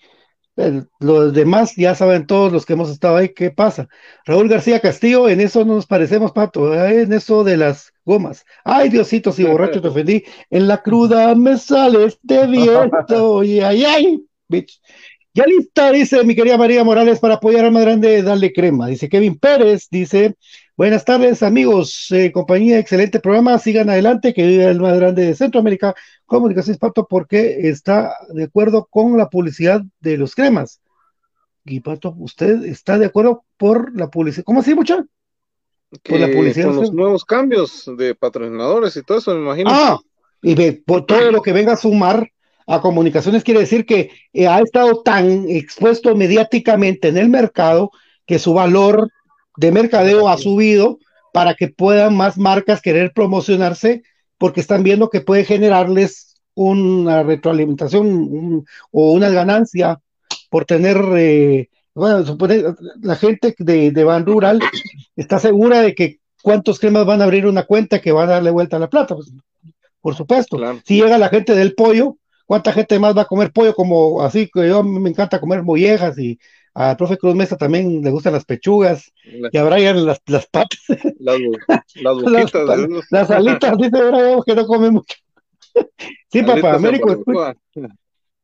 los 0.99 1.35
demás 1.35 1.77
ya 1.77 1.94
saben 1.94 2.27
todos 2.27 2.51
los 2.51 2.64
que 2.64 2.73
hemos 2.73 2.90
estado 2.90 3.16
ahí 3.16 3.35
qué 3.35 3.51
pasa. 3.51 3.87
Raúl 4.25 4.49
García 4.49 4.81
Castillo, 4.81 5.29
en 5.29 5.40
eso 5.40 5.62
no 5.66 5.75
nos 5.75 5.87
parecemos, 5.87 6.33
Pato, 6.33 6.73
¿eh? 6.73 7.03
en 7.03 7.12
eso 7.12 7.44
de 7.44 7.59
las 7.59 7.92
gomas. 8.05 8.46
Ay, 8.64 8.88
Diosito, 8.88 9.31
si 9.31 9.44
borracho 9.44 9.83
te 9.83 9.88
ofendí. 9.88 10.25
En 10.49 10.68
la 10.68 10.83
cruda 10.83 11.35
me 11.35 11.59
sale 11.59 12.07
este 12.07 12.46
viento. 12.46 13.42
y 13.44 13.61
ay, 13.61 13.85
ay, 13.85 14.25
bitch. 14.49 14.81
Ya 15.33 15.45
lista, 15.47 15.93
dice 15.93 16.25
mi 16.25 16.35
querida 16.35 16.57
María 16.57 16.83
Morales, 16.83 17.21
para 17.21 17.35
apoyar 17.35 17.64
a 17.64 17.71
más 17.71 17.83
grande, 17.83 18.21
darle 18.21 18.53
crema. 18.53 18.88
Dice 18.88 19.09
Kevin 19.09 19.38
Pérez, 19.38 19.87
dice, 19.88 20.35
buenas 20.77 21.05
tardes 21.05 21.45
amigos, 21.45 22.09
eh, 22.11 22.33
compañía, 22.33 22.81
excelente 22.81 23.21
programa, 23.21 23.57
sigan 23.61 23.88
adelante, 23.90 24.35
que 24.35 24.45
vive 24.45 24.64
el 24.64 24.81
más 24.81 24.99
grande 24.99 25.27
de 25.27 25.37
Centroamérica, 25.37 25.95
Comunicaciones 26.27 26.81
Pato, 26.81 27.07
porque 27.07 27.69
está 27.69 28.12
de 28.31 28.45
acuerdo 28.45 28.88
con 28.90 29.16
la 29.16 29.29
publicidad 29.29 29.83
de 30.01 30.16
los 30.16 30.35
cremas. 30.35 30.81
Y 31.64 31.79
Pato, 31.79 32.12
¿usted 32.19 32.64
está 32.64 32.99
de 32.99 33.07
acuerdo 33.07 33.45
por 33.57 33.97
la 33.97 34.11
publicidad? 34.11 34.43
¿Cómo 34.43 34.61
así, 34.61 34.74
mucha? 34.74 35.07
Por 36.03 36.18
la 36.18 36.26
publicidad. 36.26 36.66
Con 36.66 36.76
los 36.76 36.93
nuevos 36.93 37.24
cambios 37.24 37.89
de 37.97 38.16
patrocinadores 38.16 38.97
y 38.97 39.03
todo 39.05 39.18
eso, 39.18 39.33
me 39.37 39.43
imagino. 39.43 39.70
Ah, 39.72 40.01
y 40.43 40.72
por 40.72 41.07
todo 41.07 41.20
lo 41.31 41.41
que 41.41 41.53
venga 41.53 41.74
a 41.74 41.76
sumar 41.76 42.33
a 42.71 42.81
comunicaciones 42.81 43.43
quiere 43.43 43.61
decir 43.61 43.85
que 43.85 44.11
eh, 44.33 44.47
ha 44.47 44.61
estado 44.61 45.03
tan 45.03 45.49
expuesto 45.49 46.14
mediáticamente 46.14 47.09
en 47.09 47.18
el 47.18 47.29
mercado 47.29 47.91
que 48.27 48.39
su 48.39 48.55
valor 48.55 49.11
de 49.57 49.73
mercadeo 49.73 50.29
ha 50.29 50.39
subido 50.39 51.01
para 51.33 51.55
que 51.55 51.66
puedan 51.68 52.16
más 52.16 52.39
marcas 52.39 52.81
querer 52.81 53.12
promocionarse 53.12 54.05
porque 54.39 54.61
están 54.61 54.85
viendo 54.85 55.11
que 55.11 55.21
puede 55.21 55.45
generarles 55.45 56.37
una 56.55 57.25
retroalimentación 57.25 58.64
o 58.93 59.12
una 59.12 59.31
ganancia 59.31 60.01
por 60.49 60.64
tener, 60.64 60.97
eh, 61.16 61.68
bueno, 61.93 62.25
la 63.03 63.16
gente 63.16 63.55
de, 63.59 63.91
de 63.91 64.05
Ban 64.05 64.25
Rural 64.25 64.61
está 65.16 65.41
segura 65.41 65.83
de 65.83 65.95
que 65.97 66.21
cuántos 66.41 66.79
cremas 66.79 67.05
van 67.05 67.21
a 67.21 67.25
abrir 67.25 67.47
una 67.47 67.64
cuenta 67.64 68.01
que 68.01 68.12
van 68.12 68.29
a 68.29 68.35
darle 68.35 68.51
vuelta 68.51 68.77
a 68.77 68.81
la 68.81 68.89
plata. 68.89 69.16
Pues, 69.16 69.33
por 70.01 70.14
supuesto. 70.14 70.57
Si 70.85 70.95
llega 71.03 71.18
la 71.18 71.29
gente 71.29 71.55
del 71.55 71.75
pollo, 71.75 72.16
¿Cuánta 72.51 72.72
gente 72.72 72.98
más 72.98 73.16
va 73.16 73.22
a 73.22 73.26
comer 73.26 73.53
pollo 73.53 73.72
como 73.76 74.22
así? 74.22 74.51
Que 74.53 74.66
yo 74.66 74.82
me 74.82 75.09
encanta 75.09 75.38
comer 75.38 75.62
mollejas 75.62 76.18
y 76.18 76.36
al 76.74 76.96
profe 76.96 77.16
Cruz 77.16 77.36
Mesa 77.36 77.57
también 77.57 78.03
le 78.03 78.11
gustan 78.11 78.32
las 78.32 78.44
pechugas 78.44 79.12
y 79.53 79.57
a 79.57 79.62
Brian 79.62 80.05
las, 80.05 80.20
las 80.26 80.48
patas. 80.48 80.80
Las, 81.20 81.38
las 82.03 82.14
boquitas. 82.20 82.88
las, 83.09 83.30
alitas, 83.30 83.78
dice 83.78 84.03
Brian 84.03 84.40
que 84.44 84.57
no 84.57 84.66
come 84.66 84.90
mucho. 84.90 85.16
sí, 86.32 86.42
papá, 86.42 86.74
Américo. 86.74 87.22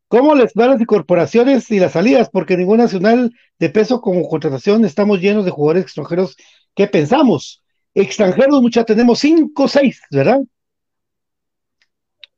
¿Cómo 0.07 0.37
les 0.37 0.55
van 0.55 0.71
las 0.71 0.81
incorporaciones 0.81 1.69
y 1.73 1.81
las 1.81 1.91
salidas? 1.91 2.31
Porque 2.31 2.57
ningún 2.57 2.79
nacional 2.79 3.33
de 3.59 3.71
peso 3.71 4.01
como 4.01 4.29
contratación 4.29 4.85
estamos 4.85 5.21
llenos 5.21 5.45
de 5.45 5.51
jugadores 5.51 5.83
extranjeros. 5.83 6.37
¿Qué 6.77 6.87
pensamos? 6.87 7.65
Extranjeros, 7.93 8.63
mucha, 8.63 8.85
tenemos 8.85 9.19
cinco 9.19 9.65
o 9.65 9.69
seis, 9.69 10.01
¿verdad? 10.13 10.43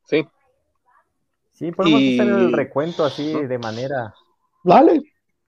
Sí. 0.07 0.25
Sí, 1.59 1.73
podemos 1.73 2.01
hacer 2.01 2.29
el 2.41 2.53
recuento 2.53 3.05
así 3.05 3.35
de 3.35 3.59
manera 3.59 4.15
vale. 4.63 5.03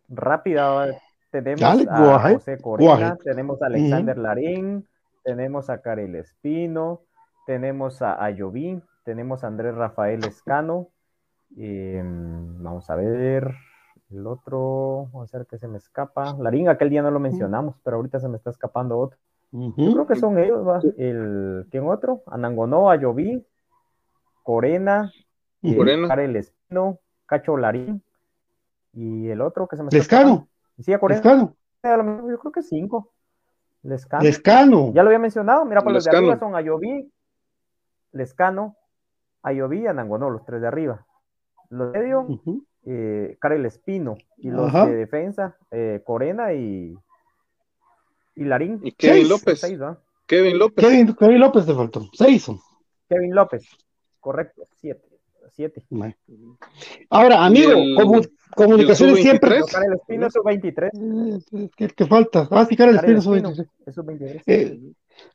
rápida. 0.08 0.88
Tenemos 1.30 1.62
a 1.62 2.32
José 2.32 2.58
Corena, 2.58 3.16
tenemos 3.22 3.62
a 3.62 3.66
Alexander 3.66 4.18
Larín, 4.18 4.88
tenemos 5.22 5.70
a 5.70 5.80
Karel 5.80 6.16
Espino, 6.16 7.02
tenemos 7.46 8.02
a 8.02 8.24
Ayoví, 8.24 8.82
tenemos 9.04 9.44
a 9.44 9.46
Andrés 9.46 9.76
Rafael 9.76 10.24
Escano. 10.24 10.88
Em, 11.56 12.61
vamos 12.61 12.90
a 12.90 12.96
ver 12.96 13.54
el 14.11 14.26
otro, 14.26 15.08
vamos 15.12 15.32
a 15.32 15.38
ver 15.38 15.46
que 15.46 15.58
se 15.58 15.68
me 15.68 15.78
escapa. 15.78 16.34
Larín, 16.40 16.68
aquel 16.68 16.90
día 16.90 17.02
no 17.02 17.12
lo 17.12 17.20
mencionamos, 17.20 17.76
pero 17.84 17.98
ahorita 17.98 18.18
se 18.18 18.26
me 18.26 18.36
está 18.36 18.50
escapando 18.50 18.98
otro. 18.98 19.16
Yo 19.52 19.92
creo 19.92 20.06
que 20.08 20.16
son 20.16 20.40
ellos, 20.40 20.66
¿va? 20.66 20.80
El, 20.96 21.66
¿quién 21.70 21.86
otro? 21.86 22.22
Anangonó, 22.26 22.90
Ayoví, 22.90 23.46
Corena, 24.42 25.12
eh, 25.62 26.08
Karel 26.08 26.36
Espino, 26.36 26.98
Cacho 27.26 27.56
Larín 27.56 28.02
y 28.92 29.28
el 29.28 29.40
otro 29.40 29.68
que 29.68 29.76
se 29.76 29.82
me 29.82 29.90
Lescano. 29.90 30.48
Sí, 30.78 30.92
a 30.92 31.00
Lescano. 31.06 31.56
Yo 31.82 32.38
creo 32.38 32.52
que 32.52 32.62
cinco. 32.62 33.12
Lescano. 33.82 34.22
Lescano. 34.22 34.92
Ya 34.92 35.02
lo 35.02 35.08
había 35.08 35.18
mencionado. 35.18 35.64
Mira, 35.64 35.82
por 35.82 35.92
los 35.92 36.04
de 36.04 36.16
arriba 36.16 36.38
son 36.38 36.54
Ayoví, 36.54 37.11
Lescano, 38.12 38.76
Ayoví 39.42 39.80
y 39.80 39.86
Anangonó, 39.86 40.30
los 40.30 40.44
tres 40.44 40.61
de 40.61 40.66
arriba. 40.66 41.06
Los 41.70 41.92
de 41.92 41.98
medio, 41.98 42.20
uh 42.22 42.64
Karel 43.38 43.66
Espino. 43.66 44.16
Y 44.38 44.50
los 44.50 44.72
de 44.72 44.96
defensa, 44.96 45.56
eh, 45.70 46.02
Corena 46.04 46.52
y, 46.54 46.96
y 48.34 48.44
Larín. 48.44 48.80
Y 48.82 48.92
Kevin 48.92 49.28
López. 49.28 49.61
Kevin 50.26 50.58
López. 50.58 50.86
Kevin, 51.18 51.40
López 51.40 51.66
te 51.66 51.74
faltó. 51.74 52.08
Seis 52.12 52.50
Kevin 53.08 53.34
López. 53.34 53.68
Correcto, 54.20 54.66
siete. 54.76 55.09
Siete. 55.53 55.82
Ahora, 57.09 57.44
amigo, 57.44 57.74
comunicaciones 58.55 59.20
siempre. 59.20 59.57
El 59.59 59.94
Espino 59.94 60.26
es 60.26 60.34
23. 60.44 60.90
¿Qué, 61.76 62.07
falta? 62.07 62.48
Ah, 62.51 62.66
sí, 62.68 62.76
el 62.78 62.96
Espino 62.96 63.18
es 63.86 63.96
23. 63.96 64.42
Eh, 64.46 64.78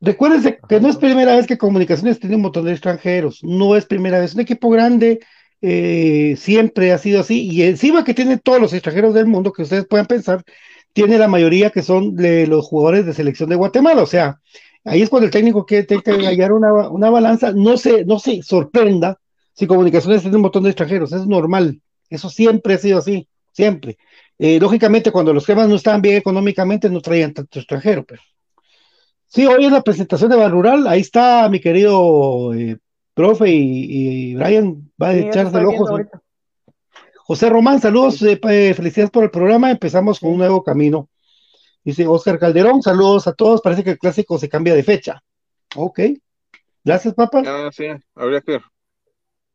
recuérdense 0.02 0.60
que 0.68 0.80
no 0.80 0.90
es 0.90 0.98
primera 0.98 1.36
vez 1.36 1.48
que 1.48 1.58
Comunicaciones 1.58 2.20
tiene 2.20 2.36
un 2.36 2.44
montón 2.44 2.66
de 2.66 2.72
extranjeros. 2.72 3.44
No 3.44 3.76
es 3.76 3.86
primera 3.86 4.20
vez. 4.20 4.34
Un 4.36 4.42
equipo 4.42 4.70
grande 4.70 5.20
eh, 5.62 6.36
siempre 6.38 6.92
ha 6.92 6.98
sido 6.98 7.22
así. 7.22 7.50
Y 7.50 7.64
encima 7.64 8.04
que 8.04 8.14
tiene 8.14 8.38
todos 8.38 8.62
los 8.62 8.74
extranjeros 8.74 9.14
del 9.14 9.28
mundo 9.28 9.52
que 9.52 9.64
ustedes 9.64 9.88
puedan 9.88 10.06
pensar, 10.06 10.44
tiene 10.94 11.18
la 11.18 11.28
mayoría 11.28 11.72
que 11.72 11.82
son 11.82 12.16
de 12.16 12.48
los 12.48 12.66
jugadores 12.66 13.06
de 13.06 13.14
selección 13.14 13.50
de 13.50 13.56
Guatemala. 13.56 14.02
O 14.02 14.08
sea, 14.08 14.40
ahí 14.84 15.02
es 15.02 15.10
cuando 15.10 15.26
el 15.26 15.32
técnico 15.32 15.66
quiere 15.66 15.86
que 15.86 16.00
hallar 16.26 16.54
una, 16.54 16.90
una 16.90 17.10
balanza. 17.10 17.52
No 17.52 17.78
se, 17.78 18.06
no 18.06 18.20
se 18.20 18.42
sorprenda 18.44 19.20
si 19.56 19.68
comunicaciones 19.68 20.22
tiene 20.22 20.36
un 20.36 20.44
montón 20.44 20.64
de 20.64 20.70
extranjeros, 20.70 21.14
es 21.14 21.26
normal, 21.26 21.82
eso 22.10 22.30
siempre 22.30 22.76
ha 22.76 22.78
sido 22.78 23.00
así, 23.00 23.28
siempre. 23.52 23.98
Eh, 24.38 24.60
lógicamente, 24.60 25.12
cuando 25.12 25.34
los 25.34 25.46
temas 25.46 25.70
no 25.70 25.76
estaban 25.76 26.02
bien 26.02 26.18
económicamente, 26.18 26.90
no 26.90 27.02
traían 27.02 27.34
tanto 27.34 27.60
extranjero, 27.60 28.04
pero. 28.06 28.22
Sí, 29.28 29.46
hoy 29.48 29.66
es 29.66 29.72
la 29.72 29.82
presentación 29.82 30.30
de 30.30 30.38
Bar 30.38 30.52
Rural, 30.52 30.88
ahí 30.88 31.02
está 31.02 31.50
mi 31.50 31.60
querido 31.60 32.54
eh, 32.54 32.78
profe 33.14 33.50
y, 33.50 34.36
Brian 34.36 34.92
va 35.02 35.10
a 35.10 35.16
echarse 35.16 35.58
el 35.58 35.66
ojo. 35.66 36.00
José 37.26 37.50
Román, 37.50 37.82
saludos, 37.82 38.22
eh, 38.22 38.38
felicidades 38.74 39.10
por 39.10 39.24
el 39.24 39.32
programa, 39.32 39.72
empezamos 39.72 40.20
con 40.20 40.32
un 40.32 40.38
nuevo 40.38 40.64
camino. 40.64 41.10
Dice 41.84 42.06
Oscar 42.06 42.38
Calderón, 42.38 42.82
saludos 42.82 43.28
a 43.28 43.34
todos, 43.34 43.62
parece 43.62 43.84
que 43.84 43.92
el 43.92 44.00
clásico 44.00 44.38
se 44.38 44.50
cambia 44.50 44.76
de 44.76 44.84
fecha. 44.84 45.24
Ok, 45.76 46.02
gracias, 46.84 47.14
papá. 47.14 47.42
Ah, 47.46 47.70
sí, 47.72 47.86
habría 48.16 48.42
que 48.42 48.52
ver. 48.54 48.62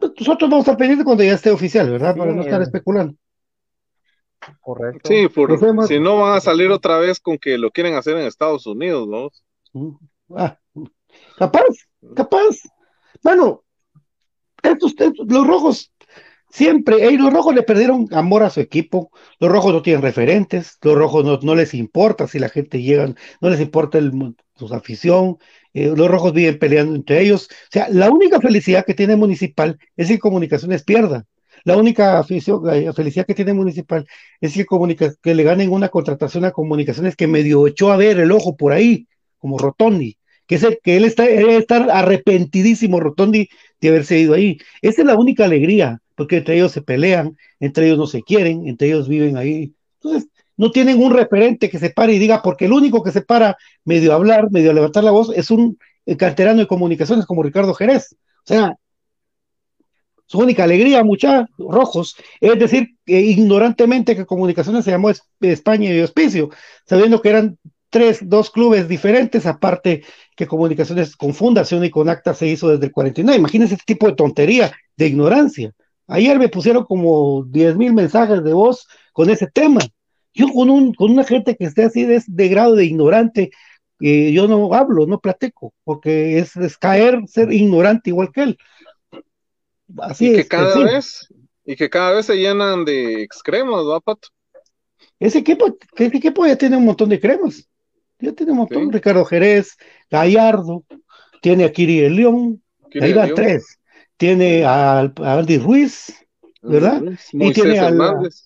Nosotros 0.00 0.50
vamos 0.50 0.58
a 0.58 0.70
estar 0.70 0.76
pendientes 0.76 1.04
cuando 1.04 1.24
ya 1.24 1.34
esté 1.34 1.50
oficial, 1.50 1.90
¿verdad? 1.90 2.16
Para 2.16 2.32
no 2.32 2.42
estar 2.42 2.62
especulando. 2.62 3.14
Correcto. 4.60 5.08
Sí, 5.08 5.28
si 5.88 6.00
no 6.00 6.18
van 6.18 6.36
a 6.36 6.40
salir 6.40 6.70
otra 6.70 6.98
vez 6.98 7.20
con 7.20 7.38
que 7.38 7.58
lo 7.58 7.70
quieren 7.70 7.94
hacer 7.94 8.16
en 8.16 8.26
Estados 8.26 8.66
Unidos, 8.66 9.06
¿no? 9.06 9.28
Mm, 9.72 9.96
ah, 10.36 10.58
capaz, 11.36 11.66
capaz. 12.16 12.56
Bueno, 13.22 13.62
estos, 14.62 14.94
los 15.26 15.46
rojos 15.46 15.92
siempre, 16.50 17.16
los 17.16 17.32
rojos 17.32 17.54
le 17.54 17.62
perdieron 17.62 18.08
amor 18.12 18.42
a 18.42 18.50
su 18.50 18.60
equipo, 18.60 19.10
los 19.38 19.50
rojos 19.50 19.72
no 19.72 19.82
tienen 19.82 20.02
referentes, 20.02 20.78
los 20.82 20.96
rojos 20.96 21.42
no, 21.42 21.54
les 21.54 21.74
importa 21.74 22.26
si 22.26 22.38
la 22.38 22.48
gente 22.48 22.82
llega, 22.82 23.06
no 23.40 23.50
les 23.50 23.60
importa 23.60 23.98
el, 23.98 24.12
su 24.56 24.74
afición, 24.74 25.38
eh, 25.74 25.92
los 25.94 26.08
rojos 26.08 26.32
viven 26.32 26.58
peleando 26.58 26.94
entre 26.94 27.20
ellos. 27.20 27.48
O 27.50 27.68
sea, 27.70 27.88
la 27.90 28.10
única 28.10 28.40
felicidad 28.40 28.84
que 28.84 28.94
tiene 28.94 29.16
Municipal 29.16 29.78
es 29.96 30.08
que 30.08 30.18
Comunicaciones 30.18 30.82
pierda. 30.84 31.26
La 31.64 31.76
única 31.76 32.24
eh, 32.28 32.92
felicidad 32.94 33.26
que 33.26 33.34
tiene 33.34 33.52
Municipal 33.52 34.06
es 34.40 34.54
que, 34.54 34.64
que 35.22 35.34
le 35.34 35.42
ganen 35.42 35.70
una 35.70 35.88
contratación 35.88 36.44
a 36.44 36.52
Comunicaciones 36.52 37.16
que 37.16 37.26
medio 37.26 37.66
echó 37.66 37.92
a 37.92 37.96
ver 37.96 38.18
el 38.18 38.32
ojo 38.32 38.56
por 38.56 38.72
ahí, 38.72 39.06
como 39.38 39.58
Rotondi, 39.58 40.16
que 40.46 40.56
es 40.56 40.62
el 40.62 40.78
que 40.82 40.96
él 40.96 41.04
está, 41.04 41.24
debe 41.24 41.56
estar 41.56 41.90
arrepentidísimo, 41.90 42.98
Rotondi, 43.00 43.48
de 43.80 43.88
haberse 43.88 44.18
ido 44.18 44.34
ahí. 44.34 44.58
Esa 44.82 45.02
es 45.02 45.06
la 45.06 45.16
única 45.16 45.44
alegría, 45.44 46.00
porque 46.16 46.38
entre 46.38 46.56
ellos 46.56 46.72
se 46.72 46.82
pelean, 46.82 47.36
entre 47.60 47.86
ellos 47.86 47.98
no 47.98 48.06
se 48.06 48.22
quieren, 48.22 48.66
entre 48.66 48.88
ellos 48.88 49.08
viven 49.08 49.36
ahí. 49.36 49.74
Entonces, 50.02 50.30
no 50.60 50.70
tienen 50.70 51.02
un 51.02 51.14
referente 51.14 51.70
que 51.70 51.78
se 51.78 51.88
pare 51.88 52.12
y 52.12 52.18
diga, 52.18 52.42
porque 52.42 52.66
el 52.66 52.74
único 52.74 53.02
que 53.02 53.12
se 53.12 53.22
para 53.22 53.56
medio 53.82 54.12
a 54.12 54.16
hablar, 54.16 54.50
medio 54.50 54.74
levantar 54.74 55.02
la 55.02 55.10
voz, 55.10 55.32
es 55.34 55.50
un 55.50 55.78
carterano 56.18 56.60
de 56.60 56.66
comunicaciones 56.66 57.24
como 57.24 57.42
Ricardo 57.42 57.72
Jerez. 57.72 58.14
O 58.44 58.46
sea, 58.46 58.76
su 60.26 60.38
única 60.38 60.64
alegría, 60.64 61.02
muchachos 61.02 61.48
rojos, 61.56 62.14
es 62.42 62.58
decir, 62.58 62.90
ignorantemente 63.06 64.14
que 64.14 64.26
comunicaciones 64.26 64.84
se 64.84 64.90
llamó 64.90 65.10
España 65.40 65.94
y 65.94 66.00
Hospicio, 66.02 66.50
sabiendo 66.84 67.22
que 67.22 67.30
eran 67.30 67.58
tres, 67.88 68.28
dos 68.28 68.50
clubes 68.50 68.86
diferentes, 68.86 69.46
aparte 69.46 70.04
que 70.36 70.46
comunicaciones 70.46 71.16
con 71.16 71.32
fundación 71.32 71.86
y 71.86 71.90
con 71.90 72.10
acta 72.10 72.34
se 72.34 72.48
hizo 72.48 72.68
desde 72.68 72.84
el 72.84 72.92
49. 72.92 73.38
Imagínense 73.38 73.76
este 73.76 73.94
tipo 73.94 74.06
de 74.06 74.12
tontería, 74.12 74.70
de 74.94 75.06
ignorancia. 75.06 75.72
Ayer 76.06 76.38
me 76.38 76.50
pusieron 76.50 76.84
como 76.84 77.44
10 77.44 77.78
mil 77.78 77.94
mensajes 77.94 78.44
de 78.44 78.52
voz 78.52 78.86
con 79.14 79.30
ese 79.30 79.46
tema. 79.46 79.80
Yo 80.32 80.48
con, 80.48 80.70
un, 80.70 80.94
con 80.94 81.10
una 81.10 81.24
gente 81.24 81.56
que 81.56 81.64
esté 81.64 81.84
así 81.84 82.04
de, 82.04 82.22
de 82.26 82.48
grado 82.48 82.74
de 82.76 82.84
ignorante, 82.84 83.50
eh, 84.00 84.32
yo 84.32 84.48
no 84.48 84.72
hablo, 84.72 85.06
no 85.06 85.20
platico, 85.20 85.74
porque 85.84 86.38
es, 86.38 86.52
caer, 86.78 87.20
ser 87.26 87.52
ignorante 87.52 88.10
igual 88.10 88.30
que 88.32 88.42
él. 88.42 88.58
Así 89.98 90.30
y 90.30 90.36
que 90.36 90.46
cada 90.46 90.84
vez, 90.84 91.28
y 91.64 91.76
que 91.76 91.90
cada 91.90 92.12
vez 92.12 92.26
se 92.26 92.36
llenan 92.36 92.84
de 92.84 93.22
excremas, 93.22 93.84
¿no, 93.84 94.00
Pato? 94.00 94.28
Ese 95.18 95.38
equipo, 95.38 95.76
ese 95.96 96.16
equipo 96.16 96.46
ya 96.46 96.56
tiene 96.56 96.76
un 96.76 96.84
montón 96.84 97.10
de 97.10 97.20
cremas. 97.20 97.68
Ya 98.18 98.32
tiene 98.32 98.52
un 98.52 98.58
montón. 98.58 98.90
Ricardo 98.90 99.24
Jerez, 99.24 99.76
Gallardo, 100.10 100.84
tiene 101.42 101.64
a 101.64 101.72
Kiri 101.72 102.00
el 102.00 102.16
León, 102.16 102.62
ahí 103.00 103.12
van 103.12 103.34
tres. 103.34 103.78
Tiene 104.16 104.64
a, 104.64 105.00
Andy 105.00 105.58
Ruiz, 105.58 106.14
¿verdad? 106.62 107.02
y 107.32 107.52
tiene 107.52 107.78
a, 107.78 107.88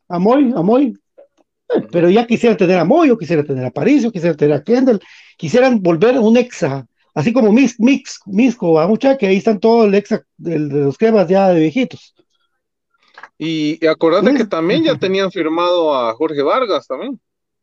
a 0.09 0.19
Moy, 0.19 0.53
a 0.57 0.63
Moy, 0.63 0.97
pero 1.91 2.11
ya 2.11 2.27
quisiera 2.27 2.57
tener 2.57 2.79
a 2.79 2.85
Moyo, 2.85 3.19
quisiera 3.19 3.45
tener 3.45 3.65
a 3.65 3.71
Paricio, 3.71 4.13
quisiera 4.13 4.37
tener 4.37 4.57
a 4.57 4.63
Kendall, 4.63 5.01
quisieran 5.37 5.83
volver 5.83 6.19
un 6.19 6.37
exa, 6.37 6.87
así 7.15 7.33
como 7.33 7.53
Mix, 7.53 7.79
Mix, 7.79 8.21
Misco, 8.27 8.79
a 8.79 8.87
mucha 8.87 9.17
que 9.17 9.27
ahí 9.27 9.37
están 9.37 9.61
todos 9.61 9.87
el 9.87 9.95
exa 9.95 10.23
de, 10.37 10.59
los 10.59 10.99
cremas 10.99 11.29
ya 11.29 11.49
de 11.49 11.61
viejitos. 11.61 12.15
Y, 13.39 13.85
acordate 13.87 14.35
que 14.35 14.45
también 14.45 14.85
ya 14.85 14.97
tenían 14.97 15.31
firmado 15.31 15.95
a 15.95 16.15
Jorge 16.15 16.43
Vargas 16.43 16.87
también. 16.87 17.21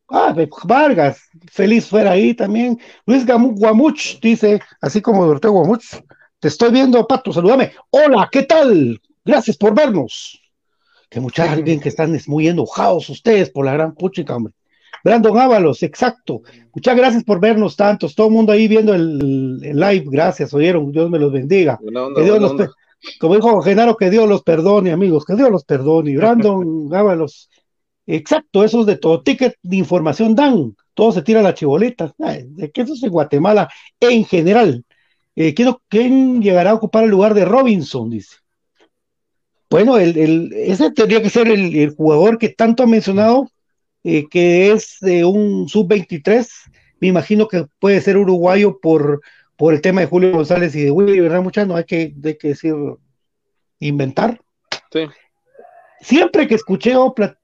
Ah, 0.10 0.36
Vargas, 0.66 1.22
feliz 1.50 1.88
fuera 1.88 2.12
ahí 2.12 2.34
también. 2.34 2.78
Luis 3.06 3.26
Guamuch 3.26 4.20
dice, 4.20 4.60
así 4.82 5.02
como 5.02 5.26
Doroteo 5.26 5.52
Guamuch, 5.52 5.86
te 6.40 6.50
estoy 6.50 6.72
viendo, 6.72 7.08
Pato, 7.08 7.32
salúdame. 7.32 7.72
Hola, 7.92 8.28
¿qué 8.30 8.44
tal? 8.44 9.00
Gracias 9.24 9.56
por 9.56 9.74
vernos 9.74 10.41
que 11.12 11.20
mucha 11.20 11.52
alguien 11.52 11.82
que 11.82 11.90
están 11.90 12.18
muy 12.28 12.48
enojados 12.48 13.10
ustedes 13.10 13.50
por 13.50 13.66
la 13.66 13.74
gran 13.74 13.94
puchica, 13.94 14.38
hombre. 14.38 14.54
Brandon 15.04 15.38
Ábalos, 15.38 15.84
exacto. 15.84 16.42
Muchas 16.74 16.96
gracias 16.96 17.24
por 17.26 17.42
vernos 17.42 17.76
tantos. 17.76 18.16
Todo 18.16 18.28
el 18.28 18.34
mundo 18.34 18.54
ahí 18.54 18.70
viendo 18.70 18.94
el, 18.94 19.58
live, 19.60 20.06
gracias, 20.06 20.54
oyeron. 20.54 20.92
Dios 20.92 21.10
me 21.10 21.20
los 21.20 21.34
bendiga. 21.34 21.78
como 23.20 23.36
dijo 23.36 23.62
Genaro, 23.62 23.98
que 23.98 24.10
Dios 24.10 24.30
los 24.30 24.42
perdone, 24.44 24.92
amigos, 24.92 25.26
que 25.26 25.36
Dios 25.36 25.52
los 25.52 25.66
perdone. 25.66 26.16
Brandon 26.16 26.90
Ábalos, 26.94 27.50
exacto, 28.08 28.64
esos 28.64 28.86
de 28.86 28.96
todo 28.96 29.22
ticket 29.22 29.56
de 29.62 29.76
información 29.76 30.34
dan. 30.34 30.78
Todo 30.94 31.12
se 31.12 31.24
tira 31.24 31.42
la 31.42 31.54
chiboleta. 31.54 32.14
de 32.18 32.72
que 32.72 32.82
eso 32.82 32.94
es 32.94 33.04
en 33.04 33.10
Guatemala 33.10 33.70
en 34.00 34.24
general. 34.24 34.86
Eh, 35.36 35.54
¿quién, 35.90 36.42
llegará 36.42 36.72
a 36.72 36.76
ocupar 36.76 37.04
el 37.04 37.10
lugar 37.10 37.34
de 37.34 37.44
Robinson? 37.44 38.10
Dice. 38.10 38.38
Bueno, 39.72 39.98
el, 39.98 40.52
ese 40.54 40.92
tendría 40.92 41.22
que 41.22 41.30
ser 41.30 41.48
el, 41.48 41.96
jugador 41.96 42.38
que 42.38 42.50
tanto 42.50 42.84
ha 42.84 42.88
mencionado, 42.88 43.50
eh, 44.04 44.26
que 44.30 44.74
es 44.74 44.98
de 45.00 45.24
un 45.24 45.70
sub-23. 45.70 46.46
Me 47.00 47.08
imagino 47.08 47.48
que 47.48 47.66
puede 47.80 48.02
ser 48.02 48.18
uruguayo 48.18 48.80
por, 48.82 49.22
por 49.56 49.74
el 49.74 49.80
tema 49.80 50.02
de 50.02 50.08
Julio 50.08 50.34
González 50.34 50.76
y 50.76 50.84
de 50.84 50.92
Willy, 50.92 51.22
¿verdad, 51.22 51.42
muchachos? 51.42 51.70
No 51.70 51.78
hay 51.78 51.86
que, 51.86 52.12
decir, 52.14 52.76
inventar. 53.80 54.42
Sí. 54.92 55.06
Siempre 56.02 56.50
que 56.50 56.56
escuché 56.56 56.94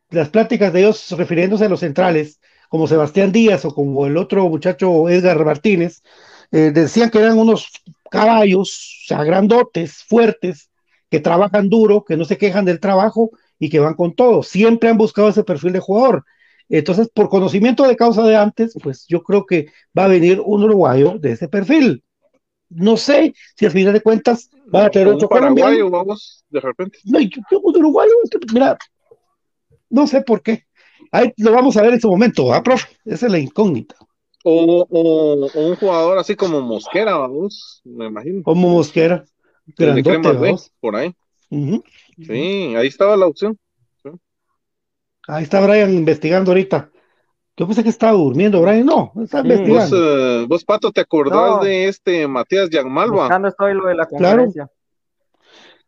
las 0.10 0.28
pláticas 0.28 0.74
de 0.74 0.82
ellos 0.82 1.10
refiriéndose 1.12 1.64
a 1.64 1.70
los 1.70 1.80
centrales, 1.80 2.42
como 2.68 2.88
Sebastián 2.88 3.32
Díaz 3.32 3.64
o 3.64 3.74
como 3.74 4.06
el 4.06 4.18
otro 4.18 4.50
muchacho 4.50 5.08
Edgar 5.08 5.46
Martínez, 5.46 6.04
eh, 6.52 6.72
decían 6.74 7.10
que 7.10 7.20
eran 7.20 7.40
unos 7.40 7.70
caballos, 8.12 9.04
o 9.06 9.08
sea, 9.08 9.24
grandotes, 9.24 10.04
fuertes, 10.04 10.70
que 11.10 11.20
trabajan 11.20 11.70
duro, 11.70 12.04
que 12.04 12.18
no 12.18 12.26
se 12.26 12.38
quejan 12.38 12.66
del 12.66 12.80
trabajo 12.80 13.32
y 13.60 13.70
que 13.70 13.80
van 13.80 13.94
con 13.94 14.14
todo. 14.14 14.44
Siempre 14.44 14.90
han 14.90 14.98
buscado 14.98 15.30
ese 15.30 15.44
perfil 15.44 15.74
de 15.74 15.80
jugador. 15.80 16.26
Entonces, 16.70 17.10
por 17.14 17.30
conocimiento 17.30 17.88
de 17.88 17.96
causa 17.96 18.24
de 18.24 18.36
antes, 18.36 18.74
pues 18.82 19.06
yo 19.08 19.24
creo 19.24 19.46
que 19.46 19.68
va 19.98 20.06
a 20.06 20.10
venir 20.10 20.42
un 20.44 20.64
uruguayo 20.64 21.18
de 21.18 21.32
ese 21.32 21.48
perfil. 21.48 22.04
no 22.70 22.98
sé 22.98 23.34
si 23.56 23.66
al 23.66 23.72
final 23.72 23.94
de 23.94 24.02
cuentas 24.02 24.50
van 24.68 24.88
a 24.88 24.90
tener 24.90 25.08
otro 25.08 25.30
colombiano. 25.30 25.90
vamos, 25.90 26.44
de 26.50 26.60
repente. 26.60 27.00
No, 27.06 27.20
yo, 27.22 27.42
yo 27.50 27.62
uruguayo, 27.64 28.12
mira, 28.54 28.78
no 29.90 30.06
sé 30.06 30.22
por 30.22 30.42
qué. 30.42 30.66
Ahí 31.12 31.32
lo 31.38 31.54
vamos 31.54 31.78
a 31.78 31.82
ver 31.82 31.94
en 31.94 32.02
su 32.02 32.10
momento, 32.10 32.54
¿ah, 32.54 32.62
profe? 32.62 32.88
Esa 33.06 33.28
es 33.28 33.32
la 33.32 33.40
incógnita. 33.40 33.96
O, 34.44 34.86
un 34.90 35.76
jugador 35.76 36.18
así 36.18 36.36
como 36.36 36.62
Mosquera, 36.62 37.18
vamos, 37.18 37.82
me 37.84 38.08
imagino. 38.08 38.44
Como 38.44 38.70
Mosquera. 38.70 39.26
Grandote, 39.76 40.56
por 40.80 40.96
ahí. 40.96 41.14
Sí, 41.50 42.76
ahí 42.76 42.88
estaba 42.88 43.18
la 43.18 43.28
opción. 43.28 43.58
Ahí 45.28 45.44
está 45.44 45.60
Brian 45.66 45.94
investigando 45.94 46.52
ahorita. 46.52 46.90
Yo 47.58 47.66
pensé 47.66 47.84
que 47.84 47.90
estaba 47.90 48.14
durmiendo, 48.14 48.62
Brian. 48.62 48.86
No, 48.86 49.12
está 49.22 49.40
investigando. 49.40 49.98
Eh, 49.98 50.46
vos, 50.48 50.64
Pato, 50.64 50.92
¿te 50.92 51.02
acordás 51.02 51.62
de 51.62 51.88
este 51.88 52.28
Matías 52.28 52.70
Yamalva? 52.70 53.24
Buscando 53.24 53.48
estoy 53.50 53.74
lo 53.74 53.88
de 53.88 53.96
la 53.96 54.06
conferencia. 54.06 54.70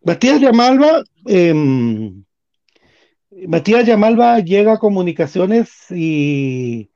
Matías 0.03 0.41
Yamalva, 0.41 1.03
em, 1.25 2.23
Matías 3.47 3.85
Yamalva 3.85 4.39
llega 4.39 4.73
a 4.73 4.79
comunicaciones 4.79 5.91
y, 5.91 6.89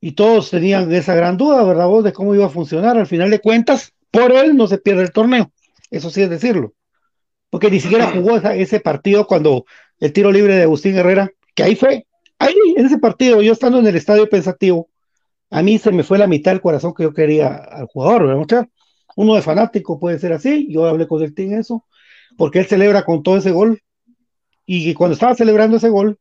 y 0.00 0.12
todos 0.12 0.50
tenían 0.50 0.92
esa 0.92 1.14
gran 1.14 1.36
duda, 1.36 1.62
¿verdad? 1.62 1.86
Vos 1.86 2.04
de 2.04 2.12
cómo 2.12 2.34
iba 2.34 2.46
a 2.46 2.50
funcionar. 2.50 2.98
Al 2.98 3.06
final 3.06 3.30
de 3.30 3.40
cuentas, 3.40 3.94
por 4.10 4.32
él 4.32 4.56
no 4.56 4.66
se 4.66 4.78
pierde 4.78 5.02
el 5.02 5.12
torneo. 5.12 5.50
Eso 5.92 6.10
sí 6.10 6.22
es 6.22 6.30
decirlo. 6.30 6.72
Porque 7.50 7.70
ni 7.70 7.78
siquiera 7.78 8.10
jugó 8.10 8.38
ese 8.38 8.80
partido 8.80 9.26
cuando 9.26 9.66
el 10.00 10.12
tiro 10.12 10.32
libre 10.32 10.56
de 10.56 10.62
Agustín 10.62 10.96
Herrera, 10.96 11.30
que 11.54 11.62
ahí 11.62 11.76
fue 11.76 12.06
ahí 12.38 12.54
en 12.76 12.86
ese 12.86 12.98
partido, 12.98 13.42
yo 13.42 13.52
estando 13.52 13.78
en 13.78 13.86
el 13.86 13.94
estadio 13.94 14.28
pensativo, 14.28 14.88
a 15.50 15.62
mí 15.62 15.78
se 15.78 15.92
me 15.92 16.02
fue 16.02 16.16
la 16.16 16.26
mitad 16.26 16.50
del 16.50 16.62
corazón 16.62 16.94
que 16.94 17.02
yo 17.02 17.12
quería 17.12 17.54
al 17.54 17.86
jugador, 17.86 18.26
¿verdad? 18.26 18.68
Uno 19.16 19.34
de 19.34 19.42
fanático 19.42 20.00
puede 20.00 20.18
ser 20.18 20.32
así, 20.32 20.66
yo 20.70 20.86
hablé 20.86 21.06
con 21.06 21.22
el 21.22 21.34
team 21.34 21.52
eso, 21.52 21.84
porque 22.38 22.60
él 22.60 22.66
celebra 22.66 23.04
con 23.04 23.22
todo 23.22 23.36
ese 23.36 23.50
gol, 23.50 23.82
y 24.64 24.94
cuando 24.94 25.12
estaba 25.12 25.34
celebrando 25.34 25.76
ese 25.76 25.90
gol, 25.90 26.18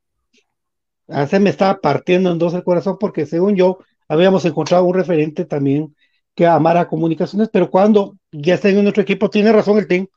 a 1.07 1.27
se 1.27 1.39
me 1.39 1.49
estaba 1.49 1.79
partiendo 1.79 2.29
en 2.31 2.39
dos 2.39 2.53
el 2.53 2.63
corazón, 2.65 2.97
porque 2.99 3.25
según 3.25 3.55
yo, 3.55 3.79
habíamos 4.09 4.43
encontrado 4.43 4.83
un 4.83 4.93
referente 4.93 5.45
también 5.45 5.95
que 6.35 6.45
amara 6.45 6.87
comunicaciones, 6.87 7.49
pero 7.51 7.69
cuando 7.69 8.15
ya 8.31 8.55
está 8.55 8.69
en 8.69 8.81
nuestro 8.83 9.03
equipo, 9.03 9.29
tiene 9.29 9.51
razón 9.51 9.77
el 9.77 9.87
team, 9.87 10.07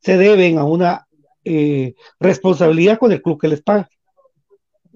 se 0.00 0.16
deben 0.16 0.58
a 0.58 0.64
una 0.64 1.06
eh, 1.44 1.94
responsabilidad 2.20 2.98
con 2.98 3.12
el 3.12 3.22
club 3.22 3.40
que 3.40 3.48
les 3.48 3.62
paga. 3.62 3.88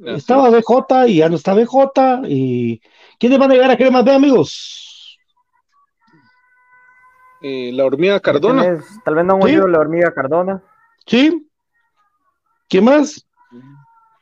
Estaba 0.04 0.50
BJ 0.50 1.08
y 1.08 1.16
ya 1.16 1.28
no 1.28 1.36
está 1.36 1.54
BJ. 1.54 2.22
¿Y 2.28 2.80
quiénes 3.18 3.38
van 3.38 3.50
a 3.50 3.54
llegar 3.54 3.70
a 3.70 3.90
más 3.90 4.04
de 4.04 4.14
amigos? 4.14 5.18
Eh, 7.40 7.70
la 7.72 7.84
hormiga 7.84 8.20
Cardona. 8.20 8.78
tal 9.04 9.14
vez 9.14 9.24
no 9.24 9.34
hemos 9.34 9.44
oído 9.44 9.68
la 9.68 9.78
hormiga 9.78 10.12
Cardona. 10.12 10.62
Sí. 11.06 11.48
¿Quién 12.68 12.84
más? 12.84 13.26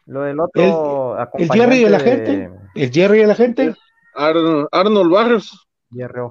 Lo 0.07 0.23
del 0.23 0.39
otro. 0.39 1.17
El, 1.35 1.51
Jerry 1.51 1.85
de 1.85 1.91
la 1.91 2.01
gente. 2.01 2.51
El 2.75 2.91
Jerry 2.91 3.19
de 3.19 3.27
la 3.27 3.35
gente. 3.35 3.75
Arnold 4.15 5.11
Barrios. 5.11 5.66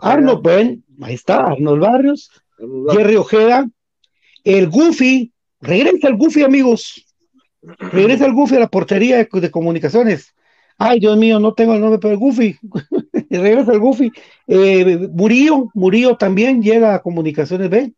Arnold, 0.01 0.41
Ben, 0.43 0.83
ahí 1.01 1.13
está, 1.13 1.45
Arnold 1.45 1.81
Barrios. 1.81 2.31
Jerry 2.91 3.15
Ojeda. 3.15 3.67
El 4.43 4.69
Goofy. 4.69 5.31
Regresa 5.61 6.07
el 6.07 6.17
Goofy, 6.17 6.43
amigos. 6.43 7.05
Regresa 7.61 8.25
el 8.25 8.33
Goofy 8.33 8.55
a 8.55 8.59
la 8.59 8.67
portería 8.67 9.17
de, 9.17 9.51
comunicaciones. 9.51 10.35
Ay, 10.77 10.99
Dios 10.99 11.17
mío, 11.17 11.39
no 11.39 11.53
tengo 11.53 11.73
el 11.73 11.81
nombre, 11.81 11.99
pero 11.99 12.13
el 12.13 12.19
Goofy. 12.19 12.57
Regresa 13.29 13.73
el 13.73 13.79
Goofy. 13.79 14.11
Eh, 14.47 15.07
Murillo, 15.11 15.69
Murillo 15.73 16.15
también 16.17 16.61
llega 16.61 16.93
a 16.93 17.01
comunicaciones 17.01 17.69
B. 17.69 17.93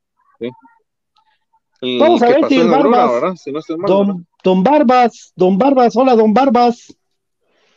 Vamos 1.81 2.23
a 2.23 2.29
ver 2.29 2.47
si 2.47 2.59
el 2.59 2.69
Barbas. 2.69 3.43
don, 4.43 4.63
Barbas, 4.63 5.33
Don 5.35 5.57
Barbas, 5.57 5.95
hola, 5.95 6.15
Don 6.15 6.33
Barbas. 6.33 6.97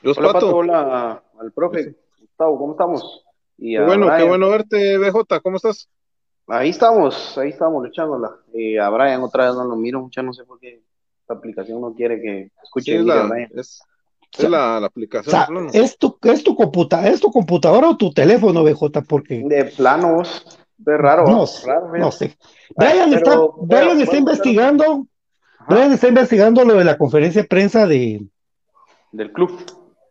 hola, 0.02 0.32
Pato. 0.32 0.56
hola 0.56 1.22
al 1.38 1.52
profe. 1.52 1.94
Gustavo, 2.18 2.58
¿cómo 2.58 2.72
estamos? 2.72 3.24
Y 3.62 3.74
qué 3.76 3.82
bueno, 3.82 4.08
qué 4.16 4.24
bueno 4.24 4.48
verte, 4.48 4.96
BJ, 4.96 5.40
¿cómo 5.42 5.56
estás? 5.56 5.88
Ahí 6.46 6.70
estamos, 6.70 7.36
ahí 7.36 7.50
estamos 7.50 7.84
luchándola. 7.84 8.34
Eh, 8.54 8.80
a 8.80 8.88
Brian 8.88 9.22
otra 9.22 9.46
vez 9.46 9.54
no 9.54 9.64
lo 9.64 9.76
miro, 9.76 10.00
mucho, 10.00 10.22
no 10.22 10.32
sé 10.32 10.44
por 10.44 10.58
qué 10.58 10.82
aplicación 11.28 11.80
no 11.80 11.94
quiere 11.94 12.20
que 12.20 12.50
escuche. 12.62 12.96
es, 12.96 13.04
la, 13.04 13.48
es, 13.54 13.82
la, 14.48 14.76
aplicación. 14.78 15.68
es, 15.74 15.98
tu, 15.98 16.18
es, 16.22 16.42
tu 16.42 16.56
computa, 16.56 17.06
¿Es 17.06 17.20
tu 17.20 17.30
computadora 17.30 17.90
o 17.90 17.96
tu 17.96 18.12
teléfono, 18.12 18.64
BJ? 18.64 19.02
Porque... 19.06 19.42
De 19.44 19.66
planos. 19.66 20.58
De 20.78 20.96
raro. 20.96 21.24
No, 21.26 21.44
no 21.98 22.10
sé. 22.10 22.38
Brian, 22.74 23.12
está, 23.12 23.38
Brian 23.60 24.00
está 24.00 24.16
investigando. 24.16 25.06
Brian 25.68 25.92
está 25.92 26.08
investigando 26.08 26.64
lo 26.64 26.74
de 26.76 26.84
la 26.84 26.96
conferencia 26.96 27.42
de 27.42 27.48
prensa 27.48 27.86
de. 27.86 28.26
Del 29.12 29.30
club. 29.30 29.62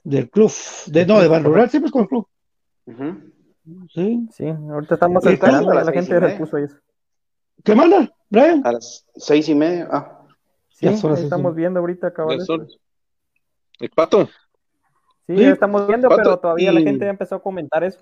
Del 0.03 0.29
club. 0.29 0.51
De, 0.85 1.07
no, 1.07 1.19
de 1.19 1.27
Ban 1.27 1.43
Rural, 1.43 1.71
siempre 1.71 1.87
es 1.87 1.91
con 1.91 2.03
el 2.03 2.07
club. 2.07 2.27
Sí. 3.93 4.27
Sí, 4.31 4.47
ahorita 4.47 4.95
estamos 4.95 5.25
esperando 5.25 5.71
a 5.71 5.83
la 5.83 5.91
gente 5.91 6.19
repuso 6.19 6.57
eso. 6.57 6.77
¿Qué 7.63 7.75
manda, 7.75 8.11
Brian? 8.29 8.61
A 8.65 8.73
las 8.73 9.05
seis 9.15 9.49
y 9.49 9.55
media. 9.55 9.87
Ah. 9.91 10.15
Sí, 10.69 10.87
estamos 10.87 11.55
viendo 11.55 11.79
ahorita, 11.79 12.13
cabrón. 12.13 12.39
¿El 13.79 13.89
pato? 13.89 14.29
Sí, 15.27 15.43
estamos 15.43 15.87
viendo, 15.87 16.09
pero 16.09 16.39
todavía 16.39 16.71
la 16.71 16.81
gente 16.81 17.05
ya 17.05 17.11
empezó 17.11 17.35
a 17.35 17.41
comentar 17.41 17.83
eso, 17.83 17.99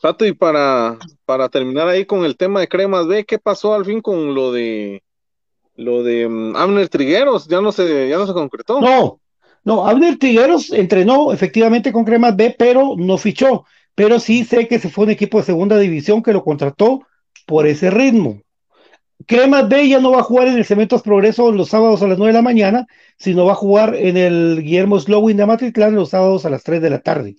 Pato, 0.00 0.24
y 0.24 0.32
para, 0.32 0.98
para 1.26 1.48
terminar 1.48 1.86
ahí 1.86 2.06
con 2.06 2.24
el 2.24 2.36
tema 2.36 2.60
de 2.60 2.68
Cremas 2.68 3.06
B, 3.06 3.24
¿qué 3.24 3.38
pasó 3.38 3.74
al 3.74 3.84
fin 3.84 4.00
con 4.00 4.34
lo 4.34 4.50
de 4.50 5.02
lo 5.76 6.02
de 6.02 6.26
um, 6.26 6.56
Abner 6.56 6.88
Trigueros? 6.88 7.46
Ya 7.48 7.60
no 7.60 7.70
se, 7.70 8.08
ya 8.08 8.16
no 8.16 8.26
se 8.26 8.32
concretó. 8.32 8.80
No, 8.80 9.20
no, 9.64 9.86
Abner 9.86 10.18
Trigueros 10.18 10.72
entrenó 10.72 11.32
efectivamente 11.32 11.92
con 11.92 12.04
Cremas 12.04 12.36
B, 12.36 12.54
pero 12.58 12.94
no 12.96 13.18
fichó. 13.18 13.64
Pero 13.94 14.18
sí 14.18 14.44
sé 14.44 14.66
que 14.68 14.78
se 14.78 14.88
fue 14.88 15.04
un 15.04 15.10
equipo 15.10 15.38
de 15.38 15.44
segunda 15.44 15.78
división 15.78 16.22
que 16.22 16.32
lo 16.32 16.42
contrató 16.42 17.06
por 17.46 17.66
ese 17.66 17.90
ritmo. 17.90 18.40
Cremas 19.26 19.68
B 19.68 19.88
ya 19.88 20.00
no 20.00 20.12
va 20.12 20.20
a 20.20 20.24
jugar 20.24 20.48
en 20.48 20.56
el 20.56 20.64
Cementos 20.64 21.02
Progreso 21.02 21.52
los 21.52 21.68
sábados 21.68 22.00
a 22.02 22.06
las 22.06 22.16
9 22.16 22.32
de 22.32 22.38
la 22.38 22.42
mañana, 22.42 22.86
sino 23.18 23.44
va 23.44 23.52
a 23.52 23.56
jugar 23.56 23.94
en 23.94 24.16
el 24.16 24.62
Guillermo 24.62 24.98
Slowin 24.98 25.36
de 25.36 25.46
Matitlán 25.46 25.94
los 25.94 26.10
sábados 26.10 26.46
a 26.46 26.50
las 26.50 26.62
3 26.62 26.80
de 26.80 26.90
la 26.90 27.00
tarde. 27.00 27.36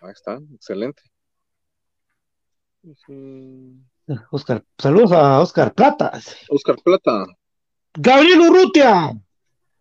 Ahí 0.00 0.12
está, 0.12 0.38
excelente. 0.54 1.02
Oscar, 4.30 4.62
saludos 4.78 5.12
a 5.12 5.40
Oscar 5.40 5.74
Plata. 5.74 6.12
Oscar 6.50 6.76
Plata. 6.84 7.26
Gabriel 7.96 8.40
Urrutia, 8.40 9.12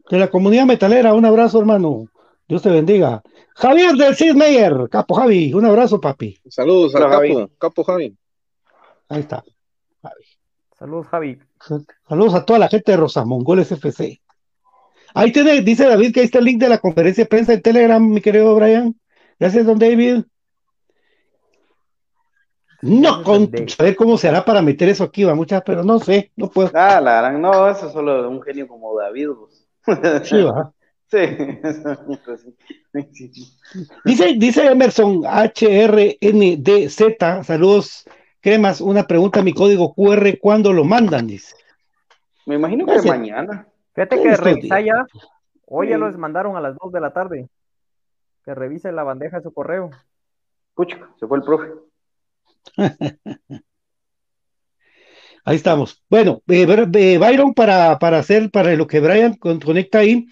de 0.09 0.17
la 0.17 0.29
comunidad 0.29 0.65
metalera, 0.65 1.13
un 1.13 1.25
abrazo, 1.25 1.59
hermano. 1.59 2.05
Dios 2.47 2.61
te 2.61 2.69
bendiga. 2.69 3.23
Javier 3.55 3.93
del 3.93 4.15
Sid 4.15 4.35
Meyer, 4.35 4.87
Capo 4.89 5.15
Javi, 5.15 5.53
un 5.53 5.65
abrazo, 5.65 5.99
papi. 5.99 6.39
Saludos 6.47 6.93
al 6.95 7.09
Capo, 7.09 7.49
Capo 7.57 7.83
Javi. 7.83 8.15
Ahí 9.09 9.21
está. 9.21 9.43
Saludos, 10.77 11.07
Javi. 11.07 11.39
Saludos 12.07 12.33
a 12.35 12.45
toda 12.45 12.59
la 12.59 12.67
gente 12.67 12.91
de 12.91 12.97
Rosamongoles 12.97 13.71
FC. 13.71 14.21
Ahí 15.13 15.31
tiene, 15.31 15.61
dice 15.61 15.87
David 15.87 16.13
que 16.13 16.19
ahí 16.19 16.25
está 16.25 16.39
el 16.39 16.45
link 16.45 16.59
de 16.59 16.69
la 16.69 16.79
conferencia 16.79 17.23
de 17.23 17.29
prensa 17.29 17.53
en 17.53 17.61
Telegram, 17.61 18.05
mi 18.05 18.19
querido 18.21 18.53
Brian. 18.55 18.95
Gracias, 19.39 19.65
don 19.65 19.79
David. 19.79 20.23
No, 22.85 23.23
con 23.23 23.49
saber 23.69 23.95
cómo 23.95 24.17
se 24.17 24.27
hará 24.27 24.43
para 24.43 24.61
meter 24.61 24.89
eso 24.89 25.05
aquí, 25.05 25.23
va 25.23 25.33
muchas, 25.35 25.63
pero 25.65 25.85
no 25.85 25.99
sé, 25.99 26.31
no 26.35 26.49
puedo. 26.49 26.69
Ah, 26.73 26.99
la 26.99 27.31
no, 27.31 27.69
eso 27.69 27.87
es 27.87 27.93
solo 27.93 28.29
un 28.29 28.41
genio 28.41 28.67
como 28.67 28.99
David. 28.99 29.29
Pues. 29.39 29.65
Sí, 30.29 30.43
va. 30.43 30.73
Sí. 31.07 31.19
dice, 34.03 34.33
dice 34.37 34.65
Emerson 34.65 35.23
HRNDZ, 35.23 37.01
saludos 37.45 38.05
Cremas, 38.41 38.81
una 38.81 39.03
pregunta, 39.03 39.41
mi 39.41 39.53
código 39.53 39.93
QR, 39.93 40.37
¿cuándo 40.41 40.73
lo 40.73 40.83
mandan? 40.83 41.27
Dice. 41.27 41.55
Me 42.45 42.55
imagino 42.55 42.85
que 42.85 43.01
mañana. 43.07 43.65
Fíjate 43.93 44.21
que 44.21 44.35
revisa 44.35 44.81
ya. 44.81 45.05
Hoy 45.67 45.87
ya 45.87 45.97
los 45.97 46.17
mandaron 46.17 46.57
a 46.57 46.61
las 46.61 46.75
2 46.83 46.91
de 46.91 46.99
la 46.99 47.13
tarde. 47.13 47.47
Que 48.43 48.53
revise 48.53 48.91
la 48.91 49.03
bandeja 49.03 49.37
de 49.37 49.43
su 49.43 49.53
correo. 49.53 49.89
Pucha, 50.73 50.97
se 51.17 51.25
fue 51.25 51.37
el 51.37 51.43
profe. 51.43 51.71
ahí 55.45 55.55
estamos. 55.55 56.03
Bueno, 56.09 56.41
eh, 56.47 56.65
eh, 56.95 57.17
Byron, 57.17 57.53
para, 57.53 57.99
para 57.99 58.19
hacer, 58.19 58.49
para 58.51 58.73
lo 58.75 58.87
que 58.87 58.99
Brian 58.99 59.35
conecta 59.35 59.99
ahí, 59.99 60.25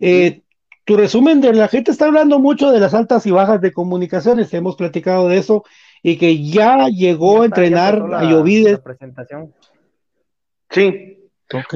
eh, 0.00 0.42
tu 0.84 0.96
resumen 0.96 1.40
de 1.40 1.52
la 1.52 1.68
gente 1.68 1.90
está 1.90 2.06
hablando 2.06 2.38
mucho 2.38 2.70
de 2.70 2.80
las 2.80 2.94
altas 2.94 3.26
y 3.26 3.30
bajas 3.30 3.60
de 3.60 3.72
comunicaciones, 3.72 4.52
hemos 4.54 4.76
platicado 4.76 5.28
de 5.28 5.38
eso, 5.38 5.64
y 6.02 6.16
que 6.16 6.44
ya 6.44 6.88
llegó 6.88 7.42
a 7.42 7.46
entrenar 7.46 8.14
a 8.14 8.24
Llovides. 8.24 8.78
presentación. 8.80 9.52
Sí. 10.70 11.28
Ok. 11.52 11.74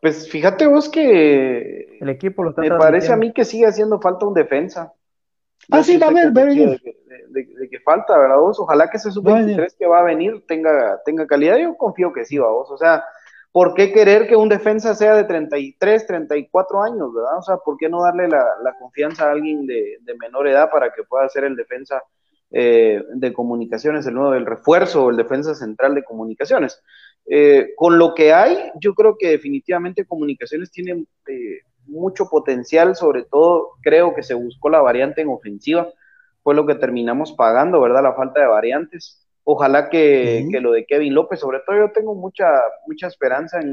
Pues 0.00 0.30
fíjate 0.30 0.66
vos 0.66 0.88
que 0.88 1.98
el 2.00 2.08
equipo 2.08 2.42
lo 2.42 2.50
está 2.50 2.62
me 2.62 2.70
parece 2.70 3.12
a 3.12 3.16
mí 3.16 3.32
que 3.32 3.44
sigue 3.44 3.66
haciendo 3.66 4.00
falta 4.00 4.26
un 4.26 4.34
defensa. 4.34 4.92
Ah, 5.70 5.82
sí, 5.82 5.98
va 5.98 6.08
a 6.08 6.12
de, 6.12 6.80
de, 7.28 7.68
que 7.68 7.80
falta, 7.80 8.18
¿verdad 8.18 8.38
vos? 8.38 8.58
Ojalá 8.58 8.88
que 8.90 8.96
ese 8.96 9.10
sub-23 9.10 9.76
que 9.78 9.86
va 9.86 10.00
a 10.00 10.04
venir 10.04 10.44
tenga, 10.46 11.00
tenga 11.04 11.26
calidad. 11.26 11.58
Yo 11.58 11.76
confío 11.76 12.12
que 12.12 12.24
sí, 12.24 12.38
va 12.38 12.50
vos. 12.50 12.70
O 12.70 12.76
sea, 12.76 13.04
¿por 13.52 13.74
qué 13.74 13.92
querer 13.92 14.26
que 14.26 14.36
un 14.36 14.48
defensa 14.48 14.94
sea 14.94 15.14
de 15.14 15.24
33, 15.24 16.06
34 16.06 16.82
años, 16.82 17.14
verdad? 17.14 17.38
O 17.38 17.42
sea, 17.42 17.56
¿por 17.58 17.76
qué 17.76 17.88
no 17.88 18.02
darle 18.02 18.28
la, 18.28 18.74
confianza 18.78 19.28
a 19.28 19.32
alguien 19.32 19.66
de, 19.66 19.98
menor 20.18 20.48
edad 20.48 20.70
para 20.70 20.92
que 20.92 21.04
pueda 21.04 21.28
ser 21.28 21.44
el 21.44 21.56
defensa 21.56 22.02
eh, 22.50 23.02
de 23.14 23.32
comunicaciones, 23.32 24.06
el 24.06 24.14
nuevo 24.14 24.32
del 24.32 24.46
refuerzo 24.46 25.04
o 25.04 25.10
el 25.10 25.16
defensa 25.16 25.54
central 25.54 25.94
de 25.94 26.04
comunicaciones? 26.04 26.82
Eh, 27.26 27.74
con 27.76 27.98
lo 27.98 28.14
que 28.14 28.32
hay, 28.32 28.58
yo 28.80 28.94
creo 28.94 29.16
que 29.18 29.28
definitivamente 29.28 30.04
comunicaciones 30.04 30.70
tiene 30.70 31.04
eh, 31.28 31.60
mucho 31.90 32.28
potencial, 32.28 32.96
sobre 32.96 33.24
todo 33.24 33.72
creo 33.82 34.14
que 34.14 34.22
se 34.22 34.34
buscó 34.34 34.70
la 34.70 34.80
variante 34.80 35.20
en 35.20 35.28
ofensiva, 35.28 35.88
fue 36.42 36.54
lo 36.54 36.66
que 36.66 36.74
terminamos 36.74 37.32
pagando, 37.32 37.80
¿verdad? 37.80 38.02
La 38.02 38.14
falta 38.14 38.40
de 38.40 38.46
variantes. 38.46 39.26
Ojalá 39.44 39.88
que, 39.90 40.46
lo 40.60 40.72
de 40.72 40.86
Kevin 40.86 41.14
López, 41.14 41.40
sobre 41.40 41.60
todo 41.60 41.76
yo 41.76 41.92
tengo 41.92 42.14
mucha, 42.14 42.48
mucha 42.86 43.08
esperanza 43.08 43.58
en, 43.60 43.72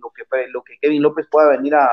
lo, 0.00 0.10
que, 0.10 0.24
lo 0.48 0.62
que 0.62 0.74
Kevin 0.80 1.02
López 1.02 1.26
pueda 1.30 1.48
venir 1.48 1.74
a, 1.74 1.88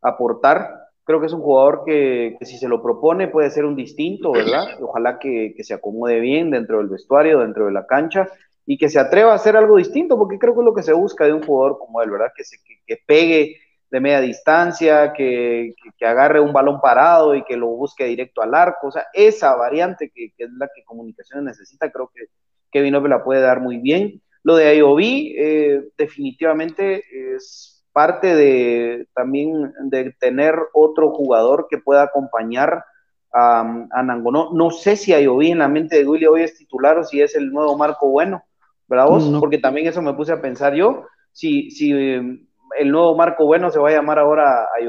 aportar. 0.00 0.88
Creo 1.04 1.20
que 1.20 1.26
es 1.26 1.32
un 1.32 1.42
jugador 1.42 1.82
que, 1.84 2.36
si 2.42 2.58
se 2.58 2.68
lo 2.68 2.82
propone 2.82 3.28
puede 3.28 3.50
ser 3.50 3.64
un 3.64 3.76
distinto, 3.76 4.32
¿verdad? 4.32 4.80
Ojalá 4.80 5.18
que, 5.18 5.54
se 5.60 5.74
acomode 5.74 6.20
bien 6.20 6.50
dentro 6.50 6.78
del 6.78 6.88
vestuario, 6.88 7.40
dentro 7.40 7.66
de 7.66 7.72
la 7.72 7.86
cancha 7.86 8.28
y 8.64 8.78
que 8.78 8.88
se 8.88 9.00
atreva 9.00 9.32
a 9.32 9.36
hacer 9.36 9.56
algo 9.56 9.76
distinto, 9.76 10.16
porque 10.16 10.38
creo 10.38 10.54
que 10.54 10.60
es 10.60 10.64
lo 10.64 10.74
que 10.74 10.84
se 10.84 10.92
busca 10.92 11.24
de 11.24 11.32
un 11.32 11.42
jugador 11.42 11.78
como 11.78 12.00
él, 12.02 12.10
¿verdad? 12.10 12.32
Que, 12.36 12.44
se, 12.44 12.58
que 12.86 12.98
pegue 13.04 13.56
de 13.92 14.00
media 14.00 14.22
distancia, 14.22 15.12
que, 15.12 15.74
agarre 16.00 16.40
un 16.40 16.52
balón 16.52 16.80
parado 16.80 17.34
y 17.34 17.44
que 17.44 17.58
lo 17.58 17.68
busque 17.68 18.06
directo 18.06 18.40
al 18.40 18.54
arco. 18.54 18.88
O 18.88 18.90
sea, 18.90 19.04
esa 19.12 19.54
variante 19.54 20.10
que, 20.10 20.32
es 20.36 20.50
la 20.56 20.68
que 20.74 20.82
Comunicaciones 20.82 21.44
necesita, 21.44 21.92
creo 21.92 22.10
que 22.12 22.24
Kevin 22.70 22.94
López 22.94 23.10
la 23.10 23.22
puede 23.22 23.42
dar 23.42 23.60
muy 23.60 23.76
bien. 23.76 24.22
Lo 24.44 24.56
de 24.56 24.74
IOB 24.76 25.00
eh, 25.00 25.88
definitivamente 25.98 27.04
es 27.34 27.84
parte 27.92 28.34
de 28.34 29.08
también 29.14 29.74
de 29.82 30.12
tener 30.18 30.54
otro 30.72 31.10
jugador 31.10 31.66
que 31.68 31.76
pueda 31.76 32.04
acompañar 32.04 32.86
a, 33.30 33.86
a 33.90 34.02
Nangonó. 34.02 34.54
No 34.54 34.70
sé 34.70 34.96
si 34.96 35.12
IOB 35.12 35.42
en 35.42 35.58
la 35.58 35.68
mente 35.68 35.96
de 35.96 36.08
Willy 36.08 36.24
hoy 36.24 36.42
es 36.44 36.56
titular 36.56 36.96
o 36.96 37.04
si 37.04 37.20
es 37.20 37.36
el 37.36 37.52
nuevo 37.52 37.76
Marco 37.76 38.08
Bueno, 38.08 38.42
¿verdad 38.88 39.06
vos? 39.06 39.30
Porque 39.38 39.58
también 39.58 39.86
eso 39.86 40.00
me 40.00 40.14
puse 40.14 40.32
a 40.32 40.40
pensar 40.40 40.72
yo. 40.72 41.04
Si, 41.30 41.70
si 41.70 42.48
el 42.78 42.90
nuevo 42.90 43.16
Marco 43.16 43.46
Bueno 43.46 43.70
se 43.70 43.78
va 43.78 43.88
a 43.88 43.92
llamar 43.92 44.18
ahora 44.18 44.64
a 44.64 44.80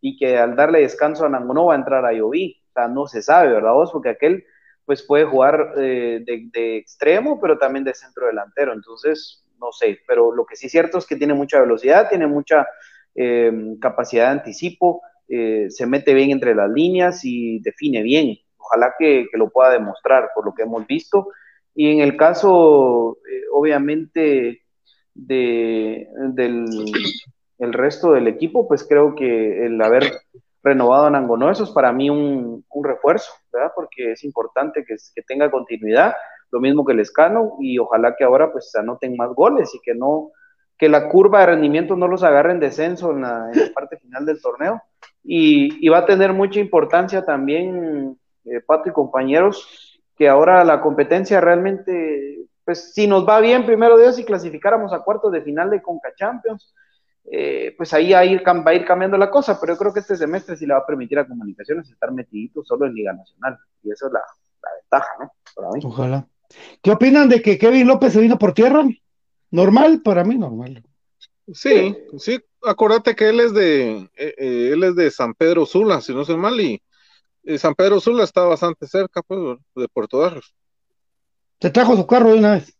y 0.00 0.16
que 0.16 0.38
al 0.38 0.56
darle 0.56 0.80
descanso 0.80 1.24
a 1.24 1.28
Nangonó 1.28 1.66
va 1.66 1.74
a 1.74 1.78
entrar 1.78 2.04
a 2.04 2.10
O 2.12 2.32
sea, 2.72 2.88
no 2.88 3.06
se 3.06 3.22
sabe, 3.22 3.52
¿verdad 3.52 3.72
vos? 3.72 3.92
Porque 3.92 4.10
aquel 4.10 4.44
pues 4.84 5.02
puede 5.02 5.24
jugar 5.24 5.74
eh, 5.76 6.24
de, 6.24 6.76
extremo, 6.76 7.40
pero 7.40 7.58
también 7.58 7.84
de 7.84 7.94
centro 7.94 8.26
delantero. 8.26 8.72
Entonces, 8.72 9.44
no 9.60 9.72
sé, 9.72 10.00
pero 10.06 10.34
lo 10.34 10.44
que 10.44 10.56
sí 10.56 10.66
es 10.66 10.72
cierto 10.72 10.98
es 10.98 11.06
que 11.06 11.16
tiene 11.16 11.34
mucha 11.34 11.60
velocidad, 11.60 12.08
tiene 12.08 12.26
mucha 12.26 12.66
em, 13.14 13.78
capacidad 13.78 14.26
de 14.26 14.32
anticipo, 14.32 15.02
eh, 15.28 15.66
se 15.70 15.86
mete 15.86 16.14
bien 16.14 16.30
entre 16.30 16.54
las 16.54 16.70
líneas 16.70 17.24
y 17.24 17.60
define 17.60 18.02
bien. 18.02 18.36
Ojalá 18.58 18.94
que, 18.98 19.26
lo 19.34 19.50
pueda 19.50 19.70
demostrar 19.70 20.30
por 20.34 20.44
lo 20.44 20.54
que 20.54 20.62
hemos 20.62 20.86
visto. 20.86 21.28
Y 21.74 21.90
en 21.90 22.00
el 22.00 22.16
caso, 22.16 23.18
eh, 23.30 23.44
obviamente, 23.52 24.61
de, 25.14 26.08
del 26.34 26.66
el 27.58 27.72
resto 27.72 28.12
del 28.12 28.26
equipo, 28.26 28.66
pues 28.66 28.84
creo 28.84 29.14
que 29.14 29.66
el 29.66 29.80
haber 29.80 30.12
renovado 30.64 31.06
a 31.06 31.10
Nangonó, 31.10 31.48
eso 31.48 31.62
es 31.62 31.70
para 31.70 31.92
mí 31.92 32.10
un, 32.10 32.64
refuerzo, 32.82 33.32
¿verdad? 33.52 33.70
Porque 33.74 34.12
es 34.12 34.24
importante 34.24 34.84
que, 34.84 34.96
que, 35.14 35.22
tenga 35.22 35.48
continuidad, 35.48 36.14
lo 36.50 36.60
mismo 36.60 36.84
que 36.84 36.92
el 36.92 37.00
Escano, 37.00 37.56
y 37.60 37.78
ojalá 37.78 38.16
que 38.16 38.24
ahora 38.24 38.50
pues 38.50 38.74
anoten 38.74 39.16
más 39.16 39.30
goles 39.34 39.72
y 39.74 39.80
que 39.80 39.94
no, 39.94 40.32
que 40.76 40.88
la 40.88 41.08
curva 41.08 41.40
de 41.40 41.46
rendimiento 41.46 41.94
no 41.94 42.08
los 42.08 42.24
agarre 42.24 42.50
en 42.50 42.58
descenso 42.58 43.12
en 43.12 43.20
la, 43.22 43.48
parte 43.72 43.98
final 43.98 44.26
del 44.26 44.42
torneo. 44.42 44.82
Y, 45.22 45.88
va 45.88 45.98
a 45.98 46.06
tener 46.06 46.32
mucha 46.32 46.58
importancia 46.58 47.24
también, 47.24 48.18
eh, 48.44 48.60
Pato 48.66 48.88
y 48.88 48.92
compañeros, 48.92 50.00
que 50.16 50.28
ahora 50.28 50.64
la 50.64 50.80
competencia 50.80 51.40
realmente 51.40 52.48
pues 52.64 52.92
si 52.92 53.06
nos 53.06 53.26
va 53.28 53.40
bien, 53.40 53.66
primero 53.66 53.98
Dios, 53.98 54.16
si 54.16 54.24
clasificáramos 54.24 54.92
a 54.92 55.00
cuartos 55.00 55.32
de 55.32 55.42
final 55.42 55.70
de 55.70 55.82
Conca 55.82 56.14
Champions, 56.14 56.74
eh, 57.30 57.74
pues 57.76 57.92
ahí 57.94 58.12
va 58.12 58.20
a, 58.20 58.24
ir, 58.24 58.42
va 58.46 58.70
a 58.70 58.74
ir 58.74 58.84
cambiando 58.84 59.16
la 59.16 59.30
cosa, 59.30 59.60
pero 59.60 59.74
yo 59.74 59.78
creo 59.78 59.92
que 59.92 60.00
este 60.00 60.16
semestre 60.16 60.56
sí 60.56 60.66
le 60.66 60.74
va 60.74 60.80
a 60.80 60.86
permitir 60.86 61.18
a 61.18 61.26
Comunicaciones 61.26 61.88
estar 61.88 62.12
metiditos 62.12 62.66
solo 62.66 62.86
en 62.86 62.94
Liga 62.94 63.12
Nacional, 63.12 63.58
y 63.82 63.90
eso 63.90 64.06
es 64.06 64.12
la, 64.12 64.22
ventaja, 64.80 65.12
¿no? 65.20 65.32
Para 65.54 65.70
mí. 65.72 65.80
Ojalá. 65.84 66.26
¿Qué 66.82 66.90
opinan 66.90 67.28
de 67.28 67.42
que 67.42 67.58
Kevin 67.58 67.86
López 67.86 68.12
se 68.12 68.20
vino 68.20 68.38
por 68.38 68.52
tierra? 68.52 68.84
Normal, 69.50 70.02
para 70.02 70.24
mí 70.24 70.36
normal. 70.36 70.82
Sí, 71.52 71.96
sí, 72.18 72.40
acuérdate 72.62 73.16
que 73.16 73.28
él 73.28 73.40
es 73.40 73.52
de, 73.52 74.10
eh, 74.16 74.34
eh, 74.38 74.70
él 74.72 74.84
es 74.84 74.94
de 74.94 75.10
San 75.10 75.34
Pedro 75.34 75.66
Sula, 75.66 76.00
si 76.00 76.14
no 76.14 76.24
soy 76.24 76.36
mal, 76.36 76.60
y 76.60 76.80
San 77.58 77.74
Pedro 77.74 78.00
Sula 78.00 78.24
está 78.24 78.42
bastante 78.42 78.86
cerca, 78.86 79.22
pues, 79.22 79.58
de 79.74 79.88
Puerto 79.88 80.18
Barrios. 80.18 80.54
¿Te 81.62 81.70
trajo 81.70 81.96
su 81.96 82.06
carro 82.08 82.32
de 82.32 82.38
una 82.40 82.54
vez? 82.54 82.76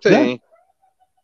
Sí. 0.00 0.40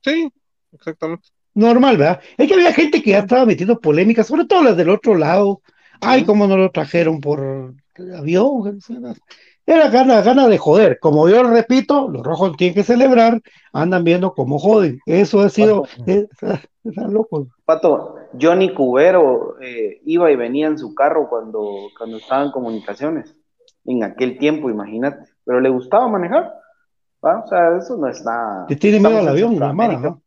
Sí, 0.03 0.33
exactamente. 0.73 1.29
Normal, 1.53 1.97
¿verdad? 1.97 2.21
Es 2.39 2.47
que 2.47 2.55
había 2.55 2.73
gente 2.73 3.03
que 3.03 3.11
ya 3.11 3.19
estaba 3.19 3.45
metiendo 3.45 3.81
polémicas, 3.81 4.29
sobre 4.29 4.45
todo 4.45 4.63
las 4.63 4.77
del 4.77 4.89
otro 4.89 5.17
lado. 5.17 5.63
Ay, 6.01 6.25
cómo 6.25 6.47
no 6.47 6.57
lo 6.57 6.71
trajeron 6.71 7.21
por 7.21 7.75
avión. 8.17 8.79
Era 9.67 9.89
gana, 9.89 10.23
gana 10.23 10.47
de 10.47 10.59
joder. 10.59 10.99
Como 11.01 11.29
yo 11.29 11.43
repito, 11.43 12.09
los 12.09 12.23
rojos 12.23 12.57
tienen 12.57 12.75
que 12.75 12.85
celebrar, 12.85 13.43
andan 13.73 14.05
viendo 14.05 14.33
cómo 14.33 14.61
joden. 14.61 15.01
Eso 15.07 15.41
ha 15.41 15.49
sido. 15.49 15.87
loco. 16.85 17.49
Pato, 17.65 18.15
Johnny 18.41 18.73
Cubero 18.73 19.57
eh, 19.61 20.01
iba 20.05 20.31
y 20.31 20.37
venía 20.37 20.69
en 20.69 20.79
su 20.79 20.95
carro 20.95 21.29
cuando, 21.29 21.89
cuando 21.99 22.19
estaba 22.19 22.45
en 22.45 22.53
comunicaciones. 22.53 23.35
En 23.85 24.05
aquel 24.05 24.39
tiempo, 24.39 24.71
imagínate. 24.71 25.29
Pero 25.45 25.61
le 25.61 25.69
gustaba 25.69 26.07
manejar. 26.09 26.60
O 27.21 27.49
sea, 27.49 27.77
eso 27.77 27.97
no 27.97 28.09
es 28.09 28.25
nada. 28.25 28.67
¿Te 28.67 28.77
tiene 28.77 28.99
miedo 28.99 29.19
al 29.19 29.29
avión, 29.29 29.59
¿no? 29.59 30.21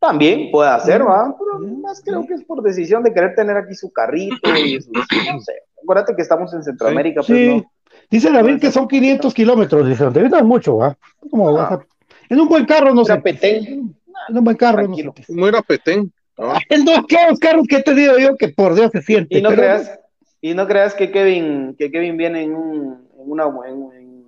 También 0.00 0.50
puede 0.50 0.68
hacer, 0.68 1.02
¿va? 1.02 1.34
Pero 1.38 1.66
más 1.78 2.02
creo 2.04 2.26
que 2.26 2.34
es 2.34 2.44
por 2.44 2.62
decisión 2.62 3.02
de 3.02 3.14
querer 3.14 3.34
tener 3.34 3.56
aquí 3.56 3.74
su 3.74 3.90
carrito 3.90 4.54
y 4.54 4.80
su, 4.80 4.92
no 5.32 5.40
sé. 5.40 5.54
Acuérdate 5.82 6.14
que 6.14 6.22
estamos 6.22 6.52
en 6.52 6.62
Centroamérica, 6.62 7.22
pues 7.26 7.38
sí. 7.38 7.64
Dice 8.10 8.30
David 8.30 8.60
que 8.60 8.70
son 8.70 8.86
500 8.86 9.32
kilómetros, 9.32 9.88
dice, 9.88 10.10
te 10.10 10.26
es 10.26 10.44
mucho, 10.44 10.76
¿va? 10.76 10.96
¿Cómo 11.30 11.58
ah. 11.58 11.82
En 12.28 12.40
un 12.40 12.48
buen 12.48 12.66
carro, 12.66 12.92
no 12.94 13.04
sé. 13.04 13.16
Petén. 13.16 13.94
En 14.28 14.38
un 14.38 14.44
buen 14.44 14.56
carro, 14.56 14.86
no 14.86 14.94
sé. 14.94 15.10
No 15.28 15.48
era 15.48 15.62
Petén. 15.62 16.12
¿no? 16.36 16.52
no, 16.52 17.06
¿qué 17.06 17.16
carros 17.40 17.66
que 17.66 17.80
te 17.80 17.94
digo 17.94 18.18
yo 18.18 18.36
que 18.36 18.48
por 18.48 18.74
Dios 18.74 18.90
se 18.92 19.00
siente? 19.00 19.38
Y 19.38 19.42
no 19.42 19.50
creas, 19.50 19.98
y 20.40 20.52
no 20.52 20.66
creas 20.66 20.94
que 20.94 21.10
Kevin, 21.10 21.76
que 21.78 21.90
Kevin 21.90 22.16
viene 22.16 22.42
en 22.42 22.54
un, 22.54 23.08
en 23.18 23.30
una, 23.30 23.44
en, 23.66 24.24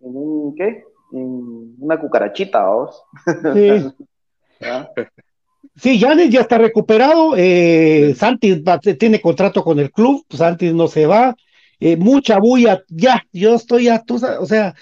en 0.00 0.16
un, 0.16 0.54
¿qué? 0.54 0.84
Una 1.10 1.98
cucarachita, 1.98 2.60
vamos. 2.60 3.02
Sí. 3.54 3.92
Sí, 5.80 5.98
ya 5.98 6.40
está 6.40 6.58
recuperado. 6.58 7.34
Eh, 7.36 8.12
Santi 8.16 8.62
tiene 8.98 9.20
contrato 9.20 9.62
con 9.62 9.78
el 9.78 9.92
club. 9.92 10.24
Santi 10.28 10.72
no 10.72 10.88
se 10.88 11.06
va. 11.06 11.36
Eh, 11.78 11.96
mucha 11.96 12.38
bulla. 12.38 12.82
Ya, 12.88 13.24
yo 13.32 13.54
estoy 13.54 13.84
ya, 13.84 14.02
o 14.08 14.46
sea, 14.46 14.74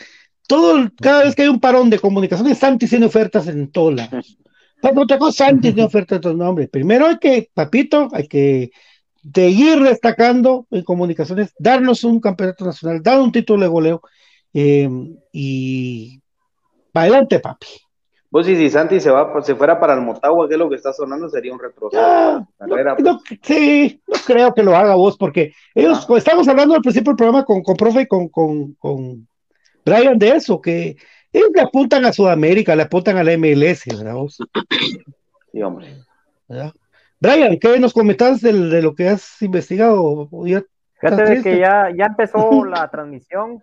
todo, 0.47 0.91
cada 1.01 1.24
vez 1.24 1.35
que 1.35 1.43
hay 1.43 1.49
un 1.49 1.61
parón 1.61 1.91
de 1.91 1.99
comunicaciones, 1.99 2.59
Santi 2.59 2.87
tiene 2.87 3.07
ofertas 3.07 3.47
en 3.49 3.70
todos 3.70 3.95
lados. 3.95 4.39
otra 4.97 5.18
cosa, 5.18 5.47
Santi 5.47 5.72
tiene 5.72 5.85
ofertas 5.85 6.16
en 6.16 6.22
todos 6.22 6.37
nombres. 6.37 6.70
Primero 6.70 7.07
hay 7.07 7.18
que, 7.18 7.51
papito, 7.53 8.09
hay 8.12 8.27
que 8.27 8.70
seguir 9.35 9.83
destacando 9.83 10.66
en 10.70 10.83
comunicaciones, 10.83 11.53
darnos 11.59 12.05
un 12.05 12.20
campeonato 12.20 12.64
nacional, 12.64 13.03
dar 13.03 13.20
un 13.20 13.33
título 13.33 13.62
de 13.62 13.68
goleo 13.68 14.03
eh, 14.59 14.88
y 15.32 16.22
para 16.90 17.04
adelante, 17.04 17.40
papi. 17.40 17.66
Vos 18.30 18.48
y 18.48 18.57
si 18.57 18.70
Santi 18.70 19.00
se 19.00 19.11
va, 19.11 19.30
se 19.42 19.54
fuera 19.54 19.78
para 19.78 19.92
el 19.92 20.00
Motagua, 20.00 20.48
que 20.48 20.54
es 20.54 20.59
lo 20.59 20.70
que 20.70 20.76
está 20.76 20.94
sonando, 20.94 21.28
sería 21.28 21.52
un 21.52 21.61
retroceso. 21.61 22.02
no, 22.61 23.20
sí, 23.42 24.00
no 24.07 24.14
creo 24.26 24.54
que 24.54 24.62
lo 24.62 24.74
haga 24.74 24.94
vos, 24.94 25.18
porque 25.18 25.52
ellos, 25.74 26.07
ah. 26.09 26.14
estamos 26.16 26.48
hablando 26.48 26.74
al 26.74 26.80
principio 26.80 27.11
del 27.11 27.16
programa 27.16 27.44
con, 27.44 27.62
con 27.62 27.76
profe 27.76 28.02
y 28.02 28.07
con, 28.07 28.28
con, 28.28 28.72
con 28.74 29.28
Brian 29.84 30.18
de 30.18 30.30
eso, 30.30 30.59
que 30.61 30.96
ellos 31.32 31.50
le 31.54 31.61
apuntan 31.61 32.07
a 32.07 32.12
Sudamérica, 32.12 32.74
le 32.74 32.84
apuntan 32.84 33.18
a 33.18 33.24
la 33.24 33.36
MLS, 33.36 33.84
¿verdad 33.86 34.14
vos? 34.14 34.38
Sí, 35.52 35.62
hombre. 35.62 35.88
Brian, 37.20 37.59
¿qué 37.59 37.78
nos 37.78 37.92
comentas 37.92 38.40
de, 38.40 38.52
de 38.52 38.82
lo 38.82 38.94
que 38.94 39.09
has 39.09 39.40
investigado? 39.40 40.28
Fíjate 41.00 41.24
de 41.24 41.42
que 41.42 41.59
ya, 41.59 41.90
ya 41.96 42.07
empezó 42.07 42.64
la 42.66 42.88
transmisión, 42.90 43.62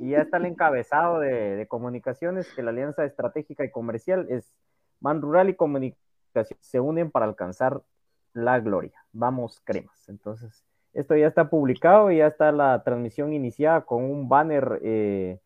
y 0.00 0.10
ya 0.10 0.22
está 0.22 0.36
el 0.36 0.46
encabezado 0.46 1.20
de, 1.20 1.66
comunicaciones 1.68 2.48
que 2.54 2.62
la 2.62 2.70
alianza 2.70 3.04
estratégica 3.04 3.64
y 3.64 3.70
comercial 3.70 4.26
es 4.30 4.52
Man 5.00 5.20
Rural 5.20 5.48
y 5.48 5.54
Comunicación 5.54 6.58
se 6.60 6.80
unen 6.80 7.10
para 7.10 7.26
alcanzar 7.26 7.82
la 8.32 8.60
gloria. 8.60 8.94
Vamos, 9.12 9.60
cremas. 9.64 10.08
Entonces, 10.08 10.64
esto 10.92 11.16
ya 11.16 11.26
está 11.26 11.48
publicado 11.48 12.10
y 12.10 12.18
ya 12.18 12.26
está 12.26 12.52
la 12.52 12.82
transmisión 12.82 13.32
iniciada 13.32 13.82
con 13.82 14.04
un 14.04 14.28
banner 14.28 14.80
eh, 14.82 15.38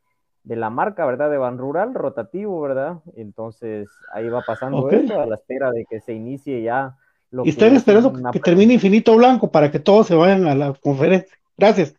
de 0.44 0.56
la 0.56 0.70
marca, 0.70 1.06
¿verdad? 1.06 1.30
De 1.30 1.38
Ban 1.38 1.58
Rural, 1.58 1.94
rotativo, 1.94 2.60
¿verdad? 2.60 2.98
Entonces 3.16 3.88
ahí 4.12 4.28
va 4.28 4.42
pasando 4.42 4.90
esto 4.90 5.20
a 5.20 5.26
la 5.26 5.36
espera 5.36 5.70
de 5.70 5.84
que 5.88 6.00
se 6.00 6.12
inicie 6.12 6.62
ya. 6.62 6.96
Lo 7.30 7.44
y 7.44 7.50
están 7.50 7.74
esperando 7.74 8.12
que 8.32 8.40
termine 8.40 8.74
Infinito 8.74 9.14
Blanco 9.16 9.50
para 9.50 9.70
que 9.70 9.78
todos 9.78 10.06
se 10.06 10.14
vayan 10.14 10.46
a 10.46 10.54
la 10.54 10.74
conferencia. 10.74 11.36
Gracias. 11.56 11.94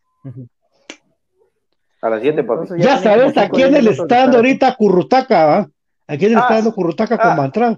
A 2.02 2.10
las 2.10 2.22
7, 2.22 2.43
papi. 2.43 2.68
Ya, 2.78 2.97
sabes 2.97 3.38
a 3.38 3.49
quién 3.49 3.72
le 3.72 3.91
está 3.91 4.22
dando 4.22 4.38
ahorita 4.38 4.76
Currutaca, 4.76 5.45
¿va? 5.45 5.70
¿A 6.08 6.18
quién 6.18 6.34
le 6.34 6.39
está 6.39 6.49
ah, 6.49 6.56
dando 6.56 6.74
Currutaca 6.74 7.18
con 7.18 7.32
ah, 7.32 7.78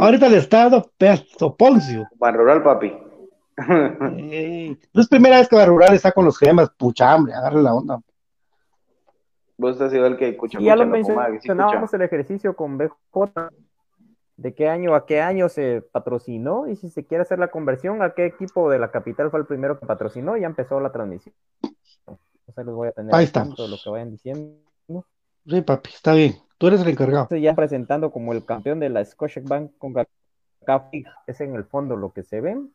Ahorita 0.00 0.28
le 0.28 0.36
está 0.38 0.58
dando 0.62 0.90
Pedazo 0.96 1.56
Poncio. 1.56 2.08
Ban 2.16 2.34
Rural, 2.34 2.62
papi. 2.62 2.96
no 3.68 5.02
es 5.02 5.08
primera 5.08 5.38
vez 5.38 5.48
que 5.48 5.56
Ban 5.56 5.68
Rural 5.68 5.94
está 5.94 6.12
con 6.12 6.24
los 6.24 6.38
gemas. 6.38 6.70
Pucha 6.70 7.12
hambre, 7.12 7.34
agarre 7.34 7.62
la 7.62 7.74
onda. 7.74 8.00
Vos 9.58 9.78
has 9.80 9.90
sido 9.90 10.06
el 10.06 10.16
que 10.16 10.28
escucha. 10.28 10.58
ya 10.60 10.76
lo 10.76 10.86
mencionábamos 10.86 11.92
el 11.92 12.02
ejercicio 12.02 12.54
con 12.54 12.78
BJ 12.78 13.50
de 14.38 14.54
qué 14.54 14.70
año 14.70 14.94
a 14.94 15.04
qué 15.04 15.20
año 15.20 15.50
se 15.50 15.82
patrocinó 15.92 16.66
y 16.66 16.76
si 16.76 16.88
se 16.88 17.04
quiere 17.04 17.22
hacer 17.22 17.38
la 17.38 17.48
conversión, 17.48 18.00
a 18.00 18.14
qué 18.14 18.24
equipo 18.24 18.70
de 18.70 18.78
la 18.78 18.90
capital 18.90 19.30
fue 19.30 19.40
el 19.40 19.46
primero 19.46 19.78
que 19.78 19.84
patrocinó, 19.84 20.34
ya 20.38 20.46
empezó 20.46 20.80
la 20.80 20.92
transmisión. 20.92 21.34
Les 22.56 22.74
voy 22.74 22.88
a 22.88 22.92
tener 22.92 23.14
Ahí 23.14 23.24
estamos. 23.24 23.58
lo 23.58 23.76
que 23.82 23.90
vayan 23.90 24.10
diciendo. 24.10 24.56
Sí, 25.46 25.60
papi, 25.62 25.90
está 25.90 26.12
bien. 26.12 26.36
Tú 26.58 26.66
eres 26.66 26.80
el 26.82 26.88
encargado. 26.88 27.34
ya 27.36 27.54
presentando 27.54 28.10
como 28.10 28.32
el 28.32 28.44
campeón 28.44 28.80
de 28.80 28.90
la 28.90 29.06
Bank 29.44 29.72
con 29.78 29.94
Café, 30.64 31.04
es 31.26 31.40
en 31.40 31.54
el 31.54 31.64
fondo 31.64 31.96
lo 31.96 32.12
que 32.12 32.22
se 32.22 32.40
ven. 32.40 32.72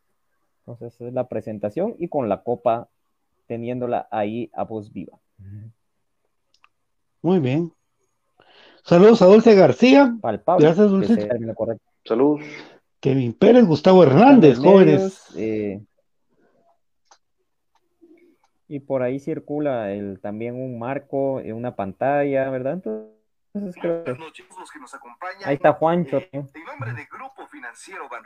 Entonces 0.66 1.00
es 1.00 1.12
la 1.12 1.28
presentación 1.28 1.94
y 1.98 2.08
con 2.08 2.28
la 2.28 2.42
copa 2.42 2.88
teniéndola 3.46 4.08
ahí 4.10 4.50
a 4.54 4.64
voz 4.64 4.92
viva. 4.92 5.18
Muy 7.22 7.38
bien. 7.38 7.72
Saludos 8.82 9.22
a 9.22 9.26
Dulce 9.26 9.54
García. 9.54 10.16
Gracias, 10.20 10.90
Dulce. 10.90 11.28
Saludos. 12.04 12.40
Kevin 13.00 13.32
Pérez, 13.34 13.64
Gustavo 13.64 14.02
Hernández, 14.02 14.58
jóvenes. 14.58 15.22
Eh, 15.36 15.80
y 18.68 18.80
por 18.80 19.02
ahí 19.02 19.20
circula 19.20 19.92
el, 19.92 20.20
también 20.20 20.54
un 20.54 20.78
marco, 20.78 21.34
una 21.36 21.76
pantalla, 21.76 22.50
¿verdad? 22.50 22.74
Entonces 22.74 23.76
creo 23.80 24.04
que... 24.04 24.16
Ahí 25.44 25.54
está 25.54 25.72
Juancho. 25.72 26.22
en 26.32 26.48
nombre 26.66 26.92
del 26.92 27.06
Grupo 27.06 27.46
Financiero 27.46 28.08
Ban 28.08 28.24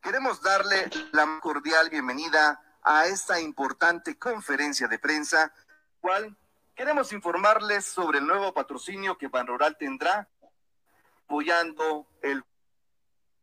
queremos 0.00 0.42
darle 0.42 0.76
la 1.12 1.38
cordial 1.40 1.88
bienvenida 1.90 2.60
a 2.82 3.06
esta 3.06 3.40
importante 3.40 4.18
conferencia 4.18 4.88
de 4.88 4.98
prensa, 4.98 5.52
cual 6.00 6.36
Queremos 6.74 7.12
informarles 7.12 7.84
sobre 7.84 8.18
el 8.18 8.26
nuevo 8.26 8.52
patrocinio 8.54 9.18
que 9.18 9.28
Ban 9.28 9.46
Rural 9.46 9.76
tendrá 9.76 10.28
apoyando 11.24 12.06
el 12.22 12.42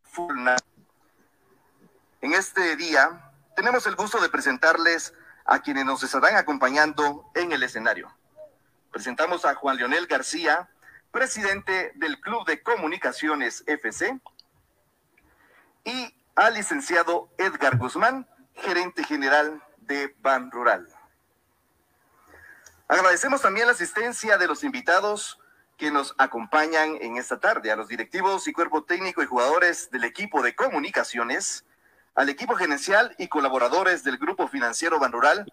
FULNA. 0.03 0.55
En 2.21 2.33
este 2.33 2.75
día 2.75 3.31
tenemos 3.55 3.85
el 3.85 3.95
gusto 3.95 4.19
de 4.19 4.29
presentarles 4.29 5.13
a 5.49 5.59
quienes 5.61 5.83
nos 5.83 6.03
estarán 6.03 6.35
acompañando 6.35 7.25
en 7.33 7.51
el 7.51 7.63
escenario. 7.63 8.15
Presentamos 8.91 9.45
a 9.45 9.55
Juan 9.55 9.77
Leonel 9.77 10.05
García, 10.05 10.69
presidente 11.11 11.91
del 11.95 12.21
Club 12.21 12.45
de 12.45 12.61
Comunicaciones 12.61 13.63
FC, 13.65 14.19
y 15.83 16.13
al 16.35 16.53
licenciado 16.53 17.31
Edgar 17.39 17.77
Guzmán, 17.77 18.27
gerente 18.53 19.03
general 19.03 19.63
de 19.77 20.15
Ban 20.19 20.51
Rural. 20.51 20.87
Agradecemos 22.87 23.41
también 23.41 23.65
la 23.65 23.73
asistencia 23.73 24.37
de 24.37 24.45
los 24.45 24.63
invitados 24.63 25.39
que 25.77 25.89
nos 25.89 26.13
acompañan 26.19 26.95
en 27.01 27.17
esta 27.17 27.39
tarde, 27.39 27.71
a 27.71 27.75
los 27.75 27.87
directivos 27.87 28.47
y 28.47 28.53
cuerpo 28.53 28.83
técnico 28.83 29.23
y 29.23 29.25
jugadores 29.25 29.89
del 29.89 30.03
equipo 30.03 30.43
de 30.43 30.53
comunicaciones, 30.53 31.65
al 32.15 32.29
equipo 32.29 32.55
gerencial 32.55 33.15
y 33.17 33.27
colaboradores 33.27 34.03
del 34.03 34.17
grupo 34.17 34.47
financiero 34.47 34.99
Ban 34.99 35.11
Rural, 35.11 35.51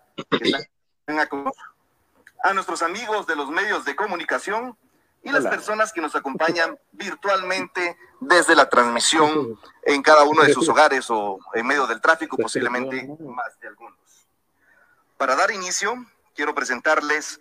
a 2.42 2.54
nuestros 2.54 2.82
amigos 2.82 3.26
de 3.26 3.36
los 3.36 3.50
medios 3.50 3.84
de 3.84 3.96
comunicación 3.96 4.76
y 5.22 5.32
las 5.32 5.44
personas 5.44 5.92
que 5.92 6.00
nos 6.00 6.14
acompañan 6.14 6.78
virtualmente 6.92 7.98
desde 8.20 8.54
la 8.54 8.68
transmisión 8.68 9.58
en 9.82 10.02
cada 10.02 10.22
uno 10.22 10.42
de 10.42 10.52
sus 10.52 10.68
hogares 10.68 11.06
o 11.10 11.38
en 11.54 11.66
medio 11.66 11.86
del 11.86 12.00
tráfico, 12.00 12.36
posiblemente 12.36 13.08
más 13.18 13.58
de 13.60 13.68
algunos. 13.68 14.28
Para 15.16 15.34
dar 15.34 15.50
inicio, 15.50 15.96
quiero 16.34 16.54
presentarles 16.54 17.40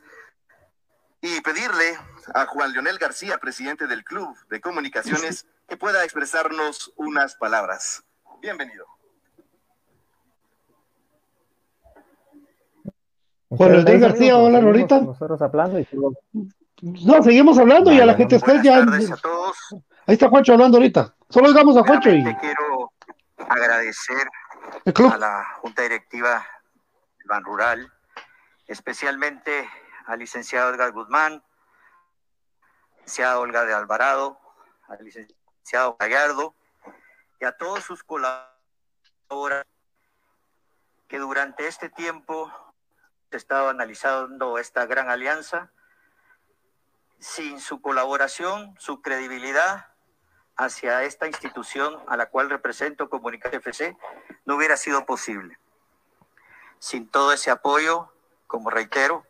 y 1.22 1.42
pedirle 1.42 1.98
a 2.34 2.46
Juan 2.48 2.72
Leonel 2.72 2.98
García, 2.98 3.38
presidente 3.38 3.86
del 3.88 4.04
Club 4.04 4.36
de 4.50 4.62
Comunicaciones, 4.62 5.46
que 5.68 5.78
pueda 5.78 6.04
expresarnos 6.04 6.92
unas 6.96 7.36
palabras. 7.36 8.04
Bienvenido. 8.42 8.95
Juan 13.50 13.72
Leonel 13.72 14.00
García, 14.00 14.38
hola 14.38 14.60
Lorita. 14.60 15.00
Nosotros 15.02 15.42
hablando 15.42 15.80
y 15.80 15.88
No, 16.82 17.24
seguimos 17.24 17.58
hablando 17.58 17.92
y 17.94 18.00
a 18.00 18.06
la 18.06 18.16
gente 18.16 18.36
después 18.36 18.62
ya. 18.64 18.80
a 18.80 19.18
todos. 19.18 19.58
Ahí 20.08 20.14
está 20.14 20.30
Juancho 20.30 20.54
hablando 20.54 20.78
ahorita. 20.78 21.16
Solo 21.30 21.50
digamos 21.50 21.78
a 21.78 21.84
Juancho 21.84 22.10
y. 22.10 22.24
Quiero 22.24 22.92
agradecer 23.50 24.28
a 25.12 25.18
la 25.18 25.46
Junta 25.62 25.84
Directiva 25.84 26.46
del 27.20 27.28
Ban 27.28 27.44
Rural 27.44 27.92
especialmente 28.68 29.70
al 30.08 30.20
licenciado 30.20 30.74
Edgar 30.74 30.92
Guzmán, 30.92 31.44
licenciado 32.98 33.42
Olga 33.42 33.66
de 33.66 33.74
Alvarado, 33.74 34.40
al 34.88 35.04
licenciado 35.04 35.96
Gallardo 36.00 36.56
y 37.40 37.46
a 37.46 37.52
todos 37.52 37.84
sus 37.84 38.04
colaboradores 38.04 39.66
que 41.08 41.20
durante 41.20 41.68
este 41.68 41.90
tiempo 41.90 42.52
se 43.36 43.40
estado 43.40 43.68
analizando 43.68 44.58
esta 44.60 44.86
gran 44.86 45.10
alianza. 45.10 45.70
Sin 47.20 47.60
su 47.60 47.82
colaboración, 47.82 48.76
su 48.80 49.02
credibilidad 49.02 49.88
hacia 50.56 51.04
esta 51.04 51.28
institución 51.28 52.02
a 52.08 52.16
la 52.16 52.28
cual 52.30 52.50
represento 52.50 53.10
Comunicación 53.10 53.62
FC 53.62 53.98
no 54.46 54.56
hubiera 54.56 54.78
sido 54.78 55.06
posible. 55.06 55.60
Sin 56.80 57.10
todo 57.10 57.34
ese 57.34 57.52
apoyo, 57.52 58.14
como 58.48 58.70
reitero, 58.70 59.26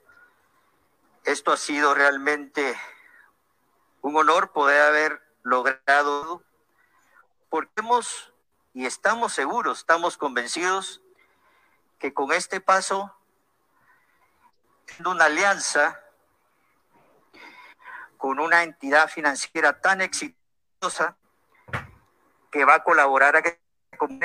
esto 1.23 1.51
ha 1.51 1.57
sido 1.57 1.95
realmente 1.95 2.77
un 4.01 4.15
honor 4.17 4.51
poder 4.51 4.83
haber 4.83 5.23
logrado, 5.41 6.43
porque 7.49 7.71
hemos 7.77 8.31
y 8.73 8.85
estamos 8.85 9.33
seguros, 9.33 9.79
estamos 9.79 10.15
convencidos 10.17 11.01
que 11.97 12.13
con 12.13 12.31
este 12.33 12.61
paso, 12.61 13.14
una 15.05 15.25
alianza 15.25 15.99
con 18.17 18.39
una 18.39 18.63
entidad 18.63 19.07
financiera 19.09 19.79
tan 19.81 20.01
exitosa 20.01 21.15
que 22.51 22.65
va 22.65 22.75
a 22.75 22.83
colaborar 22.83 23.36
a 23.36 23.41
que 23.41 23.59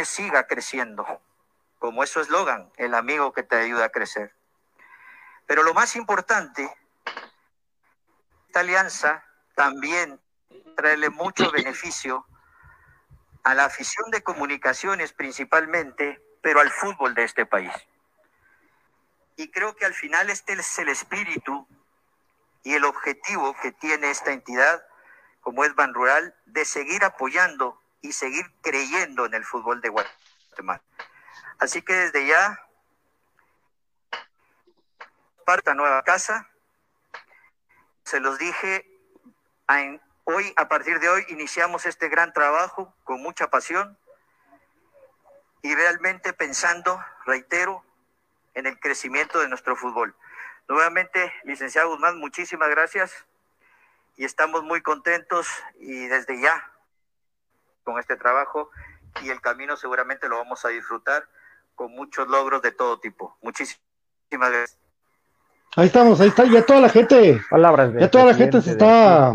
siga 0.04 0.46
creciendo, 0.46 1.20
como 1.78 2.02
es 2.02 2.10
su 2.10 2.20
eslogan, 2.20 2.70
el 2.76 2.94
amigo 2.94 3.32
que 3.32 3.42
te 3.42 3.56
ayuda 3.56 3.86
a 3.86 3.88
crecer. 3.90 4.34
Pero 5.46 5.62
lo 5.62 5.74
más 5.74 5.96
importante, 5.96 6.72
esta 8.46 8.60
alianza 8.60 9.24
también 9.54 10.20
trae 10.76 11.10
mucho 11.10 11.50
beneficio 11.50 12.26
a 13.42 13.54
la 13.54 13.64
afición 13.64 14.10
de 14.10 14.22
comunicaciones 14.22 15.12
principalmente, 15.12 16.22
pero 16.40 16.60
al 16.60 16.70
fútbol 16.70 17.14
de 17.14 17.24
este 17.24 17.46
país. 17.46 17.72
Y 19.40 19.48
creo 19.48 19.74
que 19.74 19.86
al 19.86 19.94
final 19.94 20.28
este 20.28 20.52
es 20.52 20.78
el 20.78 20.90
espíritu 20.90 21.66
y 22.62 22.74
el 22.74 22.84
objetivo 22.84 23.56
que 23.62 23.72
tiene 23.72 24.10
esta 24.10 24.32
entidad, 24.32 24.86
como 25.40 25.64
es 25.64 25.74
Ban 25.74 25.94
Rural, 25.94 26.34
de 26.44 26.66
seguir 26.66 27.02
apoyando 27.04 27.80
y 28.02 28.12
seguir 28.12 28.44
creyendo 28.60 29.24
en 29.24 29.32
el 29.32 29.46
fútbol 29.46 29.80
de 29.80 29.88
Guatemala. 29.88 30.82
Así 31.58 31.80
que 31.80 31.94
desde 31.94 32.26
ya 32.26 32.60
esta 35.56 35.72
nueva 35.72 36.02
casa. 36.02 36.46
Se 38.04 38.20
los 38.20 38.38
dije, 38.38 38.86
hoy, 40.24 40.52
a 40.56 40.68
partir 40.68 41.00
de 41.00 41.08
hoy, 41.08 41.24
iniciamos 41.30 41.86
este 41.86 42.10
gran 42.10 42.34
trabajo 42.34 42.94
con 43.04 43.22
mucha 43.22 43.48
pasión 43.48 43.96
y 45.62 45.74
realmente 45.74 46.34
pensando, 46.34 47.02
reitero, 47.24 47.82
en 48.54 48.66
el 48.66 48.78
crecimiento 48.78 49.40
de 49.40 49.48
nuestro 49.48 49.76
fútbol. 49.76 50.14
Nuevamente, 50.68 51.32
licenciado 51.44 51.90
Guzmán, 51.90 52.18
muchísimas 52.18 52.68
gracias 52.70 53.26
y 54.16 54.24
estamos 54.24 54.62
muy 54.62 54.82
contentos 54.82 55.48
y 55.78 56.06
desde 56.06 56.40
ya 56.40 56.70
con 57.84 57.98
este 57.98 58.16
trabajo 58.16 58.70
y 59.22 59.30
el 59.30 59.40
camino 59.40 59.76
seguramente 59.76 60.28
lo 60.28 60.36
vamos 60.36 60.64
a 60.64 60.68
disfrutar 60.68 61.26
con 61.74 61.92
muchos 61.92 62.28
logros 62.28 62.62
de 62.62 62.72
todo 62.72 63.00
tipo. 63.00 63.36
Muchísimas 63.40 63.78
gracias. 64.30 64.78
Ahí 65.76 65.86
estamos, 65.86 66.20
ahí 66.20 66.28
está, 66.28 66.44
ya 66.44 66.66
toda 66.66 66.80
la 66.80 66.88
gente, 66.88 67.40
Palabras 67.48 67.92
ya 67.98 68.10
toda 68.10 68.26
la 68.26 68.34
gente 68.34 68.60
se 68.60 68.72
está, 68.72 69.32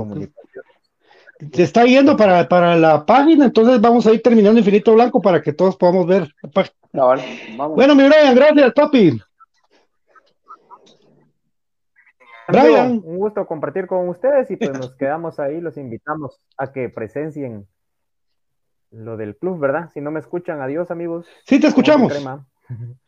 se 1.51 1.63
está 1.63 1.83
yendo 1.83 2.15
para, 2.15 2.47
para 2.47 2.75
la 2.75 3.05
página, 3.05 3.45
entonces 3.45 3.81
vamos 3.81 4.07
a 4.07 4.11
ir 4.11 4.21
terminando 4.21 4.59
Infinito 4.59 4.93
Blanco 4.93 5.21
para 5.21 5.41
que 5.41 5.53
todos 5.53 5.75
podamos 5.75 6.07
ver. 6.07 6.27
Bueno, 6.93 7.95
mi 7.95 8.03
Brian, 8.07 8.35
gracias, 8.35 8.73
papi. 8.73 9.19
Brian. 12.47 13.01
Un 13.03 13.17
gusto 13.17 13.45
compartir 13.45 13.87
con 13.87 14.07
ustedes 14.07 14.49
y 14.51 14.55
pues 14.55 14.71
nos 14.79 14.95
quedamos 14.95 15.39
ahí, 15.39 15.59
los 15.59 15.77
invitamos 15.77 16.39
a 16.57 16.71
que 16.71 16.89
presencien 16.89 17.67
lo 18.91 19.17
del 19.17 19.35
club, 19.35 19.59
¿verdad? 19.59 19.89
Si 19.93 19.99
no 19.99 20.11
me 20.11 20.19
escuchan, 20.19 20.61
adiós 20.61 20.91
amigos. 20.91 21.25
Sí, 21.45 21.59
te 21.59 21.67
escuchamos. 21.67 22.13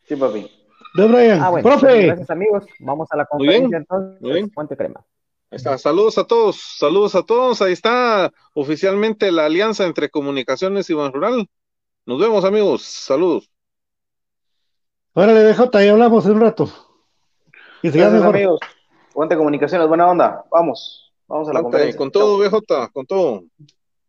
Sí, 0.02 0.14
papi. 0.14 0.48
De 0.94 1.08
Brian. 1.08 1.40
Ah, 1.42 1.50
bueno, 1.50 1.68
Profe. 1.68 2.06
Gracias 2.06 2.30
amigos. 2.30 2.64
Vamos 2.78 3.08
a 3.10 3.16
la 3.16 3.24
conferencia 3.24 3.76
entonces. 3.76 4.22
Muy 4.22 4.32
bien. 4.34 4.48
Crema. 4.48 5.04
Ahí 5.50 5.56
está. 5.56 5.78
Saludos 5.78 6.18
a 6.18 6.24
todos, 6.24 6.76
saludos 6.78 7.14
a 7.14 7.22
todos. 7.22 7.62
Ahí 7.62 7.72
está 7.72 8.30
oficialmente 8.52 9.32
la 9.32 9.46
alianza 9.46 9.86
entre 9.86 10.10
Comunicaciones 10.10 10.90
y 10.90 10.94
Ban 10.94 11.12
Rural. 11.12 11.48
Nos 12.04 12.20
vemos 12.20 12.44
amigos, 12.44 12.82
saludos. 12.82 13.50
Órale, 15.14 15.50
BJ, 15.50 15.78
ahí 15.78 15.88
hablamos 15.88 16.26
en 16.26 16.32
un 16.32 16.40
rato. 16.40 16.68
Y 17.82 17.90
Gracias, 17.90 18.22
amigos. 18.22 18.60
Puente 19.14 19.36
Comunicaciones, 19.36 19.88
buena 19.88 20.06
onda. 20.06 20.44
Vamos, 20.50 21.12
vamos 21.26 21.48
a 21.48 21.54
la 21.54 21.62
conferencia. 21.62 21.96
Con 21.96 22.10
todo, 22.10 22.38
BJ, 22.38 22.90
con 22.92 23.06
todo. 23.06 23.44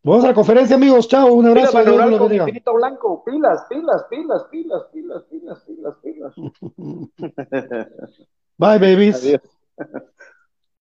Vamos 0.02 0.24
a 0.24 0.28
la 0.28 0.34
conferencia, 0.34 0.76
amigos. 0.76 1.08
Chao, 1.08 1.32
un 1.32 1.46
abrazo. 1.46 1.78
Pilas, 1.82 2.18
con 2.18 2.34
infinito 2.34 2.74
blanco. 2.74 3.24
Pilas, 3.24 3.64
pilas, 3.68 4.04
pilas, 4.10 4.44
pilas, 4.50 4.82
pilas, 4.90 5.24
pilas, 5.30 5.58
pilas, 5.64 5.94
pilas. 6.02 6.34
Bye, 8.58 8.78
babies. 8.78 9.16
Adiós. 9.16 9.40